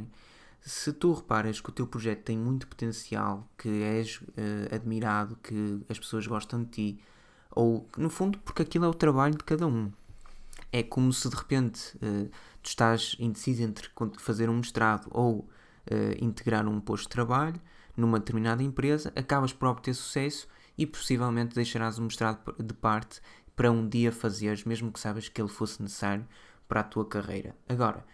se 0.60 0.92
tu 0.92 1.12
reparas 1.12 1.60
que 1.60 1.70
o 1.70 1.72
teu 1.72 1.86
projeto 1.86 2.22
tem 2.22 2.36
muito 2.36 2.66
potencial, 2.66 3.48
que 3.56 3.68
és 3.68 4.20
uh, 4.20 4.74
admirado, 4.74 5.36
que 5.42 5.80
as 5.88 5.98
pessoas 5.98 6.26
gostam 6.26 6.62
de 6.62 6.70
ti, 6.70 7.00
ou 7.50 7.88
no 7.96 8.10
fundo, 8.10 8.38
porque 8.40 8.62
aquilo 8.62 8.84
é 8.84 8.88
o 8.88 8.94
trabalho 8.94 9.36
de 9.36 9.44
cada 9.44 9.66
um. 9.66 9.90
É 10.72 10.82
como 10.82 11.12
se 11.12 11.28
de 11.28 11.34
repente 11.34 11.96
uh, 11.96 12.30
tu 12.62 12.68
estás 12.68 13.16
indeciso 13.18 13.62
entre 13.62 13.88
fazer 14.18 14.48
um 14.48 14.56
mestrado 14.56 15.08
ou 15.10 15.38
uh, 15.40 15.48
integrar 16.20 16.66
um 16.68 16.80
posto 16.80 17.04
de 17.04 17.10
trabalho 17.10 17.60
numa 17.96 18.18
determinada 18.18 18.62
empresa, 18.62 19.12
acabas 19.16 19.52
por 19.52 19.68
obter 19.68 19.94
sucesso 19.94 20.46
e 20.76 20.86
possivelmente 20.86 21.54
deixarás 21.54 21.98
o 21.98 22.02
mestrado 22.02 22.54
de 22.62 22.72
parte 22.74 23.20
para 23.56 23.70
um 23.70 23.86
dia 23.86 24.12
fazeres, 24.12 24.64
mesmo 24.64 24.92
que 24.92 25.00
sabes 25.00 25.28
que 25.28 25.40
ele 25.40 25.48
fosse 25.48 25.82
necessário 25.82 26.26
para 26.68 26.80
a 26.80 26.84
tua 26.84 27.04
carreira. 27.04 27.54
Agora, 27.68 28.04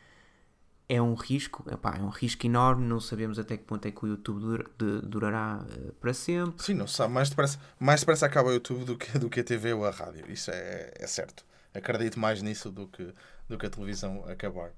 é 0.88 1.02
um 1.02 1.14
risco, 1.14 1.64
epá, 1.70 1.96
é 1.96 2.02
um 2.02 2.08
risco 2.08 2.46
enorme, 2.46 2.86
não 2.86 3.00
sabemos 3.00 3.38
até 3.38 3.56
que 3.56 3.64
ponto 3.64 3.86
é 3.86 3.90
que 3.90 4.04
o 4.04 4.08
YouTube 4.08 4.40
dur 4.40 4.70
de, 4.78 5.00
durará 5.06 5.64
uh, 5.64 5.92
para 5.94 6.14
sempre. 6.14 6.62
Sim, 6.62 6.74
não 6.74 6.86
sabe, 6.86 7.12
mais 7.12 7.28
depressa, 7.28 7.58
mais 7.78 8.00
depressa 8.00 8.26
acaba 8.26 8.50
o 8.50 8.52
YouTube 8.52 8.84
do 8.84 8.96
que, 8.96 9.18
do 9.18 9.28
que 9.28 9.40
a 9.40 9.44
TV 9.44 9.72
ou 9.72 9.84
a 9.84 9.90
rádio, 9.90 10.30
isso 10.30 10.50
é, 10.50 10.92
é 10.94 11.06
certo. 11.06 11.44
Acredito 11.74 12.18
mais 12.18 12.40
nisso 12.40 12.70
do 12.70 12.86
que, 12.86 13.12
do 13.48 13.58
que 13.58 13.66
a 13.66 13.70
televisão 13.70 14.24
acabar. 14.28 14.70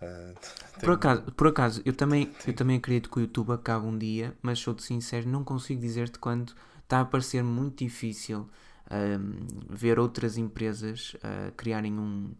Uh, 0.00 0.34
por, 0.80 0.92
acaso, 0.92 1.22
por 1.32 1.46
acaso, 1.48 1.82
eu 1.84 1.92
também, 1.92 2.32
eu 2.46 2.54
também 2.54 2.78
acredito 2.78 3.10
que 3.10 3.18
o 3.18 3.20
YouTube 3.20 3.52
acabe 3.52 3.86
um 3.86 3.96
dia, 3.96 4.34
mas 4.40 4.58
sou-te 4.58 4.82
sincero, 4.82 5.28
não 5.28 5.44
consigo 5.44 5.80
dizer-te 5.80 6.18
quando 6.18 6.54
está 6.82 7.02
a 7.02 7.04
parecer 7.04 7.44
muito 7.44 7.84
difícil 7.84 8.48
um, 8.90 9.46
ver 9.68 9.98
outras 9.98 10.36
empresas 10.36 11.14
uh, 11.16 11.52
criarem 11.56 11.92
um, 11.98 12.32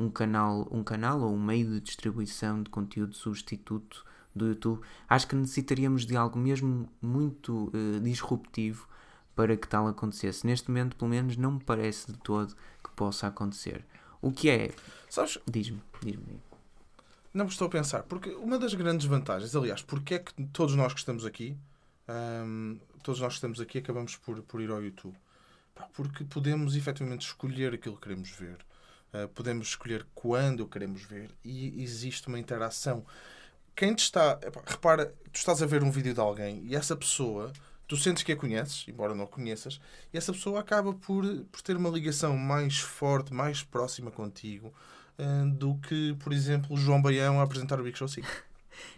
um, 0.00 0.10
canal, 0.10 0.66
um 0.70 0.82
canal 0.82 1.20
ou 1.20 1.34
um 1.34 1.42
meio 1.42 1.68
de 1.68 1.80
distribuição 1.80 2.62
de 2.62 2.70
conteúdo 2.70 3.14
substituto 3.14 4.04
do 4.34 4.48
YouTube. 4.48 4.80
Acho 5.08 5.26
que 5.26 5.36
necessitaríamos 5.36 6.06
de 6.06 6.16
algo 6.16 6.38
mesmo 6.38 6.88
muito 7.00 7.70
uh, 7.74 8.00
disruptivo 8.00 8.88
para 9.34 9.56
que 9.56 9.68
tal 9.68 9.86
acontecesse. 9.86 10.46
Neste 10.46 10.68
momento, 10.68 10.96
pelo 10.96 11.10
menos, 11.10 11.36
não 11.36 11.52
me 11.52 11.60
parece 11.64 12.12
de 12.12 12.18
todo 12.18 12.54
que 12.82 12.90
possa 12.96 13.26
acontecer. 13.26 13.84
O 14.22 14.32
que 14.32 14.50
é? 14.50 14.72
Sabes? 15.08 15.38
Diz-me, 15.46 15.82
diz-me. 16.02 16.40
Não 17.32 17.46
estou 17.46 17.68
a 17.68 17.70
pensar, 17.70 18.02
porque 18.02 18.30
uma 18.30 18.58
das 18.58 18.74
grandes 18.74 19.06
vantagens, 19.06 19.54
aliás, 19.54 19.82
porque 19.82 20.14
é 20.14 20.18
que 20.18 20.44
todos 20.46 20.74
nós 20.74 20.92
que 20.92 20.98
estamos 20.98 21.24
aqui 21.24 21.56
todos 23.02 23.20
nós 23.20 23.32
que 23.32 23.36
estamos 23.36 23.60
aqui 23.60 23.78
acabamos 23.78 24.16
por, 24.16 24.42
por 24.42 24.60
ir 24.60 24.70
ao 24.70 24.82
YouTube. 24.82 25.16
porque 25.94 26.24
podemos 26.24 26.76
efetivamente 26.76 27.26
escolher 27.26 27.72
aquilo 27.72 27.96
que 27.96 28.02
queremos 28.02 28.30
ver. 28.30 28.58
Uh, 29.12 29.28
podemos 29.28 29.68
escolher 29.68 30.06
quando 30.14 30.66
queremos 30.66 31.02
ver 31.02 31.30
e 31.44 31.82
existe 31.82 32.28
uma 32.28 32.38
interação. 32.38 33.04
Quem 33.74 33.94
te 33.94 34.04
está. 34.04 34.38
repara, 34.66 35.14
tu 35.32 35.36
estás 35.36 35.62
a 35.62 35.66
ver 35.66 35.82
um 35.82 35.90
vídeo 35.90 36.14
de 36.14 36.20
alguém 36.20 36.62
e 36.64 36.76
essa 36.76 36.94
pessoa, 36.94 37.52
tu 37.88 37.96
sentes 37.96 38.22
que 38.22 38.32
a 38.32 38.36
conheces, 38.36 38.84
embora 38.86 39.14
não 39.14 39.24
a 39.24 39.28
conheças, 39.28 39.80
e 40.12 40.18
essa 40.18 40.32
pessoa 40.32 40.60
acaba 40.60 40.92
por, 40.92 41.24
por 41.50 41.62
ter 41.62 41.76
uma 41.76 41.88
ligação 41.88 42.36
mais 42.36 42.78
forte, 42.78 43.32
mais 43.34 43.62
próxima 43.62 44.10
contigo 44.10 44.72
uh, 45.18 45.50
do 45.50 45.76
que, 45.78 46.14
por 46.22 46.32
exemplo, 46.32 46.76
João 46.76 47.02
Baião 47.02 47.40
a 47.40 47.42
apresentar 47.42 47.80
o 47.80 47.82
Big 47.82 47.98
Show 47.98 48.08
5. 48.08 48.49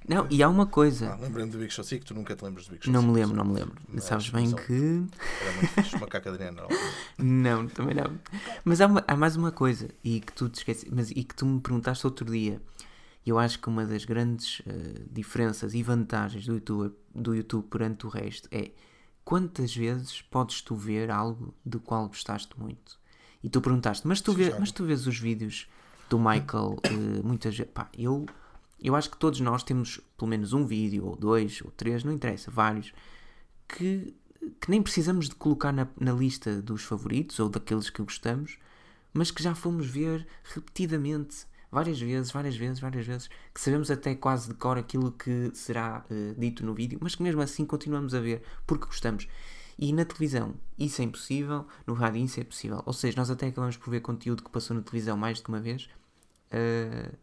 Não, 0.09 0.27
e 0.31 0.43
há 0.43 0.49
uma 0.49 0.67
coisa. 0.67 1.13
Ah, 1.13 1.17
Lembrei-me 1.17 1.51
do 1.51 1.59
Big 1.59 1.73
Show 1.73 1.85
que 1.85 2.01
tu 2.01 2.15
nunca 2.15 2.35
te 2.35 2.45
lembras 2.45 2.67
do 2.67 2.73
Big 2.73 2.85
Show 2.85 2.93
Não 2.93 3.03
me 3.03 3.13
lembro, 3.13 3.37
não 3.37 3.45
me 3.45 3.55
lembro. 3.55 3.77
Mas 3.89 4.05
Sabes 4.05 4.31
bem 4.31 4.51
que. 4.51 5.05
Era 5.41 5.53
muito 5.53 5.69
fixe, 5.69 5.99
macaca 5.99 6.31
Adriana. 6.31 6.63
não, 7.19 7.69
também 7.69 7.95
não. 7.95 8.19
Mas 8.65 8.81
há, 8.81 8.87
uma, 8.87 9.05
há, 9.07 9.17
mais 9.17 9.37
uma 9.37 9.53
coisa 9.53 9.89
e 10.03 10.21
que 10.21 10.33
tu 10.33 10.49
te 10.49 10.65
mas, 10.91 11.11
e 11.11 11.23
que 11.23 11.35
tu 11.35 11.47
me 11.47 11.61
perguntaste 11.61 12.05
outro 12.07 12.31
dia. 12.31 12.61
E 13.25 13.31
eu 13.31 13.39
acho 13.39 13.61
que 13.61 13.69
uma 13.69 13.87
das 13.87 14.05
grandes 14.05 14.61
uh, 14.61 14.65
diferenças 15.11 15.75
e 15.75 15.83
vantagens 15.83 16.45
do 16.45 16.55
YouTube, 16.55 16.95
do 17.15 17.35
YouTube 17.35 17.69
perante 17.69 18.05
o 18.05 18.09
resto 18.09 18.49
é 18.51 18.73
quantas 19.25 19.75
vezes 19.75 20.21
podes 20.23 20.61
tu 20.63 20.75
ver 20.75 21.11
algo 21.11 21.55
do 21.65 21.79
qual 21.79 22.09
gostaste 22.09 22.59
muito. 22.59 23.01
E 23.43 23.49
tu 23.49 23.61
perguntaste, 23.61 24.07
mas 24.07 24.21
tu, 24.21 24.33
vê, 24.33 24.55
mas 24.59 24.71
tu 24.71 24.85
vês 24.85 25.07
os 25.07 25.19
vídeos 25.19 25.69
do 26.09 26.19
Michael 26.19 26.77
uh, 26.77 27.27
muitas 27.27 27.57
vezes. 27.57 27.73
Pá, 27.73 27.89
eu 27.97 28.27
eu 28.83 28.97
acho 28.97 29.11
que 29.11 29.17
todos 29.17 29.41
nós 29.41 29.63
temos 29.63 30.01
pelo 30.17 30.29
menos 30.29 30.53
um 30.53 30.67
vídeo, 30.67 31.07
ou 31.07 31.17
dois, 31.17 31.61
ou 31.63 31.71
três, 31.71 32.05
não 32.05 32.13
interessa, 32.13 32.51
vários, 32.51 32.93
que, 33.69 34.15
que 34.61 34.71
nem 34.71 34.83
precisamos 34.83 35.29
de 35.29 35.35
colocar 35.35 35.73
na, 35.73 35.89
na 35.99 36.13
lista 36.13 36.61
dos 36.61 36.83
favoritos 36.83 37.39
ou 37.39 37.49
daqueles 37.49 37.91
que 37.91 38.03
gostamos, 38.03 38.59
mas 39.13 39.31
que 39.31 39.43
já 39.43 39.55
fomos 39.55 39.87
ver 39.87 40.27
repetidamente, 40.45 41.47
várias 41.71 42.01
vezes, 42.01 42.31
várias 42.33 42.57
vezes, 42.57 42.81
várias 42.81 43.07
vezes, 43.07 43.29
que 43.55 43.61
sabemos 43.61 43.91
até 43.91 44.15
quase 44.15 44.49
de 44.49 44.55
cor 44.55 44.79
aquilo 44.79 45.13
que 45.13 45.51
será 45.55 46.05
uh, 46.11 46.39
dito 46.39 46.65
no 46.65 46.75
vídeo, 46.75 46.99
mas 47.01 47.15
que 47.15 47.23
mesmo 47.23 47.41
assim 47.41 47.65
continuamos 47.65 48.15
a 48.15 48.21
ver 48.21 48.43
porque 48.67 48.87
gostamos. 48.87 49.29
E 49.79 49.93
na 49.93 50.05
televisão 50.05 50.55
isso 50.79 51.01
é 51.01 51.05
impossível, 51.05 51.67
no 51.87 51.95
rádio 51.95 52.23
isso 52.23 52.41
é 52.41 52.45
possível. 52.45 52.83
Ou 52.85 52.93
seja, 52.93 53.17
nós 53.17 53.31
até 53.31 53.47
acabamos 53.49 53.77
por 53.77 53.91
ver 53.91 54.01
conteúdo 54.01 54.43
que 54.43 54.51
passou 54.51 54.77
na 54.77 54.83
televisão 54.83 55.17
mais 55.17 55.41
de 55.41 55.49
uma 55.49 55.61
vez. 55.61 55.89
Uh, 56.53 57.17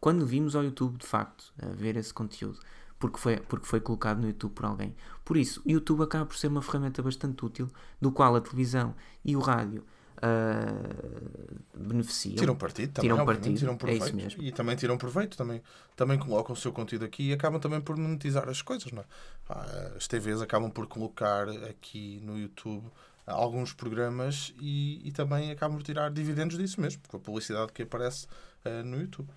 quando 0.00 0.24
vimos 0.26 0.54
ao 0.54 0.64
YouTube 0.64 0.98
de 0.98 1.06
facto 1.06 1.52
a 1.60 1.66
ver 1.66 1.96
esse 1.96 2.12
conteúdo, 2.12 2.58
porque 2.98 3.18
foi, 3.18 3.36
porque 3.38 3.66
foi 3.66 3.80
colocado 3.80 4.20
no 4.20 4.26
YouTube 4.26 4.52
por 4.52 4.66
alguém. 4.66 4.94
Por 5.24 5.36
isso, 5.36 5.62
o 5.64 5.70
YouTube 5.70 6.02
acaba 6.02 6.26
por 6.26 6.36
ser 6.36 6.48
uma 6.48 6.62
ferramenta 6.62 7.02
bastante 7.02 7.44
útil, 7.44 7.68
do 8.00 8.10
qual 8.10 8.34
a 8.34 8.40
televisão 8.40 8.94
e 9.24 9.36
o 9.36 9.40
rádio 9.40 9.84
uh, 10.18 11.60
beneficiam. 11.76 12.36
Tiram 12.36 12.56
partido 12.56 12.92
também, 12.92 13.10
Tiram 13.10 13.22
obviamente, 13.22 13.42
partido, 13.42 13.58
tiram 13.58 13.72
é 13.72 13.76
proveito. 13.76 14.04
isso 14.06 14.16
mesmo. 14.16 14.42
E 14.42 14.52
também 14.52 14.76
tiram 14.76 14.98
proveito, 14.98 15.36
também, 15.36 15.62
também 15.96 16.18
colocam 16.18 16.52
o 16.52 16.56
seu 16.56 16.72
conteúdo 16.72 17.04
aqui 17.04 17.30
e 17.30 17.32
acabam 17.32 17.60
também 17.60 17.80
por 17.80 17.96
monetizar 17.96 18.48
as 18.48 18.62
coisas, 18.62 18.90
não 18.92 19.02
é? 19.02 19.96
As 19.96 20.06
TVs 20.06 20.42
acabam 20.42 20.70
por 20.70 20.86
colocar 20.86 21.48
aqui 21.48 22.20
no 22.24 22.38
YouTube 22.38 22.84
alguns 23.26 23.72
programas 23.72 24.54
e, 24.58 25.06
e 25.06 25.12
também 25.12 25.50
acabam 25.50 25.76
por 25.76 25.84
tirar 25.84 26.10
dividendos 26.10 26.56
disso 26.56 26.80
mesmo, 26.80 27.02
com 27.08 27.16
a 27.18 27.20
publicidade 27.20 27.72
que 27.72 27.82
aparece 27.82 28.26
eh, 28.64 28.82
no 28.82 28.98
YouTube. 28.98 29.28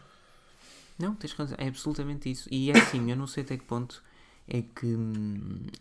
Não, 1.02 1.16
tens 1.16 1.34
razão, 1.34 1.58
é 1.60 1.68
absolutamente 1.68 2.30
isso. 2.30 2.48
E 2.52 2.72
é 2.72 2.78
assim, 2.78 3.10
eu 3.10 3.18
não 3.18 3.28
sei 3.28 3.44
até 3.44 3.58
que 3.58 3.64
ponto 3.66 4.04
é 4.48 4.62
que, 4.62 4.98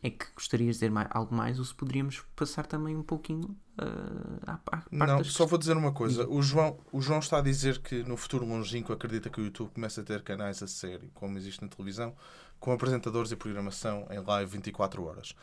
é 0.02 0.10
que 0.10 0.26
gostarias 0.34 0.76
de 0.76 0.80
dizer 0.80 0.90
mais, 0.90 1.08
algo 1.10 1.34
mais 1.34 1.58
ou 1.58 1.64
se 1.64 1.74
poderíamos 1.74 2.22
passar 2.36 2.66
também 2.66 2.96
um 2.96 3.02
pouquinho 3.02 3.56
uh, 3.78 4.40
à, 4.46 4.54
à 4.54 4.58
parte 4.58 4.86
Não, 4.92 5.24
só 5.24 5.44
vou 5.46 5.58
dizer 5.58 5.76
uma 5.76 5.92
coisa. 5.92 6.28
O 6.28 6.40
João, 6.40 6.78
o 6.92 7.00
João 7.00 7.18
está 7.18 7.38
a 7.38 7.42
dizer 7.42 7.78
que 7.78 8.04
no 8.04 8.16
futuro 8.16 8.46
longínquo 8.46 8.92
acredita 8.92 9.28
que 9.28 9.40
o 9.40 9.44
YouTube 9.44 9.70
começa 9.70 10.00
a 10.00 10.04
ter 10.04 10.22
canais 10.22 10.62
a 10.62 10.66
sério, 10.66 11.10
como 11.14 11.36
existe 11.36 11.62
na 11.62 11.68
televisão, 11.68 12.14
com 12.60 12.72
apresentadores 12.72 13.32
e 13.32 13.36
programação 13.36 14.06
em 14.10 14.20
live 14.20 14.52
24 14.52 15.02
horas. 15.04 15.34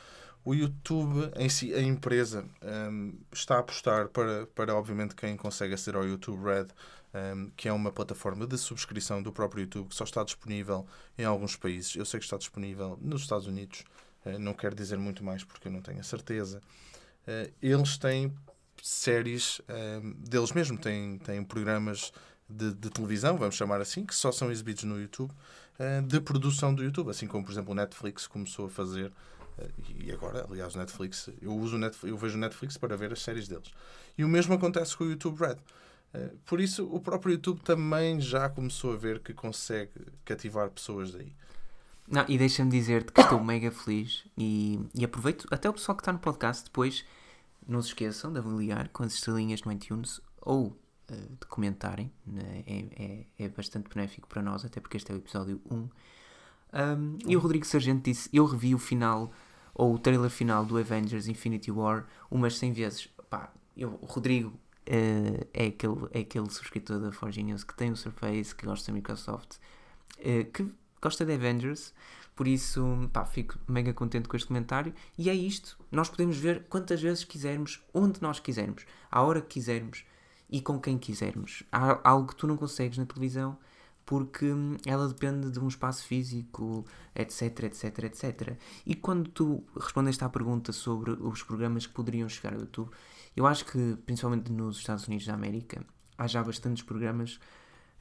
O 0.46 0.56
YouTube 0.56 1.30
em 1.36 1.50
si, 1.50 1.74
a 1.74 1.82
empresa, 1.82 2.46
hum, 2.90 3.20
está 3.34 3.56
a 3.56 3.60
apostar 3.60 4.08
para, 4.08 4.48
para, 4.48 4.74
obviamente, 4.74 5.14
quem 5.14 5.36
consegue 5.36 5.74
aceder 5.74 6.00
ao 6.00 6.08
YouTube 6.08 6.42
Red, 6.42 6.68
hum, 7.36 7.52
que 7.56 7.68
é 7.68 7.74
uma 7.74 7.92
plataforma 7.92 8.46
de 8.46 8.58
subscrição 8.58 9.22
do 9.22 9.32
próprio 9.32 9.62
YouTube, 9.62 9.90
que 9.90 9.96
só 9.96 10.04
está 10.04 10.24
disponível 10.24 10.86
em 11.18 11.26
alguns 11.26 11.56
países. 11.56 11.96
Eu 11.96 12.06
sei 12.06 12.20
que 12.20 12.26
está 12.26 12.38
disponível 12.38 12.98
nos 13.02 13.22
Estados 13.22 13.48
Unidos, 13.48 13.84
eh, 14.26 14.38
não 14.38 14.54
quero 14.54 14.76
dizer 14.76 14.98
muito 14.98 15.24
mais 15.24 15.44
porque 15.44 15.68
eu 15.68 15.72
não 15.72 15.82
tenho 15.82 16.00
a 16.00 16.04
certeza. 16.04 16.62
Eh, 17.26 17.52
eles 17.62 17.98
têm 17.98 18.34
séries 18.82 19.62
hum, 20.04 20.16
deles 20.20 20.52
mesmos, 20.52 20.82
têm, 20.82 21.18
têm 21.20 21.44
programas 21.44 22.12
de, 22.50 22.74
de 22.74 22.90
televisão, 22.90 23.38
vamos 23.38 23.56
chamar 23.56 23.82
assim, 23.82 24.06
que 24.06 24.16
só 24.16 24.32
são 24.32 24.52
exibidos 24.52 24.84
no 24.84 25.00
YouTube, 25.00 25.32
eh, 25.80 26.02
de 26.02 26.20
produção 26.22 26.74
do 26.74 26.84
YouTube, 26.84 27.10
assim 27.10 27.28
como, 27.28 27.44
por 27.46 27.52
exemplo, 27.52 27.72
o 27.72 27.76
Netflix 27.76 28.28
começou 28.28 28.68
a 28.68 28.70
fazer 28.70 29.12
e 30.00 30.12
agora, 30.12 30.46
aliás, 30.50 30.76
o 30.76 30.78
Netflix, 30.78 31.30
eu 31.42 31.52
uso 31.52 31.78
Netflix, 31.78 32.12
eu 32.12 32.18
vejo 32.18 32.38
o 32.38 32.40
Netflix 32.40 32.78
para 32.78 32.96
ver 32.96 33.12
as 33.12 33.22
séries 33.22 33.48
deles. 33.48 33.72
E 34.18 34.24
o 34.24 34.28
mesmo 34.28 34.54
acontece 34.54 34.96
com 34.96 35.04
o 35.04 35.10
YouTube 35.10 35.40
Red. 35.40 35.58
Eh, 36.14 36.32
Por 36.46 36.60
isso, 36.60 36.88
o 36.92 37.00
próprio 37.00 37.34
YouTube 37.34 37.62
também 37.62 38.20
já 38.20 38.50
começou 38.50 38.94
a 38.94 38.98
ver 38.98 39.20
que 39.20 39.34
consegue 39.34 39.92
cativar 40.26 40.70
pessoas 40.70 41.12
daí. 41.12 41.34
Não, 42.08 42.26
e 42.28 42.38
deixa-me 42.38 42.72
dizer-te 42.72 43.12
que 43.12 43.20
estou 43.20 43.44
mega 43.44 43.70
feliz 43.70 44.24
e, 44.38 44.80
e 44.96 45.04
aproveito, 45.04 45.46
até 45.52 45.70
o 45.70 45.74
pessoal 45.74 45.96
que 45.96 46.02
está 46.02 46.14
no 46.14 46.20
podcast, 46.20 46.64
depois 46.64 47.04
não 47.68 47.82
se 47.82 47.90
esqueçam 47.90 48.32
de 48.32 48.40
avaliar 48.40 48.88
com 48.90 49.04
as 49.04 49.14
estrelinhas 49.14 49.62
no 49.64 49.72
iTunes 49.74 50.22
ou 50.42 50.68
uh, 50.68 50.76
de 51.12 51.46
comentarem, 51.50 52.10
né? 52.26 52.64
é, 52.66 52.86
é, 53.04 53.46
é 53.46 53.50
bastante 53.50 53.90
benéfico 53.94 54.26
para 54.26 54.42
nós, 54.42 54.64
até 54.64 54.80
porque 54.80 54.96
este 54.96 55.12
é 55.12 55.16
o 55.16 55.18
episódio 55.18 55.62
1. 55.70 55.76
Um, 55.76 55.90
e 57.26 57.36
o 57.36 57.40
Rodrigo 57.40 57.66
Sargento 57.66 58.04
disse: 58.04 58.30
Eu 58.32 58.46
revi 58.46 58.74
o 58.74 58.80
final, 58.80 59.34
ou 59.74 59.94
o 59.94 60.00
trailer 60.00 60.30
final 60.30 60.66
do 60.66 60.78
Avengers 60.78 61.28
Infinity 61.28 61.72
War 61.72 62.06
umas 62.32 62.58
100 62.58 62.72
vezes. 62.74 63.10
Pá, 63.30 63.52
eu, 63.76 64.00
Rodrigo 64.02 64.54
uh, 64.88 65.48
é, 65.54 65.68
aquele, 65.68 66.08
é 66.12 66.20
aquele 66.20 66.50
subscritor 66.50 67.00
da 67.00 67.12
Forge 67.12 67.44
News 67.44 67.64
que 67.64 67.76
tem 67.76 67.92
o 67.92 67.96
Surface, 67.98 68.56
que 68.56 68.66
gosta 68.66 68.92
da 68.92 68.96
Microsoft, 68.96 69.56
uh, 70.20 70.52
que 70.52 70.72
gosta 71.02 71.26
de 71.26 71.34
Avengers, 71.34 71.94
por 72.36 72.48
isso 72.48 73.10
pá, 73.12 73.26
fico 73.26 73.58
mega 73.68 73.94
contente 73.94 74.28
com 74.30 74.38
este 74.38 74.48
comentário. 74.48 74.94
E 75.18 75.30
é 75.30 75.34
isto: 75.34 75.78
nós 75.92 76.08
podemos 76.08 76.38
ver 76.38 76.66
quantas 76.70 77.02
vezes 77.02 77.24
quisermos, 77.24 77.84
onde 77.94 78.22
nós 78.22 78.40
quisermos, 78.40 78.86
à 79.12 79.22
hora 79.24 79.42
que 79.42 79.48
quisermos 79.48 80.06
e 80.50 80.62
com 80.62 80.80
quem 80.80 80.98
quisermos. 80.98 81.64
Há 81.72 82.00
algo 82.08 82.28
que 82.30 82.36
tu 82.36 82.48
não 82.48 82.56
consegues 82.56 82.98
na 82.98 83.06
televisão 83.06 83.58
porque 84.06 84.46
hum, 84.46 84.78
ela 84.86 85.06
depende 85.06 85.52
de 85.52 85.60
um 85.60 85.68
espaço 85.68 86.06
físico, 86.06 86.86
etc, 87.14 87.64
etc, 87.64 88.04
etc. 88.06 88.58
E 88.86 88.96
quando 88.96 89.30
tu 89.30 89.62
respondeste 89.76 90.24
à 90.24 90.30
pergunta 90.30 90.72
sobre 90.72 91.12
os 91.12 91.44
programas 91.44 91.86
que 91.86 91.94
poderiam 91.94 92.30
chegar 92.30 92.54
ao 92.54 92.62
YouTube, 92.62 92.90
eu 93.38 93.46
acho 93.46 93.66
que, 93.66 93.96
principalmente 94.04 94.52
nos 94.52 94.78
Estados 94.78 95.08
Unidos 95.08 95.28
da 95.28 95.36
América, 95.36 95.86
há 96.18 96.26
já 96.26 96.44
bastantes 96.44 96.82
programas 96.82 97.40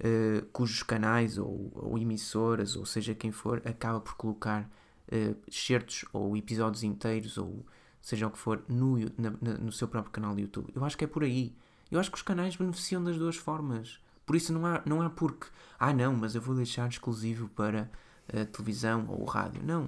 uh, 0.00 0.46
cujos 0.46 0.82
canais 0.82 1.36
ou, 1.36 1.70
ou, 1.74 1.98
emissoras, 1.98 2.74
ou 2.74 2.86
seja 2.86 3.14
quem 3.14 3.30
for, 3.30 3.60
acaba 3.66 4.00
por 4.00 4.14
colocar 4.14 4.62
uh, 4.62 5.36
excertos 5.46 6.06
ou 6.10 6.34
episódios 6.38 6.82
inteiros, 6.82 7.36
ou 7.36 7.66
seja 8.00 8.26
o 8.26 8.30
que 8.30 8.38
for, 8.38 8.64
no, 8.66 8.96
na, 9.18 9.58
no 9.58 9.70
seu 9.70 9.86
próprio 9.86 10.10
canal 10.10 10.34
de 10.34 10.40
YouTube. 10.40 10.72
Eu 10.74 10.82
acho 10.86 10.96
que 10.96 11.04
é 11.04 11.06
por 11.06 11.22
aí. 11.22 11.54
Eu 11.90 12.00
acho 12.00 12.10
que 12.10 12.16
os 12.16 12.22
canais 12.22 12.56
beneficiam 12.56 13.04
das 13.04 13.18
duas 13.18 13.36
formas. 13.36 14.00
Por 14.24 14.36
isso 14.36 14.54
não 14.54 14.64
há, 14.64 14.82
não 14.86 15.02
há 15.02 15.10
porque, 15.10 15.48
ah 15.78 15.92
não, 15.92 16.16
mas 16.16 16.34
eu 16.34 16.40
vou 16.40 16.54
deixar 16.54 16.88
exclusivo 16.88 17.46
para 17.50 17.90
a 18.32 18.46
televisão 18.46 19.06
ou 19.06 19.20
o 19.20 19.26
rádio. 19.26 19.62
Não. 19.62 19.84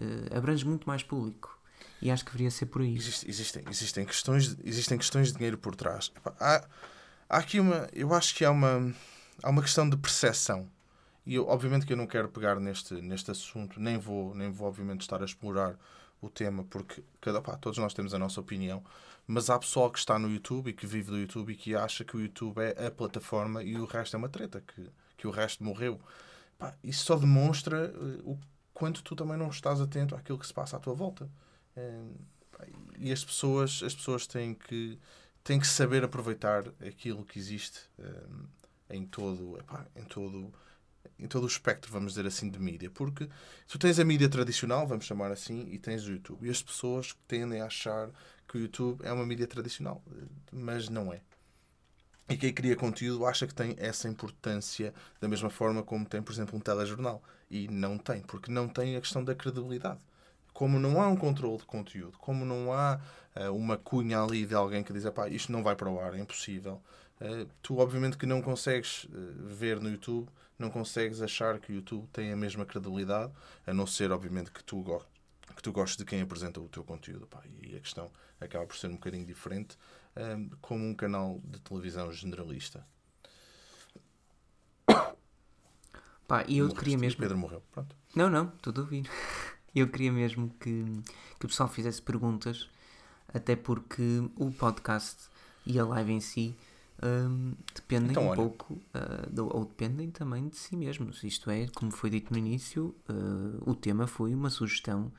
Uh, 0.00 0.36
abrange 0.36 0.64
muito 0.64 0.86
mais 0.86 1.02
público. 1.02 1.58
E 2.04 2.10
acho 2.10 2.22
que 2.22 2.30
deveria 2.32 2.50
ser 2.50 2.66
por 2.66 2.82
aí. 2.82 2.94
Existe, 2.94 3.28
existem, 3.28 3.64
existem, 3.70 4.04
questões, 4.04 4.56
existem 4.62 4.98
questões 4.98 5.28
de 5.28 5.34
dinheiro 5.34 5.56
por 5.56 5.74
trás. 5.74 6.12
Há, 6.38 6.62
há 7.28 7.38
aqui 7.38 7.58
uma. 7.58 7.88
Eu 7.94 8.12
acho 8.12 8.34
que 8.34 8.44
há 8.44 8.50
uma, 8.50 8.94
há 9.42 9.48
uma 9.48 9.62
questão 9.62 9.88
de 9.88 9.96
percepção. 9.96 10.68
E 11.24 11.34
eu, 11.36 11.48
obviamente 11.48 11.86
que 11.86 11.94
eu 11.94 11.96
não 11.96 12.06
quero 12.06 12.28
pegar 12.28 12.60
neste, 12.60 12.94
neste 13.00 13.30
assunto, 13.30 13.80
nem 13.80 13.96
vou, 13.96 14.34
nem 14.34 14.50
vou 14.50 14.68
obviamente 14.68 15.00
estar 15.00 15.22
a 15.22 15.24
explorar 15.24 15.78
o 16.20 16.28
tema, 16.28 16.64
porque 16.64 17.02
cada, 17.22 17.40
pá, 17.40 17.56
todos 17.56 17.78
nós 17.78 17.94
temos 17.94 18.12
a 18.12 18.18
nossa 18.18 18.38
opinião, 18.38 18.84
mas 19.26 19.48
há 19.48 19.58
pessoal 19.58 19.90
que 19.90 19.98
está 19.98 20.18
no 20.18 20.30
YouTube 20.30 20.68
e 20.68 20.72
que 20.74 20.86
vive 20.86 21.10
do 21.10 21.18
YouTube 21.18 21.52
e 21.52 21.56
que 21.56 21.74
acha 21.74 22.04
que 22.04 22.16
o 22.16 22.20
YouTube 22.20 22.60
é 22.60 22.86
a 22.86 22.90
plataforma 22.90 23.62
e 23.62 23.78
o 23.78 23.86
resto 23.86 24.14
é 24.14 24.18
uma 24.18 24.28
treta, 24.28 24.62
que, 24.66 24.90
que 25.16 25.26
o 25.26 25.30
resto 25.30 25.64
morreu. 25.64 25.98
Pá, 26.58 26.74
isso 26.84 27.06
só 27.06 27.16
demonstra 27.16 27.90
uh, 27.96 28.32
o 28.32 28.38
quanto 28.74 29.02
tu 29.02 29.16
também 29.16 29.38
não 29.38 29.48
estás 29.48 29.80
atento 29.80 30.14
àquilo 30.14 30.38
que 30.38 30.46
se 30.46 30.52
passa 30.52 30.76
à 30.76 30.80
tua 30.80 30.94
volta. 30.94 31.28
E 32.98 33.12
as 33.12 33.24
pessoas, 33.24 33.82
as 33.82 33.94
pessoas 33.94 34.26
têm, 34.26 34.54
que, 34.54 34.98
têm 35.42 35.58
que 35.58 35.66
saber 35.66 36.04
aproveitar 36.04 36.68
aquilo 36.86 37.24
que 37.24 37.38
existe 37.38 37.80
em 38.88 39.04
todo, 39.04 39.58
epá, 39.58 39.86
em 39.96 40.04
todo 40.04 40.52
em 41.18 41.28
todo 41.28 41.44
o 41.44 41.46
espectro, 41.46 41.92
vamos 41.92 42.12
dizer 42.12 42.26
assim, 42.26 42.50
de 42.50 42.58
mídia. 42.58 42.90
Porque 42.90 43.28
tu 43.68 43.78
tens 43.78 43.98
a 43.98 44.04
mídia 44.04 44.28
tradicional, 44.28 44.86
vamos 44.86 45.04
chamar 45.04 45.30
assim, 45.30 45.68
e 45.70 45.78
tens 45.78 46.06
o 46.06 46.12
YouTube. 46.12 46.46
E 46.46 46.50
as 46.50 46.62
pessoas 46.62 47.16
tendem 47.28 47.60
a 47.60 47.66
achar 47.66 48.10
que 48.48 48.58
o 48.58 48.60
YouTube 48.60 49.04
é 49.04 49.12
uma 49.12 49.26
mídia 49.26 49.46
tradicional, 49.46 50.02
mas 50.52 50.88
não 50.88 51.12
é. 51.12 51.20
E 52.28 52.36
quem 52.36 52.52
cria 52.52 52.74
conteúdo 52.74 53.26
acha 53.26 53.46
que 53.46 53.54
tem 53.54 53.76
essa 53.78 54.08
importância 54.08 54.94
da 55.20 55.28
mesma 55.28 55.50
forma 55.50 55.82
como 55.82 56.06
tem, 56.06 56.22
por 56.22 56.32
exemplo, 56.32 56.56
um 56.56 56.60
telejornal. 56.60 57.22
E 57.50 57.68
não 57.68 57.98
tem, 57.98 58.22
porque 58.22 58.50
não 58.50 58.66
tem 58.66 58.96
a 58.96 59.00
questão 59.00 59.22
da 59.22 59.34
credibilidade. 59.34 60.00
Como 60.54 60.78
não 60.78 61.02
há 61.02 61.08
um 61.08 61.16
controle 61.16 61.58
de 61.58 61.64
conteúdo, 61.64 62.16
como 62.18 62.44
não 62.44 62.72
há 62.72 63.00
uh, 63.36 63.52
uma 63.52 63.76
cunha 63.76 64.22
ali 64.22 64.46
de 64.46 64.54
alguém 64.54 64.84
que 64.84 64.92
diz, 64.92 65.02
isto 65.32 65.50
não 65.50 65.64
vai 65.64 65.74
para 65.74 65.90
o 65.90 66.00
ar, 66.00 66.14
é 66.14 66.20
impossível. 66.20 66.80
Uh, 67.20 67.50
tu, 67.60 67.78
obviamente, 67.78 68.16
que 68.16 68.24
não 68.24 68.40
consegues 68.40 69.04
uh, 69.04 69.10
ver 69.44 69.80
no 69.80 69.90
YouTube, 69.90 70.28
não 70.56 70.70
consegues 70.70 71.20
achar 71.20 71.58
que 71.58 71.72
o 71.72 71.74
YouTube 71.74 72.06
tem 72.12 72.32
a 72.32 72.36
mesma 72.36 72.64
credibilidade, 72.64 73.32
a 73.66 73.74
não 73.74 73.84
ser, 73.84 74.12
obviamente, 74.12 74.52
que 74.52 74.62
tu, 74.62 74.80
go 74.80 75.04
que 75.56 75.62
tu 75.62 75.72
gostes 75.72 75.96
de 75.96 76.04
quem 76.04 76.20
apresenta 76.20 76.60
o 76.60 76.68
teu 76.68 76.84
conteúdo. 76.84 77.26
Pá, 77.26 77.42
e 77.60 77.76
a 77.76 77.80
questão 77.80 78.08
acaba 78.40 78.64
por 78.64 78.76
ser 78.76 78.86
um 78.86 78.94
bocadinho 78.94 79.26
diferente, 79.26 79.76
um, 80.16 80.50
como 80.60 80.84
um 80.84 80.94
canal 80.94 81.40
de 81.44 81.58
televisão 81.60 82.12
generalista. 82.12 82.86
Pá, 86.28 86.44
e 86.46 86.58
eu 86.58 86.66
Morreste, 86.66 86.78
queria 86.78 86.98
mesmo. 86.98 87.20
Pedro 87.20 87.36
morreu. 87.36 87.62
Pronto. 87.72 87.96
Não, 88.14 88.30
não, 88.30 88.46
tudo 88.62 88.82
ouvir. 88.82 89.04
Eu 89.74 89.88
queria 89.88 90.12
mesmo 90.12 90.50
que, 90.60 90.84
que 91.38 91.46
o 91.46 91.48
pessoal 91.48 91.68
fizesse 91.68 92.00
perguntas, 92.00 92.68
até 93.32 93.56
porque 93.56 94.22
o 94.36 94.50
podcast 94.52 95.24
e 95.66 95.78
a 95.78 95.84
live 95.84 96.12
em 96.12 96.20
si 96.20 96.54
um, 97.02 97.54
dependem 97.74 98.10
Então, 98.12 98.22
um 98.24 98.28
olha. 98.28 98.36
pouco, 98.36 98.74
uh, 98.74 99.28
do- 99.30 99.54
ou 99.54 99.64
dependem 99.64 100.10
também 100.10 100.48
de 100.48 100.56
si 100.56 100.76
mesmos. 100.76 101.24
Isto 101.24 101.50
é, 101.50 101.66
como 101.74 101.90
foi 101.90 102.08
dito 102.10 102.32
no 102.32 102.38
início, 102.38 102.94
uh, 103.08 103.68
o 103.70 103.74
tema 103.74 104.06
foi 104.06 104.32
uma 104.32 104.48
sugestão 104.48 105.10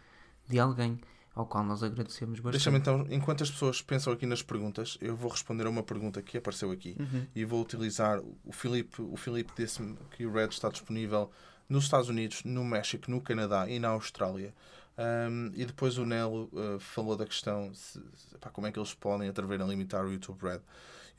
de 0.47 0.57
alguém, 0.57 0.97
ao 1.35 1.45
qual 1.45 1.65
nós 1.65 1.83
agradecemos 1.83 2.39
Deixa-me 2.39 2.79
bastante. 2.79 3.03
então, 3.03 3.13
enquanto 3.13 3.43
as 3.43 3.51
pessoas 3.51 3.81
pensam 3.81 4.13
aqui 4.13 4.25
nas 4.25 4.41
perguntas, 4.41 4.97
eu 5.01 5.17
vou 5.17 5.29
responder 5.29 5.65
a 5.67 5.69
uma 5.69 5.83
pergunta 5.83 6.21
que 6.21 6.37
apareceu 6.37 6.71
aqui 6.71 6.95
Uhum. 6.97 7.25
e 7.35 7.43
vou 7.43 7.61
utilizar 7.61 8.21
o 8.45 8.53
Filipe. 8.53 9.01
O 9.01 9.17
Filipe 9.17 9.51
disse-me 9.57 9.97
que 10.11 10.25
o 10.25 10.31
Red 10.31 10.47
está 10.47 10.69
disponível 10.69 11.29
nos 11.67 11.85
Estados 11.85 12.09
Unidos, 12.09 12.43
no 12.43 12.63
México, 12.63 13.09
no 13.09 13.21
Canadá 13.21 13.67
e 13.69 13.79
na 13.79 13.89
Austrália. 13.89 14.53
Um, 14.97 15.51
e 15.53 15.65
depois 15.65 15.97
o 15.97 16.05
Nelo 16.05 16.49
uh, 16.53 16.79
falou 16.79 17.17
da 17.17 17.25
questão 17.25 17.73
se, 17.73 17.99
pá, 18.39 18.49
como 18.49 18.65
é 18.67 18.71
que 18.71 18.79
eles 18.79 18.93
podem 18.93 19.27
atrever 19.27 19.61
a 19.61 19.65
limitar 19.65 20.05
o 20.05 20.11
YouTube 20.11 20.41
Red. 20.41 20.61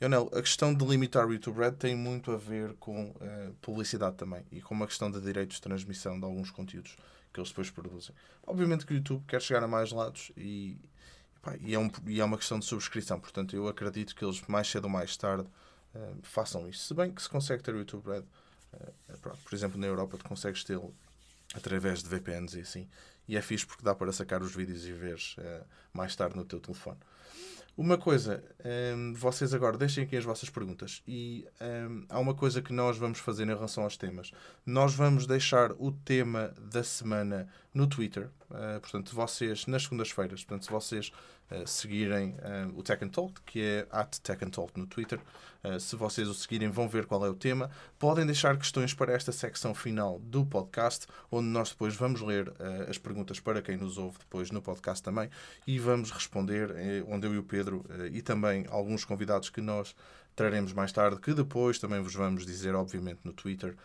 E 0.01 0.05
o 0.05 0.09
Nelo, 0.09 0.31
a 0.33 0.41
questão 0.41 0.73
de 0.73 0.83
limitar 0.85 1.27
o 1.27 1.33
YouTube 1.33 1.59
Red 1.59 1.73
tem 1.73 1.95
muito 1.95 2.31
a 2.31 2.37
ver 2.37 2.73
com 2.79 3.09
uh, 3.09 3.53
publicidade 3.61 4.15
também 4.15 4.43
e 4.51 4.61
com 4.61 4.73
uma 4.73 4.87
questão 4.87 5.11
de 5.11 5.21
direitos 5.21 5.57
de 5.57 5.61
transmissão 5.61 6.19
de 6.19 6.25
alguns 6.25 6.49
conteúdos 6.49 6.97
que 7.31 7.39
eles 7.39 7.49
depois 7.49 7.69
produzem. 7.69 8.15
Obviamente 8.45 8.85
que 8.85 8.93
o 8.93 8.95
YouTube 8.95 9.23
quer 9.27 9.41
chegar 9.41 9.63
a 9.63 9.67
mais 9.67 9.91
lados 9.91 10.31
e 10.35 10.77
pá, 11.41 11.55
e, 11.59 11.75
é 11.75 11.79
um, 11.79 11.91
e 12.07 12.19
é 12.19 12.25
uma 12.25 12.37
questão 12.37 12.57
de 12.57 12.65
subscrição. 12.65 13.19
Portanto, 13.19 13.55
eu 13.55 13.67
acredito 13.67 14.15
que 14.15 14.25
eles 14.25 14.41
mais 14.47 14.67
cedo 14.67 14.85
ou 14.85 14.89
mais 14.89 15.15
tarde 15.15 15.47
eh, 15.93 16.13
façam 16.23 16.67
isso. 16.67 16.87
Se 16.87 16.93
bem 16.93 17.11
que 17.11 17.21
se 17.21 17.29
consegue 17.29 17.61
ter 17.61 17.75
o 17.75 17.79
YouTube 17.79 18.07
Red, 18.07 18.23
por 19.43 19.53
exemplo, 19.53 19.79
na 19.79 19.87
Europa, 19.87 20.17
tu 20.17 20.25
consegues 20.25 20.63
tê-lo 20.63 20.93
através 21.53 22.03
de 22.03 22.09
VPNs 22.09 22.57
e 22.57 22.61
assim. 22.61 22.87
E 23.27 23.35
é 23.35 23.41
fixe 23.41 23.65
porque 23.65 23.83
dá 23.83 23.93
para 23.93 24.11
sacar 24.11 24.41
os 24.41 24.55
vídeos 24.55 24.85
e 24.85 24.93
ver 24.93 25.19
eh, 25.37 25.63
mais 25.93 26.15
tarde 26.15 26.35
no 26.35 26.45
teu 26.45 26.59
telefone. 26.59 26.97
Uma 27.77 27.95
coisa, 27.95 28.43
hum, 28.95 29.13
vocês 29.13 29.53
agora 29.53 29.77
deixem 29.77 30.03
aqui 30.03 30.17
as 30.17 30.25
vossas 30.25 30.49
perguntas 30.49 31.03
e 31.07 31.47
hum, 31.61 32.05
há 32.09 32.19
uma 32.19 32.33
coisa 32.33 32.59
que 32.59 32.73
nós 32.73 32.97
vamos 32.97 33.19
fazer 33.19 33.43
em 33.43 33.53
relação 33.53 33.83
aos 33.83 33.95
temas. 33.95 34.31
Nós 34.65 34.95
vamos 34.95 35.27
deixar 35.27 35.71
o 35.73 35.91
tema 35.91 36.55
da 36.59 36.83
semana 36.83 37.47
no 37.71 37.85
Twitter. 37.85 38.31
Uh, 38.49 38.79
portanto, 38.81 39.13
vocês, 39.13 39.67
nas 39.67 39.83
segundas-feiras, 39.83 40.43
portanto, 40.43 40.65
se 40.65 40.71
vocês 40.71 41.11
seguirem 41.65 42.31
uh, 42.31 42.77
o 42.77 42.83
Tech 42.83 43.03
and 43.03 43.09
Talk, 43.09 43.41
que 43.45 43.61
é 43.61 43.87
at 43.91 44.17
Tech 44.19 44.43
and 44.43 44.49
Talk 44.49 44.77
no 44.77 44.85
Twitter, 44.85 45.19
se 45.79 45.97
vocês 45.97 46.29
o 46.29 46.33
seguirem, 46.33 46.69
vão 46.69 46.87
ver 46.87 47.05
qual 47.05 47.25
é 47.25 47.29
o 47.29 47.33
tema. 47.33 47.69
Podem 47.99 48.25
deixar 48.25 48.55
questões 48.57 48.93
para 48.93 49.11
esta 49.11 49.33
secção 49.33 49.75
final 49.75 50.17
do 50.19 50.45
podcast, 50.45 51.07
onde 51.29 51.49
nós 51.49 51.71
depois 51.71 51.93
vamos 51.93 52.21
ler 52.21 52.53
as 52.87 52.97
perguntas 52.97 53.41
para 53.41 53.61
quem 53.61 53.75
nos 53.75 53.97
ouve 53.97 54.17
depois 54.19 54.49
no 54.49 54.61
podcast 54.61 55.03
também 55.03 55.29
e 55.65 55.77
vamos 55.77 56.09
responder, 56.11 56.73
onde 57.09 57.27
eu 57.27 57.33
e 57.33 57.37
o 57.37 57.43
Pedro 57.43 57.83
e 58.13 58.21
também 58.21 58.65
alguns 58.69 59.03
convidados 59.03 59.49
que 59.49 59.59
nós 59.59 59.93
traremos 60.37 60.71
mais 60.71 60.93
tarde, 60.93 61.19
que 61.19 61.33
depois 61.33 61.79
também 61.79 61.99
vos 61.99 62.13
vamos 62.13 62.45
dizer, 62.45 62.73
obviamente, 62.73 63.19
no 63.25 63.33
Twitter. 63.33 63.75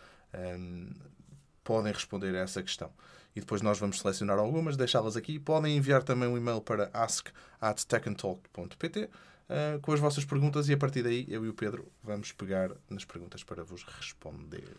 Podem 1.65 1.91
responder 1.91 2.33
a 2.35 2.39
essa 2.39 2.63
questão 2.63 2.93
e 3.35 3.39
depois 3.39 3.61
nós 3.61 3.79
vamos 3.79 3.99
selecionar 3.99 4.37
algumas, 4.37 4.77
deixá-las 4.77 5.17
aqui. 5.17 5.39
Podem 5.39 5.77
enviar 5.77 6.03
também 6.03 6.29
um 6.29 6.37
e-mail 6.37 6.61
para 6.61 6.91
ask.techandtalk.pt 6.93 9.03
uh, 9.03 9.09
eh, 9.49 9.79
com 9.81 9.91
as 9.91 9.99
vossas 9.99 10.23
perguntas 10.23 10.69
e 10.69 10.73
a 10.73 10.77
partir 10.77 11.03
daí 11.03 11.25
eu 11.27 11.45
e 11.45 11.49
o 11.49 11.53
Pedro 11.53 11.85
vamos 12.03 12.31
pegar 12.31 12.71
nas 12.89 13.05
perguntas 13.05 13.43
para 13.43 13.63
vos 13.63 13.83
responder. 13.83 14.77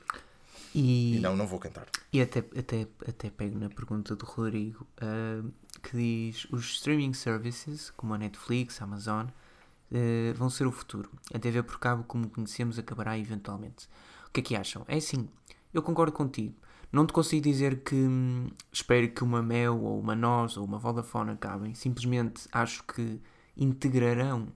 E, 0.74 1.16
e 1.16 1.20
não, 1.20 1.36
não 1.36 1.46
vou 1.46 1.60
cantar. 1.60 1.86
E 2.12 2.20
até, 2.20 2.40
até, 2.40 2.86
até 3.08 3.30
pego 3.30 3.58
na 3.58 3.68
pergunta 3.68 4.16
do 4.16 4.24
Rodrigo 4.24 4.86
uh, 5.02 5.52
que 5.82 5.96
diz: 5.96 6.46
os 6.50 6.74
streaming 6.74 7.12
services, 7.12 7.90
como 7.90 8.14
a 8.14 8.18
Netflix, 8.18 8.80
a 8.80 8.84
Amazon, 8.84 9.26
uh, 9.26 10.34
vão 10.34 10.50
ser 10.50 10.66
o 10.66 10.72
futuro. 10.72 11.10
A 11.32 11.38
TV 11.38 11.62
por 11.62 11.78
cabo, 11.78 12.02
como 12.04 12.28
conhecemos, 12.28 12.78
acabará 12.78 13.16
eventualmente. 13.18 13.88
O 14.26 14.30
que 14.32 14.40
é 14.40 14.42
que 14.42 14.56
acham? 14.56 14.84
É 14.88 14.96
assim, 14.96 15.28
eu 15.72 15.82
concordo 15.82 16.12
contigo. 16.12 16.54
Não 16.94 17.04
te 17.04 17.12
consigo 17.12 17.42
dizer 17.42 17.82
que 17.82 17.96
hum, 17.96 18.46
espero 18.72 19.10
que 19.10 19.24
uma 19.24 19.42
Mel 19.42 19.82
ou 19.82 19.98
uma 19.98 20.14
Nós 20.14 20.56
ou 20.56 20.64
uma 20.64 20.78
Vodafone 20.78 21.32
acabem. 21.32 21.74
Simplesmente 21.74 22.46
acho 22.52 22.84
que 22.84 23.20
integrarão 23.56 24.46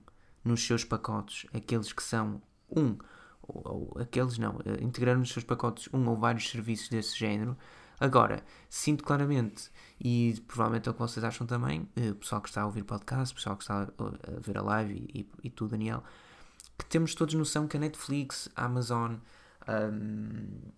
nos 0.41 0.65
seus 0.65 0.85
pacotes 0.85 1.45
aqueles 1.53 1.91
que 1.91 2.01
são 2.01 2.41
um 2.73 2.97
ou, 3.41 3.91
ou 3.93 4.01
aqueles 4.01 4.37
não, 4.37 4.55
uh, 4.55 4.81
integrarão 4.81 5.19
nos 5.19 5.33
seus 5.33 5.43
pacotes 5.43 5.89
um 5.93 6.07
ou 6.07 6.15
vários 6.15 6.49
serviços 6.49 6.87
desse 6.87 7.19
género. 7.19 7.57
Agora, 7.99 8.41
sinto 8.69 9.03
claramente, 9.03 9.69
e 9.99 10.41
provavelmente 10.47 10.87
é 10.87 10.91
o 10.91 10.93
que 10.93 11.01
vocês 11.01 11.25
acham 11.25 11.45
também, 11.45 11.89
uh, 11.97 12.11
o 12.11 12.15
pessoal 12.15 12.39
que 12.39 12.47
está 12.47 12.61
a 12.61 12.65
ouvir 12.65 12.83
podcast, 12.85 13.33
o 13.33 13.35
pessoal 13.35 13.57
que 13.57 13.63
está 13.63 13.81
a 13.81 14.39
ver 14.39 14.57
a 14.57 14.61
live 14.61 14.93
e, 15.13 15.19
e, 15.19 15.29
e 15.43 15.49
tu, 15.49 15.67
Daniel, 15.67 16.01
que 16.77 16.85
temos 16.85 17.13
todos 17.13 17.35
noção 17.35 17.67
que 17.67 17.75
a 17.75 17.79
Netflix, 17.81 18.47
a 18.55 18.63
Amazon, 18.63 19.15
um, 19.67 20.71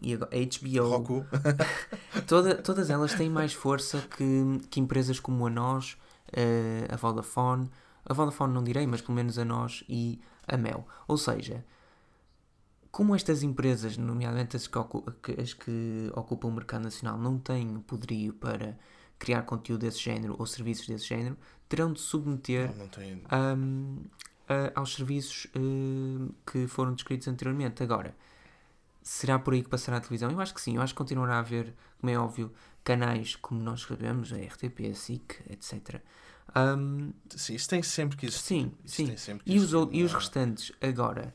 e 0.00 0.14
agora, 0.14 0.30
a 0.32 0.38
HBO, 0.38 1.26
toda, 2.26 2.54
todas 2.56 2.90
elas 2.90 3.14
têm 3.14 3.28
mais 3.28 3.52
força 3.52 4.00
que, 4.16 4.60
que 4.70 4.80
empresas 4.80 5.18
como 5.18 5.46
a 5.46 5.50
nós, 5.50 5.96
uh, 6.28 6.92
a 6.92 6.96
Vodafone, 6.96 7.70
a 8.04 8.14
Vodafone 8.14 8.52
não 8.52 8.62
direi, 8.62 8.86
mas 8.86 9.00
pelo 9.00 9.14
menos 9.14 9.38
a 9.38 9.44
nós 9.44 9.84
e 9.88 10.20
a 10.46 10.56
Mel. 10.56 10.86
Ou 11.06 11.18
seja, 11.18 11.64
como 12.90 13.14
estas 13.14 13.42
empresas, 13.42 13.96
nomeadamente 13.96 14.56
as 14.56 14.66
que, 14.66 15.40
as 15.40 15.52
que 15.52 16.10
ocupam 16.14 16.48
o 16.48 16.52
mercado 16.52 16.84
nacional, 16.84 17.18
não 17.18 17.38
têm 17.38 17.80
poderio 17.80 18.32
para 18.32 18.78
criar 19.18 19.42
conteúdo 19.42 19.80
desse 19.80 20.00
género 20.00 20.36
ou 20.38 20.46
serviços 20.46 20.86
desse 20.86 21.06
género, 21.06 21.36
terão 21.68 21.92
de 21.92 22.00
submeter 22.00 22.70
não, 22.76 22.86
não 22.86 22.88
um, 23.56 23.98
aos 24.74 24.94
serviços 24.94 25.46
uh, 25.56 26.34
que 26.50 26.66
foram 26.66 26.94
descritos 26.94 27.28
anteriormente. 27.28 27.82
Agora, 27.82 28.14
será 29.02 29.38
por 29.38 29.54
aí 29.54 29.62
que 29.62 29.68
passará 29.68 29.96
a 29.96 30.00
televisão? 30.00 30.30
Eu 30.30 30.40
acho 30.40 30.54
que 30.54 30.60
sim, 30.60 30.76
eu 30.76 30.82
acho 30.82 30.94
que 30.94 30.98
continuará 30.98 31.36
a 31.36 31.38
haver, 31.40 31.74
como 32.00 32.10
é 32.10 32.18
óbvio, 32.18 32.52
canais 32.84 33.36
como 33.36 33.60
nós 33.60 33.82
sabemos, 33.82 34.32
a 34.32 34.36
RTP, 34.36 34.90
a 34.90 34.94
SIC, 34.94 35.40
etc. 35.50 36.02
Um, 36.56 37.12
sim, 37.28 37.54
isso 37.54 37.68
tem 37.68 37.82
sempre 37.82 38.16
que 38.16 38.26
existir. 38.26 38.70
Sim, 38.84 39.16
sim. 39.16 39.40
e, 39.44 39.58
os, 39.58 39.72
e 39.92 40.02
os 40.02 40.12
restantes, 40.12 40.72
agora, 40.80 41.34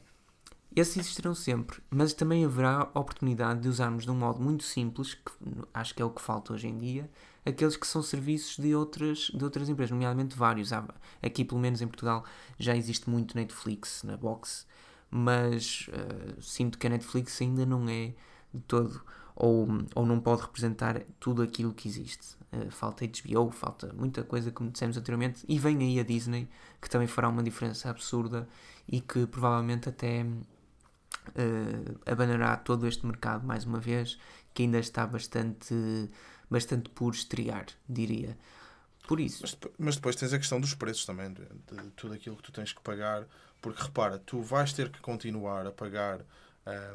esses 0.75 0.97
existirão 0.97 1.35
sempre, 1.35 1.81
mas 1.89 2.13
também 2.13 2.43
haverá 2.43 2.89
oportunidade 2.95 3.61
de 3.61 3.69
usarmos 3.69 4.05
de 4.05 4.11
um 4.11 4.15
modo 4.15 4.41
muito 4.41 4.63
simples, 4.63 5.13
que 5.13 5.31
acho 5.71 5.93
que 5.93 6.01
é 6.01 6.05
o 6.05 6.09
que 6.09 6.21
falta 6.21 6.53
hoje 6.53 6.67
em 6.67 6.77
dia, 6.77 7.09
aqueles 7.45 7.75
que 7.75 7.85
são 7.85 8.01
serviços 8.01 8.57
de 8.57 8.73
outras, 8.73 9.29
de 9.31 9.43
outras 9.43 9.69
empresas, 9.69 9.91
nomeadamente 9.91 10.35
vários. 10.35 10.71
Aqui, 11.21 11.45
pelo 11.45 11.61
menos 11.61 11.81
em 11.81 11.87
Portugal, 11.87 12.25
já 12.57 12.75
existe 12.75 13.07
muito 13.09 13.35
Netflix 13.35 14.01
na 14.03 14.17
box 14.17 14.65
mas 15.15 15.87
uh, 15.89 16.41
sinto 16.41 16.75
que 16.79 16.87
a 16.87 16.89
Netflix 16.89 17.39
ainda 17.39 17.67
não 17.67 17.87
é 17.87 18.15
de 18.51 18.61
todo 18.67 18.99
ou, 19.35 19.67
ou 19.93 20.05
não 20.07 20.19
pode 20.19 20.41
representar 20.41 21.01
tudo 21.19 21.43
aquilo 21.43 21.71
que 21.71 21.87
existe. 21.87 22.35
Uh, 22.51 22.71
falta 22.71 23.05
HBO, 23.05 23.51
falta 23.51 23.93
muita 23.93 24.23
coisa, 24.23 24.51
como 24.51 24.71
dissemos 24.71 24.97
anteriormente, 24.97 25.45
e 25.47 25.59
vem 25.59 25.77
aí 25.77 25.99
a 25.99 26.03
Disney, 26.03 26.49
que 26.81 26.89
também 26.89 27.07
fará 27.07 27.29
uma 27.29 27.43
diferença 27.43 27.91
absurda 27.91 28.49
e 28.87 29.01
que 29.01 29.27
provavelmente 29.27 29.87
até 29.87 30.23
uh, 30.23 31.99
abandonará 32.07 32.57
todo 32.57 32.87
este 32.87 33.05
mercado 33.05 33.45
mais 33.45 33.65
uma 33.65 33.79
vez, 33.79 34.17
que 34.51 34.63
ainda 34.63 34.79
está 34.79 35.05
bastante, 35.05 35.75
bastante 36.49 36.89
por 36.89 37.13
estrear, 37.13 37.67
diria. 37.87 38.35
Por 39.07 39.19
isso. 39.19 39.43
Mas, 39.43 39.57
mas 39.77 39.95
depois 39.95 40.15
tens 40.15 40.33
a 40.33 40.39
questão 40.39 40.59
dos 40.59 40.73
preços 40.73 41.05
também, 41.05 41.31
de, 41.31 41.43
de 41.43 41.91
tudo 41.91 42.15
aquilo 42.15 42.35
que 42.35 42.43
tu 42.43 42.51
tens 42.51 42.73
que 42.73 42.81
pagar 42.81 43.27
porque 43.63 43.81
repara, 43.81 44.19
tu 44.19 44.41
vais 44.41 44.73
ter 44.73 44.89
que 44.89 44.99
continuar 44.99 45.65
a 45.65 45.71
pagar 45.71 46.19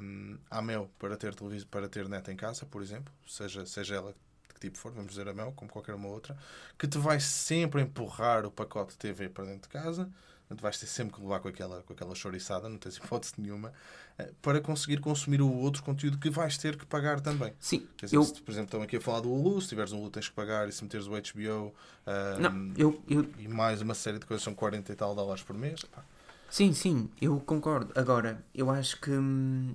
um, 0.03 0.37
à 0.51 0.61
Mel 0.61 0.91
para 0.99 1.17
ter, 1.17 1.35
televisão, 1.35 1.67
para 1.71 1.89
ter 1.89 2.07
net 2.07 2.31
em 2.31 2.37
casa, 2.37 2.67
por 2.67 2.83
exemplo, 2.83 3.13
seja, 3.27 3.65
seja 3.65 3.97
ela 3.97 4.13
de 4.13 4.55
que 4.55 4.61
tipo 4.61 4.77
for, 4.77 4.93
vamos 4.93 5.09
dizer 5.09 5.27
a 5.27 5.33
Mel, 5.33 5.51
como 5.57 5.71
qualquer 5.71 5.95
uma 5.95 6.09
outra, 6.09 6.37
que 6.79 6.87
te 6.87 6.99
vai 6.99 7.19
sempre 7.21 7.81
empurrar 7.81 8.45
o 8.45 8.51
pacote 8.51 8.93
de 8.93 8.99
TV 8.99 9.31
para 9.31 9.47
dentro 9.47 9.63
de 9.63 9.69
casa, 9.69 10.11
tu 10.51 10.61
vais 10.61 10.79
ter 10.79 10.87
sempre 10.87 11.15
que 11.15 11.23
levar 11.23 11.41
com 11.41 11.49
aquela, 11.49 11.83
com 11.83 11.95
aquela 11.95 12.15
choriçada, 12.15 12.69
não 12.69 12.77
tens 12.77 12.97
hipótese 13.01 13.33
nenhuma, 13.39 13.73
eh, 14.19 14.31
para 14.43 14.61
conseguir 14.61 15.01
consumir 15.01 15.41
o 15.41 15.51
outro 15.51 15.83
conteúdo 15.83 16.19
que 16.19 16.29
vais 16.29 16.59
ter 16.59 16.77
que 16.77 16.85
pagar 16.85 17.23
também. 17.23 17.55
Sim. 17.59 17.89
Quer 17.97 18.07
dizer, 18.07 18.17
eu... 18.17 18.25
se, 18.25 18.43
por 18.43 18.53
exemplo, 18.53 18.67
estão 18.67 18.83
aqui 18.83 18.99
a 18.99 19.01
falar 19.01 19.21
do 19.21 19.33
Hulu, 19.33 19.63
se 19.63 19.69
tiveres 19.69 19.93
um 19.93 20.01
Hulu 20.01 20.11
tens 20.11 20.29
que 20.29 20.35
pagar, 20.35 20.69
e 20.69 20.73
se 20.73 20.85
meteres 20.85 21.07
o 21.07 21.13
HBO 21.13 21.75
um, 22.07 22.41
não, 22.41 22.75
eu, 22.77 23.03
eu... 23.09 23.27
e 23.39 23.49
mais 23.49 23.81
uma 23.81 23.95
série 23.95 24.19
de 24.19 24.27
coisas, 24.27 24.45
são 24.45 24.55
40 24.55 24.93
e 24.93 24.97
tal 24.97 25.15
dólares 25.15 25.43
por 25.43 25.57
mês. 25.57 25.83
Pá. 25.85 26.05
Sim, 26.51 26.73
sim, 26.73 27.11
eu 27.21 27.39
concordo. 27.41 27.93
Agora, 27.95 28.45
eu 28.55 28.71
acho 28.71 29.01
que 29.01 29.11
hum, 29.11 29.75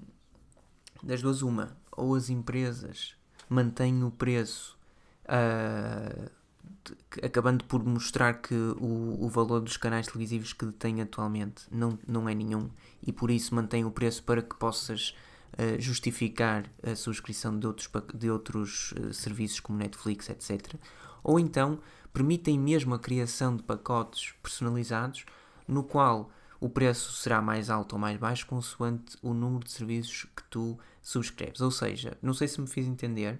das 1.04 1.22
duas, 1.22 1.42
uma, 1.42 1.78
ou 1.92 2.16
as 2.16 2.30
empresas 2.30 3.16
mantêm 3.48 4.04
o 4.04 4.10
preço, 4.10 4.78
uh, 5.26 6.32
acabando 7.22 7.64
por 7.66 7.84
mostrar 7.86 8.42
que 8.42 8.56
o, 8.56 9.18
o 9.24 9.30
valor 9.30 9.62
dos 9.62 9.78
canais 9.78 10.08
televisivos 10.08 10.54
que 10.54 10.66
detêm 10.66 11.02
atualmente 11.02 11.66
não, 11.72 12.00
não 12.08 12.28
é 12.28 12.34
nenhum, 12.34 12.70
e 13.06 13.12
por 13.14 13.30
isso 13.30 13.54
mantêm 13.54 13.86
o 13.86 13.92
preço 13.92 14.24
para 14.24 14.42
que 14.42 14.56
possas 14.56 15.16
uh, 15.54 15.80
justificar 15.80 16.66
a 16.82 16.96
subscrição 16.96 17.58
de 17.58 17.68
outros, 17.68 17.90
de 18.16 18.32
outros 18.32 18.94
uh, 18.94 19.14
serviços 19.14 19.60
como 19.60 19.78
Netflix, 19.78 20.30
etc. 20.30 20.74
Ou 21.24 21.40
então 21.40 21.80
permitem 22.12 22.58
mesmo 22.60 22.96
a 22.96 23.00
criação 23.00 23.56
de 23.56 23.64
pacotes 23.64 24.34
personalizados 24.42 25.26
no 25.68 25.84
qual 25.84 26.32
o 26.64 26.70
preço 26.70 27.12
será 27.12 27.42
mais 27.42 27.70
alto 27.70 27.92
ou 27.92 28.00
mais 28.00 28.18
baixo 28.18 28.48
consoante 28.48 29.18
o 29.22 29.34
número 29.34 29.66
de 29.66 29.72
serviços 29.72 30.26
que 30.34 30.44
tu 30.50 30.80
subscreves. 31.02 31.60
Ou 31.60 31.70
seja, 31.70 32.18
não 32.22 32.34
sei 32.34 32.48
se 32.48 32.62
me 32.62 32.68
fiz 32.68 32.88
entender, 32.88 33.38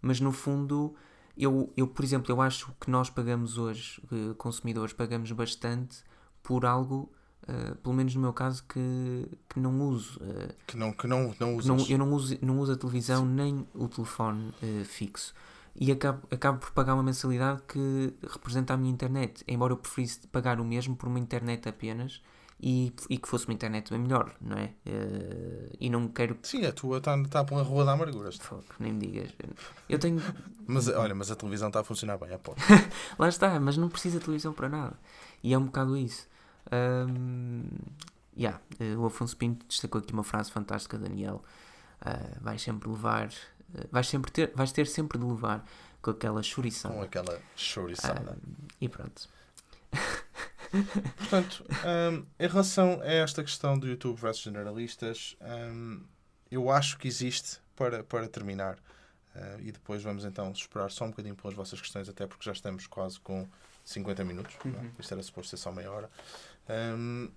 mas 0.00 0.18
no 0.18 0.32
fundo, 0.32 0.94
eu, 1.36 1.70
eu 1.76 1.86
por 1.86 2.02
exemplo, 2.02 2.32
eu 2.32 2.40
acho 2.40 2.72
que 2.80 2.90
nós 2.90 3.10
pagamos 3.10 3.58
hoje, 3.58 4.02
eh, 4.10 4.32
consumidores, 4.38 4.94
pagamos 4.94 5.30
bastante 5.32 6.02
por 6.42 6.64
algo, 6.64 7.12
uh, 7.42 7.74
pelo 7.76 7.94
menos 7.94 8.14
no 8.14 8.22
meu 8.22 8.32
caso, 8.32 8.64
que, 8.66 9.28
que 9.46 9.60
não 9.60 9.78
uso. 9.82 10.18
Uh, 10.18 10.54
que 10.66 10.74
não, 10.74 10.90
que 10.92 11.06
não, 11.06 11.34
não 11.38 11.56
usas. 11.56 11.66
Não, 11.66 11.86
eu 11.86 11.98
não 11.98 12.12
uso, 12.14 12.38
não 12.40 12.58
uso 12.60 12.72
a 12.72 12.76
televisão 12.76 13.26
Sim. 13.26 13.34
nem 13.34 13.68
o 13.74 13.86
telefone 13.88 14.54
uh, 14.62 14.84
fixo 14.86 15.34
e 15.80 15.92
acabo, 15.92 16.26
acabo 16.30 16.58
por 16.58 16.70
pagar 16.72 16.94
uma 16.94 17.02
mensalidade 17.02 17.62
que 17.68 18.12
representa 18.26 18.74
a 18.74 18.76
minha 18.76 18.90
internet. 18.90 19.44
Embora 19.46 19.72
eu 19.72 19.76
preferisse 19.76 20.26
pagar 20.28 20.60
o 20.60 20.64
mesmo 20.64 20.96
por 20.96 21.08
uma 21.08 21.18
internet 21.18 21.68
apenas, 21.68 22.20
e, 22.60 22.92
e 23.08 23.18
que 23.18 23.28
fosse 23.28 23.46
uma 23.46 23.54
internet 23.54 23.90
bem 23.90 24.00
melhor, 24.00 24.34
não 24.40 24.56
é? 24.56 24.72
Eh, 24.84 25.70
e 25.80 25.88
não 25.90 26.08
quero 26.08 26.34
que. 26.34 26.48
Sim, 26.48 26.64
a 26.66 26.72
tua 26.72 26.98
está 26.98 27.16
tá 27.28 27.44
pela 27.44 27.62
rua 27.62 27.84
da 27.84 27.92
amargura. 27.92 28.30
Fogo, 28.32 28.64
nem 28.80 28.92
me 28.92 29.06
digas. 29.06 29.30
Eu 29.88 29.98
tenho. 29.98 30.20
Mas 30.66 30.86
olha, 30.88 31.14
mas 31.14 31.30
a 31.30 31.36
televisão 31.36 31.68
está 31.68 31.80
a 31.80 31.84
funcionar 31.84 32.18
bem, 32.18 32.34
aposto. 32.34 32.60
Lá 33.18 33.26
está, 33.28 33.58
mas 33.58 33.78
não 33.78 33.88
precisa 33.88 34.18
de 34.18 34.24
televisão 34.26 34.52
para 34.52 34.68
nada. 34.68 34.98
E 35.42 35.54
é 35.54 35.58
um 35.58 35.64
bocado 35.64 35.96
isso. 35.96 36.28
Ahm, 36.70 37.64
yeah, 38.36 38.60
eh, 38.78 38.94
o 38.96 39.06
Afonso 39.06 39.34
Pinto 39.36 39.64
destacou 39.66 39.98
aqui 40.00 40.12
uma 40.12 40.24
frase 40.24 40.50
fantástica, 40.52 40.98
Daniel. 40.98 41.42
Ah, 42.02 42.36
vais 42.42 42.60
sempre 42.60 42.86
levar. 42.90 43.28
eh, 43.74 43.86
vais, 43.90 44.06
sempre 44.06 44.30
ter, 44.30 44.52
vais 44.54 44.70
ter 44.70 44.86
sempre 44.86 45.18
de 45.18 45.24
levar 45.24 45.64
com 46.02 46.10
aquela 46.10 46.42
churiçada. 46.42 46.94
Com 46.94 47.02
aquela 47.02 47.40
chouriçada. 47.56 48.36
Ah, 48.38 48.68
e 48.80 48.88
pronto. 48.90 49.26
Portanto, 51.16 51.64
hum, 51.70 52.26
em 52.38 52.46
relação 52.46 53.00
a 53.02 53.06
esta 53.06 53.42
questão 53.42 53.78
do 53.78 53.86
YouTube 53.86 54.18
versus 54.18 54.42
generalistas, 54.42 55.36
hum, 55.40 56.04
eu 56.50 56.70
acho 56.70 56.98
que 56.98 57.08
existe 57.08 57.58
para, 57.74 58.02
para 58.04 58.28
terminar. 58.28 58.78
Uh, 59.34 59.60
e 59.60 59.70
depois 59.70 60.02
vamos 60.02 60.24
então 60.24 60.50
esperar 60.50 60.90
só 60.90 61.04
um 61.04 61.10
bocadinho 61.10 61.36
pelas 61.36 61.54
vossas 61.54 61.80
questões, 61.80 62.08
até 62.08 62.26
porque 62.26 62.44
já 62.44 62.52
estamos 62.52 62.86
quase 62.86 63.20
com 63.20 63.46
50 63.84 64.24
minutos. 64.24 64.56
é? 64.64 64.68
Uhum. 64.68 64.90
Isto 64.98 65.14
era 65.14 65.22
suposto 65.22 65.50
ser 65.50 65.56
só 65.56 65.70
meia 65.70 65.90
hora. 65.90 66.10
Hum, 66.68 67.30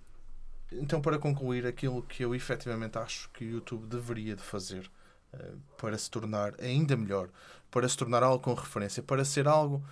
então, 0.72 1.00
para 1.00 1.18
concluir, 1.18 1.66
aquilo 1.66 2.02
que 2.02 2.24
eu 2.24 2.34
efetivamente 2.34 2.98
acho 2.98 3.30
que 3.30 3.44
o 3.44 3.48
YouTube 3.48 3.86
deveria 3.86 4.34
de 4.34 4.42
fazer 4.42 4.90
uh, 5.34 5.58
para 5.76 5.96
se 5.96 6.10
tornar 6.10 6.54
ainda 6.60 6.96
melhor, 6.96 7.28
para 7.70 7.88
se 7.88 7.96
tornar 7.96 8.22
algo 8.22 8.42
com 8.42 8.54
referência, 8.54 9.02
para 9.02 9.24
ser 9.24 9.46
algo 9.46 9.84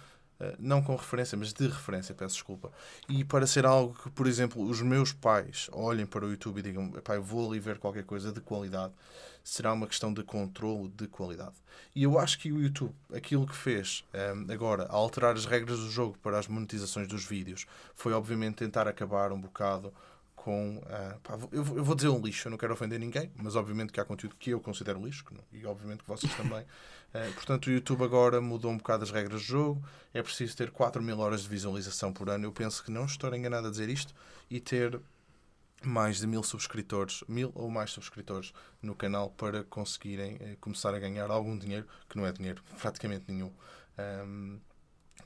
não 0.59 0.83
com 0.83 0.95
referência, 0.97 1.37
mas 1.37 1.53
de 1.53 1.67
referência, 1.67 2.15
peço 2.15 2.35
desculpa, 2.35 2.71
e 3.09 3.25
para 3.25 3.47
ser 3.47 3.67
algo 3.67 3.95
que, 3.95 4.11
por 4.11 4.27
exemplo, 4.27 4.63
os 4.63 4.81
meus 4.81 5.13
pais 5.13 5.69
olhem 5.73 6.07
para 6.07 6.25
o 6.25 6.31
YouTube 6.31 6.59
e 6.59 6.63
digam, 6.63 6.91
pai, 6.91 7.19
vou 7.19 7.49
ali 7.49 7.59
ver 7.59 7.79
qualquer 7.79 8.05
coisa 8.05 8.33
de 8.33 8.41
qualidade, 8.41 8.93
será 9.43 9.73
uma 9.73 9.87
questão 9.87 10.13
de 10.13 10.23
controle 10.23 10.89
de 10.89 11.07
qualidade. 11.07 11.55
E 11.95 12.03
eu 12.03 12.19
acho 12.19 12.39
que 12.39 12.53
o 12.53 12.61
YouTube, 12.61 12.95
aquilo 13.15 13.47
que 13.47 13.55
fez 13.55 14.05
um, 14.15 14.53
agora, 14.53 14.85
a 14.85 14.95
alterar 14.95 15.35
as 15.35 15.45
regras 15.45 15.79
do 15.79 15.91
jogo 15.91 16.17
para 16.23 16.39
as 16.39 16.47
monetizações 16.47 17.09
dos 17.09 17.25
vídeos, 17.25 17.67
foi 17.95 18.13
obviamente 18.13 18.57
tentar 18.57 18.87
acabar 18.87 19.33
um 19.33 19.41
bocado 19.41 19.93
com. 20.41 20.83
ah, 20.87 21.19
pá, 21.23 21.39
eu, 21.53 21.65
eu 21.77 21.85
vou 21.85 21.95
dizer 21.95 22.09
um 22.09 22.21
lixo, 22.21 22.49
eu 22.49 22.51
não 22.51 22.59
quero 22.59 22.73
ofender 22.73 22.99
ninguém, 22.99 23.31
mas 23.37 23.57
obviamente 23.57 23.93
que 23.93 24.01
há 24.01 24.05
conteúdo 24.05 24.37
que 24.37 24.51
eu 24.51 24.61
considero 24.61 25.05
lixo, 25.05 25.25
e 25.53 25.67
obviamente 25.67 26.03
que 26.03 26.09
vocês 26.09 26.35
também. 26.35 26.65
Ah, 27.13 27.29
portanto, 27.35 27.67
o 27.67 27.71
YouTube 27.71 28.05
agora 28.05 28.41
mudou 28.41 28.71
um 28.71 28.77
bocado 28.77 29.03
as 29.03 29.11
regras 29.11 29.43
do 29.43 29.47
jogo. 29.47 29.83
É 30.15 30.23
preciso 30.23 30.57
ter 30.57 30.71
4 30.71 31.03
mil 31.03 31.19
horas 31.19 31.43
de 31.43 31.49
visualização 31.49 32.13
por 32.13 32.31
ano. 32.31 32.47
Eu 32.47 32.53
penso 32.53 32.85
que 32.85 32.91
não 32.91 33.05
estou 33.05 33.35
enganado 33.35 33.67
a 33.67 33.71
dizer 33.71 33.89
isto. 33.89 34.15
E 34.49 34.61
ter 34.61 35.01
mais 35.83 36.19
de 36.19 36.27
mil 36.27 36.43
subscritores, 36.43 37.25
mil 37.27 37.51
ou 37.55 37.71
mais 37.71 37.91
subscritores 37.91 38.53
no 38.83 38.95
canal 38.95 39.31
para 39.31 39.65
conseguirem 39.65 40.37
eh, 40.41 40.57
começar 40.61 40.95
a 40.95 40.99
ganhar 40.99 41.31
algum 41.31 41.57
dinheiro, 41.57 41.87
que 42.09 42.17
não 42.17 42.27
é 42.27 42.33
dinheiro 42.33 42.63
praticamente 42.79 43.25
nenhum, 43.29 43.51
ahm, 43.97 44.59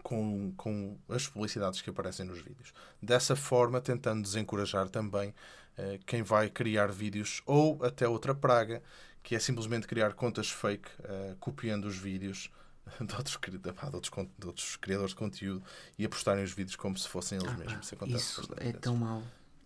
com, 0.02 0.52
com 0.56 0.96
as 1.08 1.26
publicidades 1.26 1.80
que 1.80 1.90
aparecem 1.90 2.24
nos 2.24 2.38
vídeos. 2.38 2.72
Dessa 3.02 3.34
forma, 3.34 3.80
tentando 3.80 4.22
desencorajar 4.22 4.88
também 4.88 5.34
eh, 5.76 5.98
quem 6.06 6.22
vai 6.22 6.48
criar 6.48 6.92
vídeos 6.92 7.42
ou 7.46 7.84
até 7.84 8.06
outra 8.06 8.34
praga, 8.34 8.80
que 9.24 9.34
é 9.34 9.38
simplesmente 9.40 9.88
criar 9.88 10.12
contas 10.12 10.48
fake, 10.50 10.88
eh, 11.02 11.34
copiando 11.40 11.86
os 11.86 11.96
vídeos 11.96 12.50
de 13.00 13.14
outros, 13.16 13.38
de, 13.42 13.68
outros, 13.96 14.12
de 14.38 14.46
outros 14.46 14.76
criadores 14.76 15.10
de 15.12 15.16
conteúdo 15.16 15.64
e 15.98 16.04
a 16.04 16.08
postarem 16.08 16.44
os 16.44 16.52
vídeos 16.52 16.76
como 16.76 16.96
se 16.96 17.08
fossem 17.08 17.38
eles 17.38 17.50
Ah, 17.50 17.56
mesmos. 17.56 17.74
pá, 17.74 17.80
Isso 17.80 17.94
acontece 17.94 18.40
Isso 18.42 18.54
é 18.58 18.64
vezes. 18.66 18.80
tão 18.80 18.94
mau. 18.96 19.22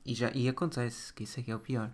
E, 0.06 0.14
já, 0.14 0.30
e 0.32 0.48
acontece, 0.48 1.12
que 1.12 1.24
isso 1.24 1.38
é 1.40 1.42
que 1.42 1.50
é 1.50 1.56
o 1.56 1.58
pior. 1.58 1.90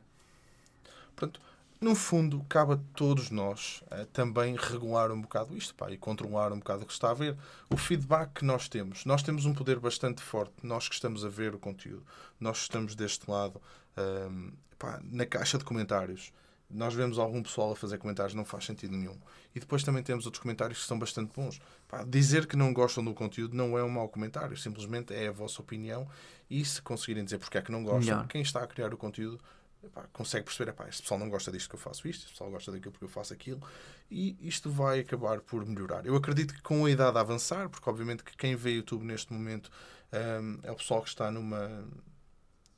Portanto, 1.17 1.41
no 1.81 1.95
fundo, 1.95 2.45
cabe 2.49 2.75
a 2.75 2.79
todos 2.95 3.31
nós 3.31 3.83
eh, 3.91 4.07
também 4.13 4.57
regular 4.57 5.11
um 5.11 5.21
bocado 5.23 5.57
isto 5.57 5.75
pá, 5.75 5.91
e 5.91 5.97
controlar 5.97 6.53
um 6.53 6.59
bocado 6.59 6.83
o 6.83 6.87
que 6.87 6.93
está 6.93 7.11
a 7.11 7.15
ver. 7.15 7.37
O 7.71 7.77
feedback 7.77 8.35
que 8.41 8.45
nós 8.45 8.69
temos. 8.69 9.05
Nós 9.05 9.23
temos 9.23 9.45
um 9.47 9.55
poder 9.55 9.79
bastante 9.81 10.23
forte, 10.23 10.55
nós 10.63 10.89
que 10.89 10.95
estamos 10.95 11.25
a 11.25 11.29
ver 11.29 11.55
o 11.55 11.59
conteúdo, 11.59 12.05
nós 12.39 12.59
que 12.59 12.63
estamos 12.65 12.95
deste 12.95 13.29
lado, 13.31 13.61
ahm, 13.97 14.51
pá, 14.79 15.01
na 15.03 15.25
caixa 15.27 15.57
de 15.59 15.65
comentários. 15.65 16.31
Nós 16.71 16.95
vemos 16.95 17.19
algum 17.19 17.43
pessoal 17.43 17.73
a 17.73 17.77
fazer 17.77 17.99
comentários, 17.99 18.35
não 18.35 18.45
faz 18.45 18.65
sentido 18.65 18.97
nenhum. 18.97 19.17
E 19.55 19.61
depois 19.61 19.85
também 19.85 20.03
temos 20.03 20.27
outros 20.27 20.43
comentários 20.43 20.81
que 20.81 20.87
são 20.87 20.99
bastante 20.99 21.33
bons. 21.35 21.61
Pá, 21.87 22.03
dizer 22.05 22.47
que 22.47 22.57
não 22.57 22.73
gostam 22.73 23.05
do 23.05 23.15
conteúdo 23.15 23.55
não 23.55 23.79
é 23.79 23.85
um 23.85 23.89
mau 23.89 24.09
comentário, 24.09 24.57
simplesmente 24.57 25.15
é 25.15 25.29
a 25.29 25.33
vossa 25.33 25.63
opinião. 25.63 26.09
E 26.51 26.65
se 26.65 26.83
conseguirem 26.83 27.25
dizer 27.25 27.39
porque 27.39 27.59
é 27.59 27.63
que 27.63 27.71
não 27.71 27.83
gostam, 27.83 28.17
Melhor. 28.17 28.29
quem 28.29 28.43
está 28.43 28.63
a 28.63 28.67
criar 28.67 28.93
o 28.93 28.97
conteúdo 28.97 29.41
epá, 29.87 30.07
consegue 30.13 30.45
perceber, 30.45 30.71
epá, 30.71 30.89
este 30.89 31.03
pessoal 31.03 31.21
não 31.21 31.29
gosta 31.29 31.53
disto 31.53 31.69
que 31.69 31.77
eu 31.77 31.81
faço 31.81 32.09
isto, 32.09 32.23
este 32.23 32.33
pessoal 32.33 32.51
gosta 32.51 32.73
daquilo 32.73 32.93
porque 32.93 33.05
eu 33.05 33.09
faço 33.09 33.33
aquilo, 33.33 33.63
e 34.11 34.37
isto 34.41 34.71
vai 34.71 35.01
acabar 35.01 35.41
por 35.41 35.65
melhorar. 35.67 36.07
Eu 36.07 36.17
acredito 36.17 36.55
que 36.55 36.63
com 36.63 36.85
a 36.85 36.91
idade 36.91 37.17
a 37.17 37.21
avançar, 37.21 37.69
porque 37.69 37.89
obviamente 37.89 38.25
que 38.25 38.37
quem 38.37 38.57
vê 38.57 38.73
YouTube 38.77 39.05
neste 39.05 39.33
momento 39.33 39.71
hum, 40.13 40.59
é 40.63 40.71
o 40.71 40.77
pessoal 40.77 41.03
que 41.03 41.09
está 41.09 41.31
numa, 41.31 41.69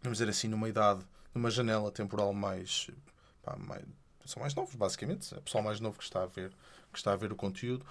vamos 0.02 0.18
dizer 0.18 0.28
assim, 0.28 0.48
numa 0.48 0.68
idade, 0.68 1.04
numa 1.34 1.50
janela 1.50 1.90
temporal 1.90 2.32
mais, 2.32 2.90
pá, 3.46 3.56
mais 3.56 3.84
são 4.26 4.40
mais 4.40 4.54
novos, 4.54 4.74
basicamente, 4.74 5.32
é 5.34 5.38
o 5.38 5.42
pessoal 5.42 5.62
mais 5.62 5.80
novo 5.80 5.96
que 5.98 6.04
está 6.04 6.24
a 6.24 6.26
ver, 6.26 6.50
que 6.92 6.98
está 6.98 7.12
a 7.12 7.16
ver 7.16 7.32
o 7.32 7.36
conteúdo. 7.36 7.86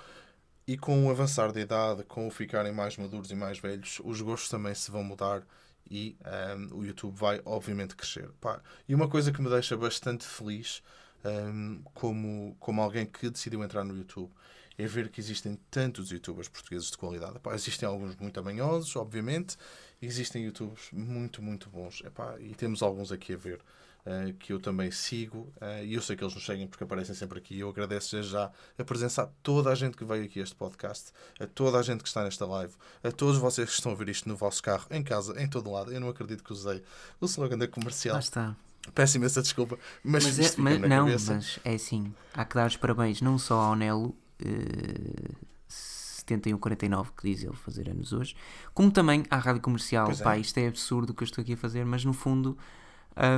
E 0.67 0.77
com 0.77 1.05
o 1.05 1.09
avançar 1.11 1.51
da 1.51 1.61
idade, 1.61 2.03
com 2.03 2.27
o 2.27 2.31
ficarem 2.31 2.73
mais 2.73 2.97
maduros 2.97 3.31
e 3.31 3.35
mais 3.35 3.59
velhos, 3.59 4.01
os 4.03 4.19
gostos 4.19 4.49
também 4.49 4.73
se 4.73 4.89
vão 4.91 5.03
mudar 5.03 5.43
e 5.89 6.17
hum, 6.57 6.79
o 6.79 6.83
YouTube 6.83 7.15
vai, 7.15 7.39
obviamente, 7.45 7.95
crescer. 7.95 8.29
Pá, 8.41 8.59
e 8.87 8.95
uma 8.95 9.07
coisa 9.07 9.31
que 9.31 9.41
me 9.41 9.49
deixa 9.49 9.77
bastante 9.77 10.25
feliz, 10.25 10.81
hum, 11.23 11.81
como, 11.93 12.57
como 12.59 12.81
alguém 12.81 13.05
que 13.05 13.29
decidiu 13.29 13.63
entrar 13.63 13.83
no 13.83 13.95
YouTube, 13.95 14.31
é 14.77 14.85
ver 14.87 15.09
que 15.09 15.21
existem 15.21 15.57
tantos 15.71 16.11
youtubers 16.11 16.49
portugueses 16.49 16.91
de 16.91 16.97
qualidade. 16.97 17.39
Existem 17.53 17.87
alguns 17.87 18.15
muito 18.15 18.37
amanhosos, 18.39 18.95
obviamente, 18.95 19.55
existem 20.01 20.43
youtubers 20.43 20.89
muito, 20.91 21.41
muito 21.41 21.69
bons. 21.69 22.01
Epá, 22.03 22.37
e 22.39 22.55
temos 22.55 22.81
alguns 22.81 23.11
aqui 23.11 23.33
a 23.33 23.37
ver. 23.37 23.61
Eh, 24.05 24.33
que 24.37 24.53
eu 24.53 24.59
também 24.59 24.91
sigo 24.91 25.51
eh, 25.59 25.85
e 25.85 25.93
eu 25.95 26.01
sei 26.01 26.15
que 26.15 26.23
eles 26.23 26.35
nos 26.35 26.45
seguem 26.45 26.67
porque 26.67 26.83
aparecem 26.83 27.15
sempre 27.15 27.39
aqui. 27.39 27.59
Eu 27.59 27.69
agradeço 27.69 28.21
já 28.21 28.51
a 28.77 28.83
presença 28.83 29.23
a 29.23 29.25
toda 29.41 29.71
a 29.71 29.75
gente 29.75 29.97
que 29.97 30.05
veio 30.05 30.25
aqui 30.25 30.39
a 30.39 30.43
este 30.43 30.55
podcast, 30.55 31.11
a 31.39 31.47
toda 31.47 31.79
a 31.79 31.81
gente 31.81 32.01
que 32.03 32.07
está 32.07 32.23
nesta 32.23 32.45
live, 32.45 32.73
a 33.03 33.11
todos 33.11 33.37
vocês 33.37 33.69
que 33.69 33.75
estão 33.75 33.91
a 33.91 33.95
ver 33.95 34.09
isto 34.09 34.29
no 34.29 34.35
vosso 34.35 34.61
carro, 34.61 34.85
em 34.91 35.03
casa, 35.03 35.41
em 35.41 35.47
todo 35.47 35.71
lado. 35.71 35.91
Eu 35.91 35.99
não 35.99 36.09
acredito 36.09 36.43
que 36.43 36.53
usei 36.53 36.83
o 37.19 37.25
slogan 37.25 37.57
da 37.57 37.67
comercial. 37.67 38.13
Lá 38.13 38.19
está. 38.19 38.55
Peço 38.93 39.17
imensa 39.17 39.41
desculpa, 39.41 39.79
mas, 40.03 40.23
Mas, 40.25 40.39
é, 40.39 40.61
mas 40.61 40.81
não, 40.81 41.05
cabeça. 41.05 41.33
mas 41.33 41.59
é 41.63 41.73
assim. 41.73 42.13
Há 42.33 42.45
que 42.45 42.53
dar 42.53 42.67
os 42.67 42.77
parabéns 42.77 43.19
não 43.19 43.39
só 43.39 43.59
ao 43.59 43.75
Nelo, 43.75 44.15
eh, 44.39 45.33
7149, 45.67 47.11
que 47.17 47.31
diz 47.31 47.43
ele 47.43 47.55
fazer 47.55 47.89
anos 47.89 48.13
hoje, 48.13 48.35
como 48.73 48.91
também 48.91 49.23
à 49.29 49.37
rádio 49.37 49.61
comercial. 49.61 50.05
Pois 50.05 50.21
é. 50.21 50.23
Pá, 50.23 50.37
isto 50.37 50.57
é 50.59 50.67
absurdo 50.67 51.11
o 51.11 51.13
que 51.13 51.23
eu 51.23 51.25
estou 51.25 51.41
aqui 51.41 51.53
a 51.53 51.57
fazer, 51.57 51.85
mas 51.85 52.05
no 52.05 52.13
fundo, 52.13 52.57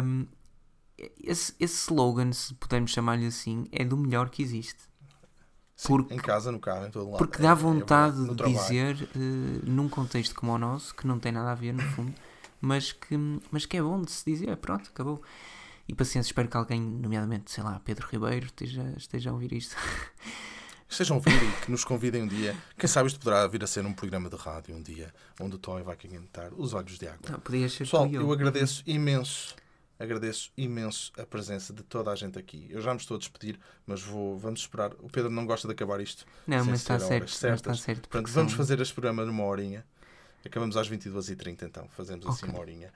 hum, 0.03 0.25
esse, 1.23 1.53
esse 1.59 1.75
slogan, 1.83 2.31
se 2.31 2.53
pudermos 2.55 2.91
chamar-lhe 2.91 3.25
assim, 3.27 3.67
é 3.71 3.83
do 3.85 3.95
melhor 3.97 4.29
que 4.29 4.41
existe. 4.41 4.79
Sim, 5.75 5.87
porque- 5.89 6.13
em 6.13 6.17
casa, 6.17 6.51
no 6.51 6.59
carro, 6.59 6.87
em 6.87 6.91
todo 6.91 7.05
lado. 7.11 7.17
Porque 7.19 7.37
É- 7.37 7.41
dá 7.43 7.51
é 7.51 7.55
vontade 7.55 8.17
verdade, 8.17 8.43
no 8.43 8.51
de 8.51 8.53
dizer, 8.59 9.09
eh, 9.15 9.59
num 9.63 9.87
contexto 9.87 10.33
como 10.33 10.51
o 10.51 10.57
nosso, 10.57 10.95
que 10.95 11.05
não 11.05 11.19
tem 11.19 11.31
nada 11.31 11.51
a 11.51 11.55
ver 11.55 11.71
no 11.73 11.83
fundo, 11.93 12.13
mas 12.59 12.91
que, 12.91 13.15
mas 13.51 13.65
que 13.65 13.77
é 13.77 13.81
bom 13.81 14.01
de 14.01 14.11
se 14.11 14.25
dizer, 14.25 14.57
pronto, 14.57 14.89
acabou. 14.89 15.21
E 15.87 15.93
paciência, 15.93 16.29
espero 16.31 16.47
que 16.49 16.57
alguém, 16.57 16.81
nomeadamente, 16.81 17.51
sei 17.51 17.63
lá, 17.63 17.79
Pedro 17.79 18.07
Ribeiro, 18.11 18.47
esteja, 18.47 18.93
esteja 18.97 19.29
a 19.29 19.33
ouvir 19.33 19.53
isto. 19.53 19.75
Estejam 20.89 21.15
a 21.15 21.19
ouvir 21.19 21.33
e 21.43 21.65
que 21.65 21.69
nos 21.69 21.83
convidem 21.83 22.23
um 22.23 22.27
dia. 22.27 22.55
Quem 22.77 22.87
sabe 22.87 23.07
isto 23.07 23.19
poderá 23.19 23.45
vir 23.45 23.61
a 23.63 23.67
ser 23.67 23.85
um 23.85 23.93
programa 23.93 24.29
de 24.29 24.35
rádio 24.37 24.73
um 24.75 24.81
dia, 24.81 25.13
onde 25.39 25.55
o 25.55 25.59
Toy 25.59 25.83
vai 25.83 25.95
cantar 25.97 26.53
os 26.53 26.73
olhos 26.73 26.97
de 26.97 27.07
água. 27.07 27.29
Não, 27.29 27.39
podia 27.39 27.67
ser 27.67 27.79
Pessoal, 27.79 28.05
tu 28.07 28.11
e 28.13 28.15
eu 28.15 28.31
agradeço 28.31 28.83
imenso, 28.87 29.53
agradeço 29.99 30.51
imenso 30.57 31.11
a 31.17 31.25
presença 31.25 31.73
de 31.73 31.83
toda 31.83 32.11
a 32.11 32.15
gente 32.15 32.37
aqui. 32.37 32.67
Eu 32.69 32.81
já 32.81 32.93
me 32.93 32.99
estou 32.99 33.15
a 33.15 33.17
despedir, 33.19 33.59
mas 33.85 34.01
vou, 34.01 34.37
vamos 34.37 34.61
esperar. 34.61 34.91
O 34.99 35.09
Pedro 35.09 35.29
não 35.31 35.45
gosta 35.45 35.67
de 35.67 35.73
acabar 35.73 35.99
isto. 35.99 36.25
Não, 36.45 36.63
mas 36.65 36.79
está 36.81 36.99
certo, 36.99 37.21
mas 37.23 37.31
está 37.55 37.73
certo. 37.75 38.07
Portanto, 38.09 38.31
vamos 38.33 38.51
são- 38.51 38.57
fazer 38.57 38.79
este 38.79 38.93
programa 38.93 39.25
numa 39.25 39.43
horinha. 39.43 39.85
Acabamos 40.45 40.77
às 40.77 40.87
22h30, 40.89 41.63
então. 41.63 41.87
Fazemos 41.89 42.25
assim 42.27 42.45
Ok. 42.45 42.49
uma 42.49 42.59
horinha. 42.59 42.93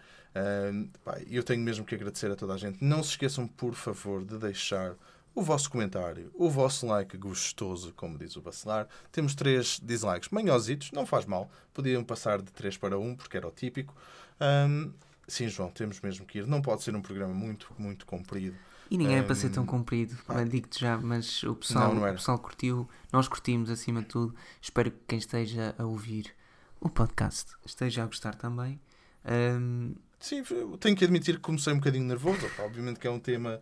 Pá, 1.04 1.20
eu 1.30 1.43
tenho 1.43 1.62
mesmo 1.62 1.84
que 1.84 1.95
agradecer 1.95 2.32
a 2.32 2.36
toda 2.36 2.54
a 2.54 2.58
gente. 2.58 2.84
Não 2.84 3.04
se 3.04 3.10
esqueçam, 3.12 3.47
por 3.47 3.74
favor, 3.74 4.24
de 4.24 4.38
deixar 4.38 4.95
o 5.34 5.41
vosso 5.41 5.70
comentário, 5.70 6.30
o 6.34 6.49
vosso 6.49 6.86
like 6.86 7.18
gostoso, 7.18 7.93
como 7.93 8.18
diz 8.18 8.36
o 8.36 8.41
Bacelar. 8.41 8.88
Temos 9.12 9.34
três 9.34 9.80
dislikes 9.82 10.30
manhositos, 10.30 10.91
não 10.91 11.06
faz 11.06 11.26
mal. 11.26 11.49
Podiam 11.74 12.04
passar 12.04 12.41
de 12.41 12.52
3 12.52 12.78
para 12.78 12.97
1, 12.99 13.16
porque 13.16 13.38
era 13.38 13.47
o 13.47 13.52
típico. 13.52 13.95
Ahm, 14.39 14.91
sim, 15.28 15.47
João, 15.47 15.69
temos 15.69 15.99
mesmo 16.01 16.26
que 16.26 16.39
ir. 16.39 16.47
Não 16.47 16.61
pode 16.61 16.84
ser 16.84 16.95
um 16.95 17.01
programa 17.01 17.34
muito, 17.34 17.74
muito 17.78 18.05
comprido. 18.05 18.55
E 18.89 18.97
ninguém 18.97 19.17
é 19.17 19.24
para 19.24 19.36
ser 19.36 19.49
tão 19.49 19.65
comprido, 19.65 20.17
mas 20.28 20.49
digo-te 20.49 20.82
já, 20.82 20.97
mas 20.97 21.43
o 21.43 21.55
pessoal, 21.55 21.89
Não, 21.89 22.01
não 22.01 22.05
era. 22.05 22.15
o 22.15 22.17
pessoal 22.17 22.38
curtiu, 22.38 22.89
nós 23.11 23.26
curtimos 23.28 23.69
acima 23.69 24.01
de 24.01 24.07
tudo. 24.07 24.36
Espero 24.61 24.91
que 24.91 24.97
quem 25.07 25.17
esteja 25.17 25.74
a 25.78 25.86
ouvir 25.86 26.34
o 26.80 26.89
podcast 26.89 27.53
esteja 27.65 28.03
a 28.03 28.05
gostar 28.05 28.36
também. 28.36 28.82
Hum, 29.26 29.95
sim, 30.19 30.43
eu 30.49 30.78
tenho 30.78 30.95
que 30.97 31.05
admitir 31.05 31.36
que 31.36 31.41
comecei 31.41 31.72
um 31.72 31.78
bocadinho 31.78 32.03
nervoso. 32.05 32.45
Pá, 32.57 32.63
obviamente 32.63 32.99
que 32.99 33.07
é 33.07 33.09
um 33.11 33.19
tema. 33.19 33.61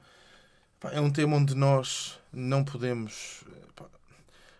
pá, 0.79 0.89
é 0.93 0.99
um 0.99 1.11
tema 1.11 1.35
onde 1.37 1.53
nós 1.53 2.19
não 2.33 2.63
podemos. 2.65 3.43
pá, 3.75 3.85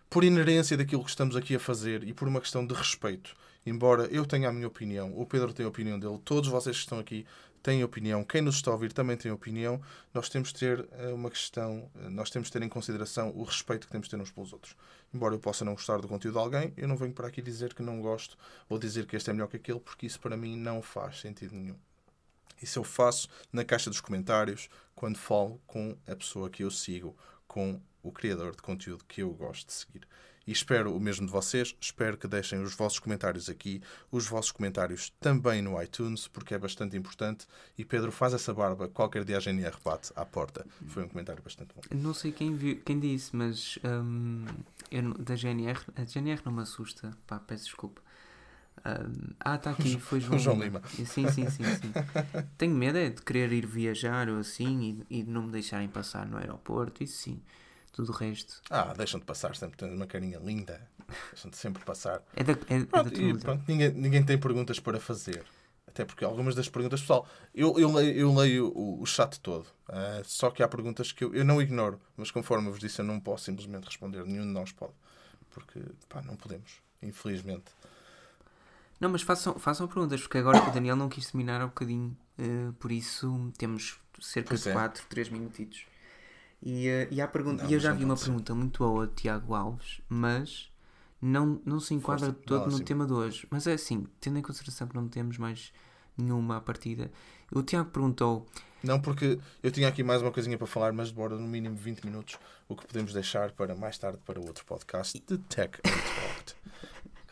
por 0.08 0.22
inerência 0.22 0.76
daquilo 0.76 1.02
que 1.02 1.10
estamos 1.10 1.34
aqui 1.34 1.56
a 1.56 1.58
fazer 1.58 2.04
e 2.06 2.12
por 2.12 2.28
uma 2.28 2.40
questão 2.40 2.64
de 2.64 2.74
respeito, 2.74 3.34
embora 3.64 4.04
eu 4.06 4.24
tenha 4.24 4.48
a 4.48 4.52
minha 4.52 4.66
opinião, 4.66 5.12
o 5.18 5.26
Pedro 5.26 5.52
tem 5.52 5.66
a 5.66 5.68
opinião 5.68 5.98
dele, 5.98 6.18
todos 6.24 6.48
vocês 6.48 6.76
que 6.76 6.82
estão 6.82 6.98
aqui 6.98 7.26
têm 7.62 7.84
opinião, 7.84 8.24
quem 8.24 8.40
nos 8.40 8.56
está 8.56 8.70
a 8.70 8.74
ouvir 8.74 8.92
também 8.92 9.16
tem 9.16 9.30
opinião, 9.30 9.80
nós 10.14 10.28
temos 10.28 10.52
de 10.52 10.58
ter 10.58 10.88
eh, 10.92 11.12
uma 11.12 11.30
questão, 11.30 11.90
eh, 12.00 12.08
nós 12.08 12.30
temos 12.30 12.48
de 12.48 12.52
ter 12.52 12.62
em 12.62 12.68
consideração 12.68 13.30
o 13.36 13.42
respeito 13.42 13.86
que 13.86 13.92
temos 13.92 14.08
de 14.08 14.16
ter 14.16 14.22
uns 14.22 14.30
pelos 14.30 14.52
outros. 14.52 14.74
Embora 15.12 15.34
eu 15.34 15.38
possa 15.38 15.64
não 15.64 15.74
gostar 15.74 16.00
do 16.00 16.08
conteúdo 16.08 16.34
de 16.34 16.40
alguém, 16.40 16.72
eu 16.76 16.88
não 16.88 16.96
venho 16.96 17.12
para 17.12 17.28
aqui 17.28 17.42
dizer 17.42 17.74
que 17.74 17.82
não 17.82 18.00
gosto 18.00 18.36
ou 18.68 18.78
dizer 18.78 19.06
que 19.06 19.16
este 19.16 19.28
é 19.28 19.32
melhor 19.32 19.48
que 19.48 19.56
aquele, 19.56 19.80
porque 19.80 20.06
isso 20.06 20.20
para 20.20 20.36
mim 20.36 20.56
não 20.56 20.80
faz 20.80 21.20
sentido 21.20 21.54
nenhum. 21.54 21.76
Isso 22.62 22.78
eu 22.78 22.84
faço 22.84 23.28
na 23.52 23.64
caixa 23.64 23.90
dos 23.90 24.00
comentários 24.00 24.68
quando 24.94 25.18
falo 25.18 25.60
com 25.66 25.96
a 26.06 26.14
pessoa 26.14 26.48
que 26.50 26.62
eu 26.62 26.70
sigo, 26.70 27.16
com 27.46 27.80
o 28.02 28.12
criador 28.12 28.54
de 28.54 28.62
conteúdo 28.62 29.04
que 29.04 29.22
eu 29.22 29.30
gosto 29.30 29.66
de 29.66 29.72
seguir. 29.72 30.06
E 30.50 30.52
espero 30.52 30.92
o 30.92 30.98
mesmo 30.98 31.26
de 31.26 31.30
vocês, 31.30 31.76
espero 31.80 32.16
que 32.16 32.26
deixem 32.26 32.60
os 32.60 32.74
vossos 32.74 32.98
comentários 32.98 33.48
aqui, 33.48 33.80
os 34.10 34.26
vossos 34.26 34.50
comentários 34.50 35.12
também 35.20 35.62
no 35.62 35.80
iTunes, 35.80 36.26
porque 36.26 36.52
é 36.52 36.58
bastante 36.58 36.96
importante. 36.96 37.46
E 37.78 37.84
Pedro, 37.84 38.10
faz 38.10 38.34
essa 38.34 38.52
barba, 38.52 38.88
qualquer 38.88 39.22
dia 39.22 39.36
a 39.36 39.40
GNR 39.40 39.76
bate 39.84 40.10
à 40.16 40.26
porta. 40.26 40.66
Foi 40.88 41.04
um 41.04 41.08
comentário 41.08 41.40
bastante 41.40 41.72
bom. 41.72 41.82
Não 41.96 42.12
sei 42.12 42.32
quem, 42.32 42.56
viu, 42.56 42.80
quem 42.84 42.98
disse, 42.98 43.36
mas 43.36 43.78
hum, 43.84 44.44
eu 44.90 45.14
da 45.14 45.36
GNR, 45.36 45.78
a 45.94 46.04
GNR 46.04 46.42
não 46.44 46.50
me 46.50 46.62
assusta. 46.62 47.16
Pá, 47.28 47.38
peço 47.38 47.66
desculpa. 47.66 48.02
Hum, 48.78 49.32
ah, 49.38 49.54
está 49.54 49.70
aqui, 49.70 49.98
foi 50.02 50.18
João, 50.18 50.36
João 50.36 50.60
Lima. 50.60 50.82
Sim, 50.88 51.06
sim, 51.06 51.28
sim, 51.28 51.48
sim. 51.48 51.92
Tenho 52.58 52.74
medo 52.74 52.98
é 52.98 53.08
de 53.08 53.22
querer 53.22 53.52
ir 53.52 53.66
viajar 53.66 54.28
ou 54.28 54.40
assim 54.40 55.04
e, 55.08 55.20
e 55.20 55.22
de 55.22 55.30
não 55.30 55.44
me 55.44 55.52
deixarem 55.52 55.86
passar 55.86 56.26
no 56.26 56.38
aeroporto, 56.38 57.04
isso 57.04 57.18
sim. 57.18 57.40
Tudo 57.92 58.12
o 58.12 58.14
resto. 58.14 58.60
Ah, 58.70 58.94
deixam-te 58.96 59.24
passar, 59.24 59.54
sempre 59.56 59.76
tens 59.76 59.92
uma 59.92 60.06
carinha 60.06 60.38
linda. 60.38 60.88
Deixam-te 61.32 61.56
sempre 61.56 61.84
passar. 61.84 62.22
É 62.36 62.44
da, 62.44 62.52
é, 62.52 62.56
é 62.68 62.78
da 62.80 62.86
Pronto, 62.86 63.20
e 63.20 63.38
pronto, 63.38 63.64
ninguém, 63.66 63.90
ninguém 63.92 64.24
tem 64.24 64.38
perguntas 64.38 64.78
para 64.78 65.00
fazer. 65.00 65.44
Até 65.86 66.04
porque 66.04 66.24
algumas 66.24 66.54
das 66.54 66.68
perguntas, 66.68 67.00
pessoal, 67.00 67.26
eu, 67.52 67.76
eu 67.78 67.92
leio, 67.92 68.16
eu 68.16 68.34
leio 68.34 68.68
o, 68.68 69.02
o 69.02 69.06
chat 69.06 69.40
todo. 69.40 69.66
Ah, 69.88 70.22
só 70.24 70.50
que 70.50 70.62
há 70.62 70.68
perguntas 70.68 71.10
que 71.10 71.24
eu, 71.24 71.34
eu 71.34 71.44
não 71.44 71.60
ignoro, 71.60 72.00
mas 72.16 72.30
conforme 72.30 72.68
eu 72.68 72.72
vos 72.72 72.80
disse, 72.80 73.00
eu 73.00 73.04
não 73.04 73.18
posso 73.18 73.44
simplesmente 73.44 73.86
responder. 73.86 74.24
Nenhum 74.24 74.44
de 74.44 74.52
nós 74.52 74.70
pode. 74.70 74.92
Porque, 75.50 75.80
pá, 76.08 76.22
não 76.22 76.36
podemos. 76.36 76.80
Infelizmente. 77.02 77.72
Não, 79.00 79.08
mas 79.08 79.22
façam, 79.22 79.58
façam 79.58 79.88
perguntas, 79.88 80.20
porque 80.20 80.38
agora 80.38 80.62
o 80.62 80.70
Daniel 80.70 80.94
não 80.94 81.08
quis 81.08 81.26
terminar 81.26 81.60
há 81.60 81.66
bocadinho, 81.66 82.16
eh, 82.38 82.70
por 82.78 82.92
isso 82.92 83.50
temos 83.56 83.98
cerca 84.20 84.50
Pois 84.50 84.62
de 84.62 84.68
é. 84.68 84.72
4, 84.74 85.06
3 85.08 85.28
minutitos. 85.30 85.86
E, 86.62 86.88
eh, 86.88 87.08
e, 87.10 87.20
há 87.20 87.28
pergunta, 87.28 87.62
Não, 87.62 87.70
e 87.70 87.74
eu 87.74 87.80
já 87.80 87.92
vi 87.92 88.04
uma 88.04 88.16
ser. 88.16 88.26
pergunta 88.26 88.54
muito 88.54 88.78
boa 88.78 89.06
de 89.06 89.14
Tiago 89.14 89.54
Alves, 89.54 90.00
mas 90.08 90.70
não, 91.20 91.60
não 91.64 91.80
se 91.80 91.94
enquadra 91.94 92.26
Força, 92.26 92.40
todo 92.46 92.70
no 92.70 92.80
tema 92.80 93.06
de 93.06 93.12
hoje. 93.12 93.46
Mas 93.50 93.66
é 93.66 93.72
assim, 93.72 94.06
tendo 94.20 94.38
em 94.38 94.42
consideração 94.42 94.86
que 94.86 94.94
não 94.94 95.08
temos 95.08 95.38
mais 95.38 95.72
nenhuma 96.16 96.58
à 96.58 96.60
partida, 96.60 97.10
o 97.50 97.62
Tiago 97.62 97.90
perguntou 97.90 98.46
Não 98.82 99.00
porque 99.00 99.38
eu 99.62 99.70
tinha 99.70 99.88
aqui 99.88 100.02
mais 100.02 100.20
uma 100.20 100.30
coisinha 100.30 100.58
para 100.58 100.66
falar, 100.66 100.92
mas 100.92 101.10
demora 101.10 101.36
no 101.36 101.48
mínimo 101.48 101.76
20 101.76 102.04
minutos, 102.04 102.38
o 102.68 102.76
que 102.76 102.86
podemos 102.86 103.12
deixar 103.12 103.52
para 103.52 103.74
mais 103.74 103.96
tarde 103.96 104.18
para 104.24 104.38
outro 104.38 104.64
podcast 104.66 105.18
de 105.26 105.38
Tech 105.38 105.78
Untalked. 105.78 106.54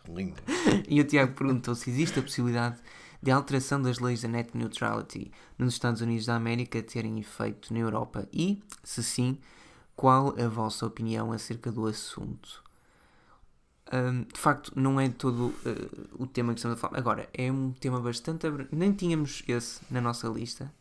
Que 0.04 0.12
lindo. 0.14 0.42
E 0.88 1.00
o 1.00 1.04
Tiago 1.04 1.34
perguntou 1.34 1.74
se 1.74 1.90
existe 1.90 2.18
a 2.18 2.22
possibilidade 2.22 2.78
de 3.22 3.30
alteração 3.30 3.80
das 3.82 3.98
leis 3.98 4.22
da 4.22 4.28
net 4.28 4.56
neutrality 4.56 5.30
nos 5.58 5.74
Estados 5.74 6.00
Unidos 6.00 6.26
da 6.26 6.36
América 6.36 6.82
terem 6.82 7.18
efeito 7.18 7.72
na 7.72 7.80
Europa 7.80 8.28
e, 8.32 8.62
se 8.84 9.02
sim, 9.02 9.38
qual 9.96 10.34
a 10.40 10.48
vossa 10.48 10.86
opinião 10.86 11.32
acerca 11.32 11.72
do 11.72 11.86
assunto? 11.86 12.62
Hum, 13.92 14.24
de 14.32 14.38
facto, 14.38 14.70
não 14.76 15.00
é 15.00 15.08
todo 15.08 15.54
eh, 15.64 16.06
o 16.18 16.26
tema 16.26 16.52
que 16.52 16.58
estamos 16.58 16.76
a 16.76 16.80
falar. 16.80 16.98
Agora, 16.98 17.28
é 17.32 17.50
um 17.50 17.72
tema 17.72 17.98
bastante. 18.00 18.46
abr- 18.46 18.68
Nem 18.70 18.92
tínhamos 18.92 19.42
esse 19.48 19.80
na 19.90 20.00
nossa 20.00 20.28
lista 20.28 20.72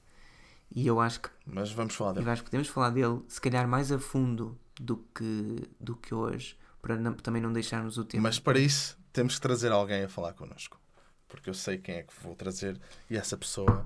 e 0.76 0.86
eu 0.86 1.00
acho 1.00 1.22
que 1.22 1.30
Mas 1.46 1.72
vamos 1.72 1.96
falar 1.96 2.12
eu 2.12 2.16
dele. 2.16 2.30
acho 2.30 2.44
que 2.44 2.50
podemos 2.50 2.68
falar 2.68 2.90
dele, 2.90 3.22
se 3.30 3.40
calhar 3.40 3.66
mais 3.68 3.92
a 3.94 3.98
fundo 4.00 4.58
do 4.80 4.98
que, 5.16 5.64
do 5.80 5.96
que 5.96 6.14
hoje, 6.14 6.58
para 6.82 6.98
não- 6.98 7.14
também 7.14 7.42
não 7.42 7.52
deixarmos 7.54 7.98
o 7.98 8.04
tema. 8.04 8.24
Mas 8.24 8.40
para 8.40 8.60
isso 8.60 8.98
temos 9.14 9.36
que 9.36 9.42
trazer 9.42 9.72
alguém 9.72 10.04
a 10.04 10.10
falar 10.10 10.34
connosco. 10.34 10.78
Porque 11.28 11.50
eu 11.50 11.54
sei 11.54 11.78
quem 11.78 11.96
é 11.96 12.04
que 12.04 12.14
vou 12.24 12.36
trazer 12.36 12.80
e 13.10 13.18
essa 13.18 13.36
pessoa 13.38 13.86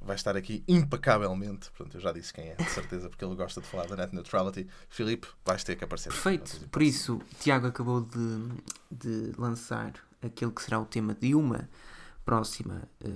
vai 0.00 0.16
estar 0.16 0.36
aqui 0.36 0.62
impecavelmente. 0.66 1.70
Pronto, 1.72 1.96
eu 1.96 2.00
já 2.00 2.12
disse 2.12 2.32
quem 2.32 2.48
é, 2.48 2.54
de 2.56 2.70
certeza, 2.70 3.08
porque 3.08 3.24
ele 3.24 3.34
gosta 3.34 3.60
de 3.60 3.66
falar 3.66 3.86
da 3.86 3.96
net 3.96 4.14
neutrality. 4.14 4.66
Filipe, 4.88 5.26
vais 5.44 5.62
ter 5.64 5.76
que 5.76 5.84
aparecer. 5.84 6.10
Perfeito. 6.10 6.68
Por 6.68 6.82
isso, 6.82 7.20
Tiago 7.40 7.66
acabou 7.66 8.00
de, 8.00 8.48
de 8.90 9.32
lançar 9.38 9.92
aquele 10.22 10.50
que 10.52 10.62
será 10.62 10.80
o 10.80 10.84
tema 10.86 11.14
de 11.14 11.34
uma 11.34 11.68
próxima 12.24 12.82
eh, 13.00 13.08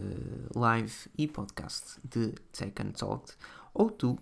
live 0.55 0.95
e 1.19 1.29
podcast 1.29 1.99
de 2.03 2.29
Tech 2.53 2.73
Untalked, 2.83 3.33
ou 3.75 3.91
tu. 3.91 4.19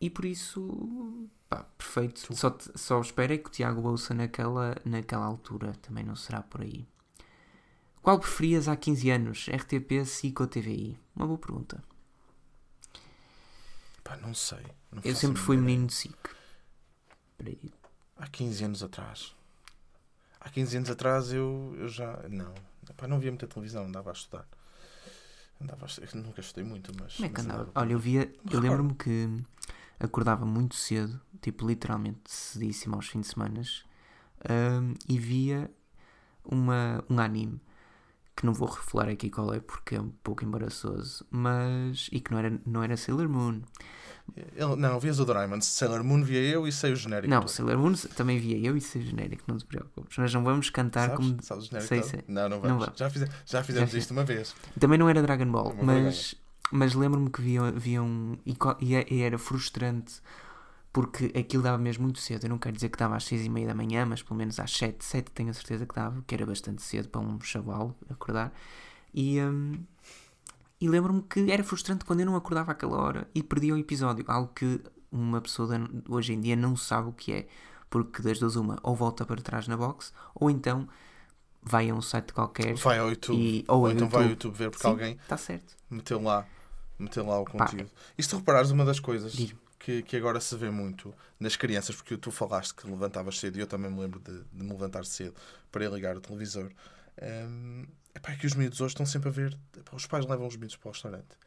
E 0.00 0.08
por 0.10 0.24
isso, 0.24 1.28
pá, 1.48 1.64
perfeito. 1.76 2.34
Só, 2.34 2.50
te- 2.50 2.70
só 2.76 3.00
espero 3.00 3.32
é 3.32 3.38
que 3.38 3.48
o 3.48 3.52
Tiago 3.52 3.86
ouça 3.88 4.14
naquela, 4.14 4.76
naquela 4.84 5.24
altura, 5.26 5.72
também 5.82 6.04
não 6.04 6.16
será 6.16 6.42
por 6.42 6.62
aí. 6.62 6.86
Qual 8.06 8.20
preferias 8.20 8.68
há 8.68 8.76
15 8.76 9.10
anos? 9.10 9.46
RTP, 9.48 10.04
SIC 10.04 10.40
ou 10.40 10.46
TVI? 10.46 10.96
Uma 11.16 11.26
boa 11.26 11.38
pergunta. 11.40 11.82
Pá, 14.04 14.16
não 14.18 14.32
sei. 14.32 14.64
Não 14.92 15.02
Eu 15.02 15.16
sempre 15.16 15.42
fui 15.42 15.56
mínima 15.56 15.72
menino 15.72 15.86
de 15.88 15.94
SIC. 15.94 16.16
Espera 17.32 17.50
aí. 17.50 17.72
Há 18.16 18.28
15 18.28 18.64
anos 18.64 18.82
atrás. 18.84 19.34
Há 20.40 20.48
15 20.48 20.76
anos 20.76 20.90
atrás 20.90 21.32
eu, 21.32 21.74
eu 21.80 21.88
já. 21.88 22.16
Não. 22.28 22.54
Epá, 22.88 23.08
não 23.08 23.18
via 23.18 23.32
muita 23.32 23.48
televisão, 23.48 23.84
andava 23.84 24.10
a 24.10 24.12
estudar. 24.12 24.46
Andava 25.60 25.84
a 25.84 25.88
estudar. 25.88 26.14
Nunca 26.14 26.40
estudei 26.40 26.62
muito, 26.62 26.92
mas. 26.96 27.16
Como 27.16 27.26
é 27.26 27.28
que 27.28 27.40
andava? 27.40 27.62
andava. 27.62 27.80
Olha, 27.80 27.92
eu 27.92 27.98
via, 27.98 28.32
eu 28.52 28.60
lembro-me 28.60 28.94
que 28.94 29.28
acordava 29.98 30.46
muito 30.46 30.76
cedo, 30.76 31.20
tipo 31.42 31.66
literalmente 31.66 32.30
cedíssimo 32.30 32.94
aos 32.94 33.08
fins 33.08 33.22
de 33.22 33.32
semana, 33.32 33.62
hum, 34.48 34.94
e 35.08 35.18
via 35.18 35.68
uma, 36.44 37.04
um 37.10 37.18
anime 37.18 37.60
que 38.36 38.44
não 38.44 38.52
vou 38.52 38.68
revelar 38.68 39.08
aqui 39.08 39.30
qual 39.30 39.52
é 39.54 39.60
porque 39.60 39.94
é 39.96 40.00
um 40.00 40.10
pouco 40.22 40.44
embaraçoso, 40.44 41.24
mas 41.30 42.08
e 42.12 42.20
que 42.20 42.30
não 42.30 42.38
era, 42.38 42.60
não 42.66 42.82
era 42.82 42.96
Sailor 42.96 43.28
Moon. 43.28 43.62
Não, 44.76 44.98
vias 44.98 45.20
o 45.20 45.24
Doraemon. 45.24 45.60
Sailor 45.60 46.02
Moon 46.02 46.22
via 46.22 46.40
eu 46.42 46.66
e 46.66 46.72
sei 46.72 46.92
o 46.92 46.96
genérico. 46.96 47.30
Não, 47.30 47.40
todo. 47.40 47.48
Sailor 47.50 47.78
Moon 47.78 47.94
também 48.16 48.38
via 48.38 48.58
eu 48.58 48.76
e 48.76 48.80
sei 48.80 49.02
o 49.02 49.04
genérico, 49.06 49.44
não 49.46 49.56
te 49.56 49.64
preocupes. 49.64 50.18
Nós 50.18 50.34
não 50.34 50.42
vamos 50.44 50.68
cantar 50.68 51.10
Sabes? 51.10 51.16
como. 51.16 51.42
Sabes 51.42 51.64
o 51.64 51.68
genérico 51.68 51.88
Sei, 51.88 52.02
sei. 52.02 52.24
Não, 52.26 52.42
não 52.48 52.56
Não 52.56 52.60
vamos. 52.60 52.84
vamos. 52.86 52.98
já, 52.98 53.08
fize- 53.08 53.28
já 53.46 53.62
fizemos 53.62 53.90
Já 53.92 53.98
isto 53.98 54.10
uma 54.10 54.24
vez. 54.24 54.54
Também 54.78 54.98
não 54.98 55.08
era 55.08 55.22
Dragon 55.22 55.46
Ball, 55.50 55.70
Uma 55.72 55.94
mas, 55.94 56.34
mas 56.72 56.94
lembro-me 56.94 57.30
que 57.30 57.40
via, 57.40 57.70
via 57.70 58.02
um. 58.02 58.36
E, 58.44 58.56
e 58.80 58.94
é- 58.96 59.06
e 59.08 59.22
era 59.22 59.38
frustrante 59.38 60.20
porque 60.96 61.26
aquilo 61.38 61.62
dava 61.62 61.76
mesmo 61.76 62.04
muito 62.04 62.18
cedo. 62.20 62.44
Eu 62.44 62.48
não 62.48 62.56
quero 62.56 62.74
dizer 62.74 62.88
que 62.88 62.96
dava 62.96 63.16
às 63.16 63.24
seis 63.24 63.44
e 63.44 63.50
meia 63.50 63.66
da 63.66 63.74
manhã, 63.74 64.06
mas 64.06 64.22
pelo 64.22 64.38
menos 64.38 64.58
às 64.58 64.70
sete, 64.70 65.04
sete 65.04 65.30
tenho 65.30 65.50
a 65.50 65.52
certeza 65.52 65.84
que 65.84 65.94
dava, 65.94 66.24
que 66.26 66.34
era 66.34 66.46
bastante 66.46 66.80
cedo 66.80 67.10
para 67.10 67.20
um 67.20 67.38
chaval 67.38 67.94
acordar. 68.08 68.50
E, 69.12 69.38
hum, 69.42 69.74
e 70.80 70.88
lembro-me 70.88 71.20
que 71.20 71.50
era 71.50 71.62
frustrante 71.62 72.02
quando 72.06 72.20
eu 72.20 72.26
não 72.26 72.34
acordava 72.34 72.72
àquela 72.72 72.96
hora 72.96 73.28
e 73.34 73.42
perdia 73.42 73.74
o 73.74 73.76
episódio, 73.76 74.24
algo 74.26 74.50
que 74.54 74.80
uma 75.12 75.38
pessoa 75.42 75.68
da- 75.68 75.86
hoje 76.08 76.32
em 76.32 76.40
dia 76.40 76.56
não 76.56 76.74
sabe 76.74 77.10
o 77.10 77.12
que 77.12 77.30
é, 77.30 77.46
porque 77.90 78.22
das 78.22 78.38
duas 78.38 78.56
uma, 78.56 78.78
ou 78.82 78.96
volta 78.96 79.26
para 79.26 79.42
trás 79.42 79.68
na 79.68 79.76
box, 79.76 80.14
ou 80.34 80.48
então 80.50 80.88
vai 81.62 81.90
a 81.90 81.94
um 81.94 82.00
site 82.00 82.32
qualquer 82.32 82.74
Vai 82.74 82.98
ao 83.00 83.10
YouTube. 83.10 83.38
e, 83.38 83.64
ou, 83.68 83.80
Ou 83.82 83.90
então 83.90 84.08
vai 84.08 84.22
ao 84.24 84.30
YouTube. 84.30 84.54
YouTube 84.54 84.56
ver 84.64 84.70
porque 84.70 84.82
Sim, 84.84 84.88
alguém 84.88 85.12
Está 85.22 85.36
certo. 85.36 85.76
meteu 85.90 86.22
lá, 86.22 86.46
meteu 86.98 87.26
lá 87.26 87.38
o 87.38 87.44
Pá, 87.44 87.66
conteúdo. 87.66 87.90
E 88.16 88.22
se 88.22 88.30
tu 88.30 88.36
reparares, 88.38 88.70
uma 88.70 88.84
das 88.86 88.98
coisas 88.98 89.34
Diz-me. 89.34 89.65
Que, 89.86 90.02
que 90.02 90.16
agora 90.16 90.40
se 90.40 90.56
vê 90.56 90.68
muito 90.68 91.14
nas 91.38 91.54
crianças, 91.54 91.94
porque 91.94 92.16
tu 92.16 92.32
falaste 92.32 92.74
que 92.74 92.90
levantavas 92.90 93.38
cedo 93.38 93.56
e 93.56 93.60
eu 93.60 93.68
também 93.68 93.88
me 93.88 94.00
lembro 94.00 94.18
de, 94.18 94.42
de 94.52 94.64
me 94.64 94.72
levantar 94.72 95.04
cedo 95.04 95.36
para 95.70 95.88
ligar 95.88 96.16
o 96.16 96.20
televisor. 96.20 96.72
hum, 97.22 97.86
epá, 98.12 98.32
é 98.32 98.36
que 98.36 98.46
os 98.46 98.54
miúdos 98.54 98.80
hoje 98.80 98.94
estão 98.94 99.06
sempre 99.06 99.28
a 99.28 99.32
ver. 99.32 99.56
epá, 99.76 99.94
os 99.94 100.04
pais 100.04 100.26
levam 100.26 100.48
os 100.48 100.56
miúdos 100.56 100.74
para 100.74 100.88
o 100.88 100.90
restaurante 100.90 101.38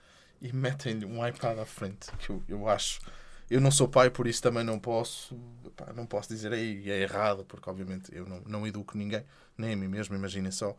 e 0.41 0.53
metem-lhe 0.55 1.05
um 1.05 1.27
iPad 1.27 1.59
à 1.59 1.65
frente, 1.65 2.09
que 2.17 2.29
eu, 2.29 2.41
eu 2.47 2.69
acho. 2.69 3.01
Eu 3.49 3.59
não 3.59 3.71
sou 3.71 3.89
pai, 3.89 4.09
por 4.09 4.25
isso 4.25 4.41
também 4.41 4.63
não 4.63 4.79
posso, 4.79 5.37
epá, 5.65 5.91
não 5.91 6.05
posso 6.05 6.29
dizer 6.29 6.53
aí 6.53 6.89
é 6.89 7.01
errado, 7.01 7.43
porque 7.43 7.69
obviamente 7.69 8.09
eu 8.15 8.25
não, 8.25 8.39
não 8.45 8.65
educo 8.65 8.97
ninguém, 8.97 9.25
nem 9.57 9.73
a 9.73 9.75
mim 9.75 9.89
mesmo, 9.89 10.15
imaginem 10.15 10.51
só. 10.51 10.77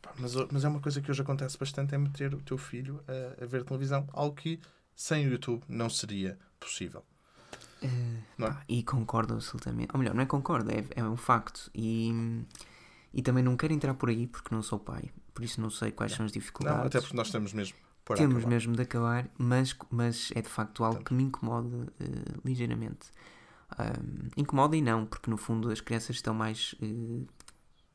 Pá, 0.00 0.14
mas, 0.16 0.34
mas 0.50 0.64
é 0.64 0.68
uma 0.68 0.80
coisa 0.80 1.02
que 1.02 1.10
hoje 1.10 1.20
acontece 1.20 1.58
bastante, 1.58 1.94
é 1.94 1.98
meter 1.98 2.34
o 2.34 2.40
teu 2.40 2.56
filho 2.56 3.04
a, 3.06 3.44
a 3.44 3.46
ver 3.46 3.64
televisão, 3.64 4.08
algo 4.12 4.34
que 4.34 4.58
sem 5.00 5.28
o 5.28 5.30
YouTube 5.30 5.62
não 5.68 5.88
seria 5.88 6.36
possível. 6.58 7.04
Eh, 7.80 7.86
Não 8.36 8.48
é? 8.48 8.50
pá, 8.50 8.64
e 8.68 8.82
concordo 8.82 9.34
absolutamente. 9.34 9.90
Ou 9.94 9.98
melhor, 10.00 10.12
não 10.12 10.22
é 10.22 10.26
concordo, 10.26 10.70
é, 10.72 10.84
é 10.96 11.04
um 11.04 11.16
facto. 11.16 11.70
E, 11.72 12.10
e 13.14 13.22
também 13.22 13.44
não 13.44 13.56
quero 13.56 13.72
entrar 13.72 13.94
por 13.94 14.08
aí 14.08 14.26
porque 14.26 14.52
não 14.52 14.60
sou 14.60 14.78
pai. 14.80 15.10
por 15.32 15.44
isso 15.44 15.60
não 15.60 15.70
sei 15.70 15.92
quais 15.92 16.10
Não. 16.12 16.16
são 16.16 16.26
as 16.26 16.32
dificuldades. 16.32 16.80
Não, 16.80 16.86
até 16.86 17.00
porque 17.00 17.16
nós 17.16 17.30
temos 17.30 17.52
mesmo 17.52 17.78
Temos 18.16 18.38
acabar. 18.38 18.48
mesmo 18.50 18.74
de 18.74 18.82
acabar, 18.82 19.28
mas, 19.38 19.76
mas 19.88 20.32
é 20.34 20.42
de 20.42 20.48
facto 20.48 20.82
algo 20.82 21.04
que 21.04 21.14
me 21.14 21.22
incomoda 21.22 21.92
eh, 22.00 22.04
ligeiramente. 22.44 23.06
Incomoda 24.36 24.76
e 24.76 24.82
não, 24.82 25.04
porque 25.06 25.30
no 25.30 25.36
fundo 25.36 25.70
as 25.70 25.80
crianças 25.80 26.16
estão 26.16 26.34
mais 26.34 26.74
eh, 26.82 27.24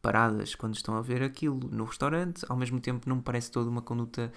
paradas 0.01 0.55
quando 0.55 0.75
estão 0.75 0.95
a 0.95 1.01
ver 1.01 1.21
aquilo 1.23 1.59
no 1.69 1.83
restaurante, 1.83 2.45
ao 2.47 2.55
mesmo 2.55 2.79
tempo 2.79 3.09
não 3.09 3.17
me 3.17 3.21
parece 3.23 3.51
toda 3.51 3.69
uma 3.69 3.81
conduta 3.81 4.31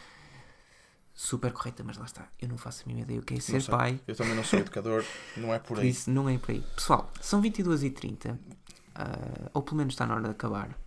super 1.16 1.50
correta, 1.50 1.82
mas 1.82 1.96
lá 1.96 2.04
está, 2.04 2.28
eu 2.38 2.46
não 2.46 2.58
faço 2.58 2.82
a 2.84 2.86
mínima 2.86 3.04
ideia 3.04 3.20
o 3.20 3.22
que 3.22 3.34
é 3.34 3.40
ser 3.40 3.64
pai, 3.64 3.98
Eu 4.06 4.14
também 4.14 4.34
não 4.34 4.44
sou 4.44 4.58
educador, 4.58 5.02
não 5.34 5.52
é 5.52 5.58
por 5.58 5.68
por 5.68 5.78
aí. 5.80 5.88
isso 5.88 6.10
não 6.10 6.28
é 6.28 6.36
por 6.36 6.50
aí. 6.50 6.60
Pessoal, 6.74 7.10
são 7.22 7.40
22h30, 7.42 8.38
ah, 8.94 9.50
ou 9.54 9.62
pelo 9.62 9.78
menos 9.78 9.94
está 9.94 10.06
na 10.06 10.14
hora 10.14 10.24
de 10.24 10.30
acabar. 10.30 10.78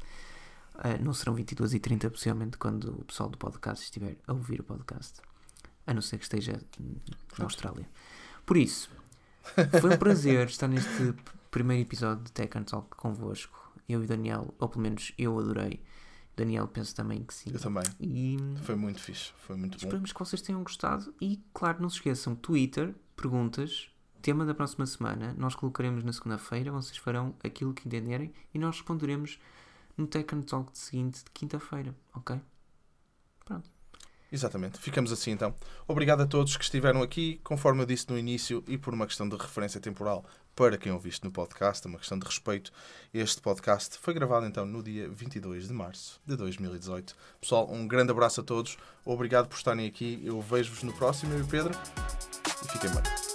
Ah, 0.75 0.97
não 0.99 1.13
serão 1.13 1.36
22h30, 1.36 2.09
possivelmente, 2.11 2.57
quando 2.59 2.91
o 2.91 3.05
pessoal 3.05 3.27
do 3.27 3.38
podcast 3.39 3.84
estiver 3.84 4.17
a 4.27 4.34
ouvir 4.34 4.61
o 4.61 4.63
podcast. 4.63 5.19
A 5.88 5.93
não 5.95 6.01
ser 6.01 6.19
que 6.19 6.23
esteja 6.25 6.61
na 7.38 7.45
Austrália. 7.45 7.89
Por 8.45 8.55
isso, 8.55 8.89
foi 9.82 9.95
um 9.95 9.97
prazer 9.97 10.45
estar 10.47 10.67
neste 10.67 11.15
primeiro 11.49 11.82
episódio 11.82 12.23
de 12.23 12.32
Tech 12.32 12.55
and 12.55 12.63
Talk 12.63 12.95
convosco. 12.95 13.73
Eu 13.89 14.01
e 14.01 14.05
o 14.05 14.07
Daniel, 14.07 14.53
ou 14.59 14.69
pelo 14.69 14.84
menos 14.84 15.11
eu 15.17 15.38
adorei. 15.39 15.82
Daniel, 16.40 16.68
penso 16.68 16.96
também 16.96 17.24
que 17.24 17.34
sim. 17.34 17.52
Eu 17.54 17.60
também. 17.60 17.84
E 18.00 18.38
Foi 18.64 18.76
muito 18.76 19.02
fixe, 19.02 19.32
foi 19.40 19.58
muito 19.58 19.78
bom. 19.78 19.86
Esperamos 19.86 20.14
que 20.14 20.20
vocês 20.20 20.42
tenham 20.42 20.64
gostado 20.64 21.14
e, 21.20 21.40
claro, 21.54 21.82
não 21.82 21.90
se 21.90 21.98
esqueçam, 21.98 22.34
Twitter, 22.34 22.96
perguntas, 23.16 23.90
tema 24.22 24.46
da 24.46 24.54
próxima 24.54 24.86
semana, 24.86 25.36
nós 25.38 25.54
colocaremos 25.54 26.04
na 26.04 26.14
segunda-feira, 26.14 26.72
vocês 26.72 26.98
farão 26.98 27.36
aquilo 27.44 27.74
que 27.74 27.88
entenderem 27.88 28.34
e 28.54 28.60
nós 28.60 28.78
responderemos 28.78 29.40
no 29.98 30.08
Tech 30.08 30.34
and 30.34 30.44
Talk 30.44 30.72
de 30.72 30.78
seguinte 30.78 31.24
de 31.26 31.32
quinta-feira, 31.32 31.94
ok? 32.14 32.40
Exatamente, 34.32 34.80
ficamos 34.80 35.12
assim 35.12 35.32
então. 35.32 35.54
Obrigado 35.88 36.22
a 36.22 36.26
todos 36.28 36.56
que 36.56 36.64
estiveram 36.64 37.02
aqui, 37.02 37.42
conforme 37.44 37.82
eu 37.82 37.86
disse 37.86 38.08
no 38.10 38.18
início, 38.18 38.64
e 38.68 38.78
por 38.78 38.94
uma 38.94 39.08
questão 39.08 39.28
de 39.28 39.36
referência 39.36 39.82
temporal 39.82 40.24
para 40.60 40.78
quem 40.78 40.91
ouviste 40.91 41.24
no 41.24 41.32
podcast, 41.32 41.88
uma 41.88 41.97
questão 41.97 42.20
de 42.20 42.26
respeito. 42.26 42.70
Este 43.14 43.41
podcast 43.41 43.97
foi 43.97 44.14
gravado 44.14 44.45
então 44.45 44.66
no 44.66 44.84
dia 44.84 45.07
22 45.07 45.70
de 45.70 45.74
março 45.74 46.20
de 46.28 46.36
2018. 46.36 47.16
Pessoal, 47.39 47.72
um 47.72 47.88
grande 47.88 48.12
abraço 48.12 48.41
a 48.41 48.43
todos, 48.43 48.78
obrigado 49.05 49.47
por 49.47 49.55
estarem 49.55 49.88
aqui. 49.88 50.22
Eu 50.22 50.41
vejo-vos 50.41 50.84
no 50.84 50.91
próximo, 50.91 51.34
eu 51.34 51.39
e 51.39 51.43
Pedro, 51.45 51.72
e 52.62 52.68
fiquem 52.74 52.89
bem. 52.89 53.28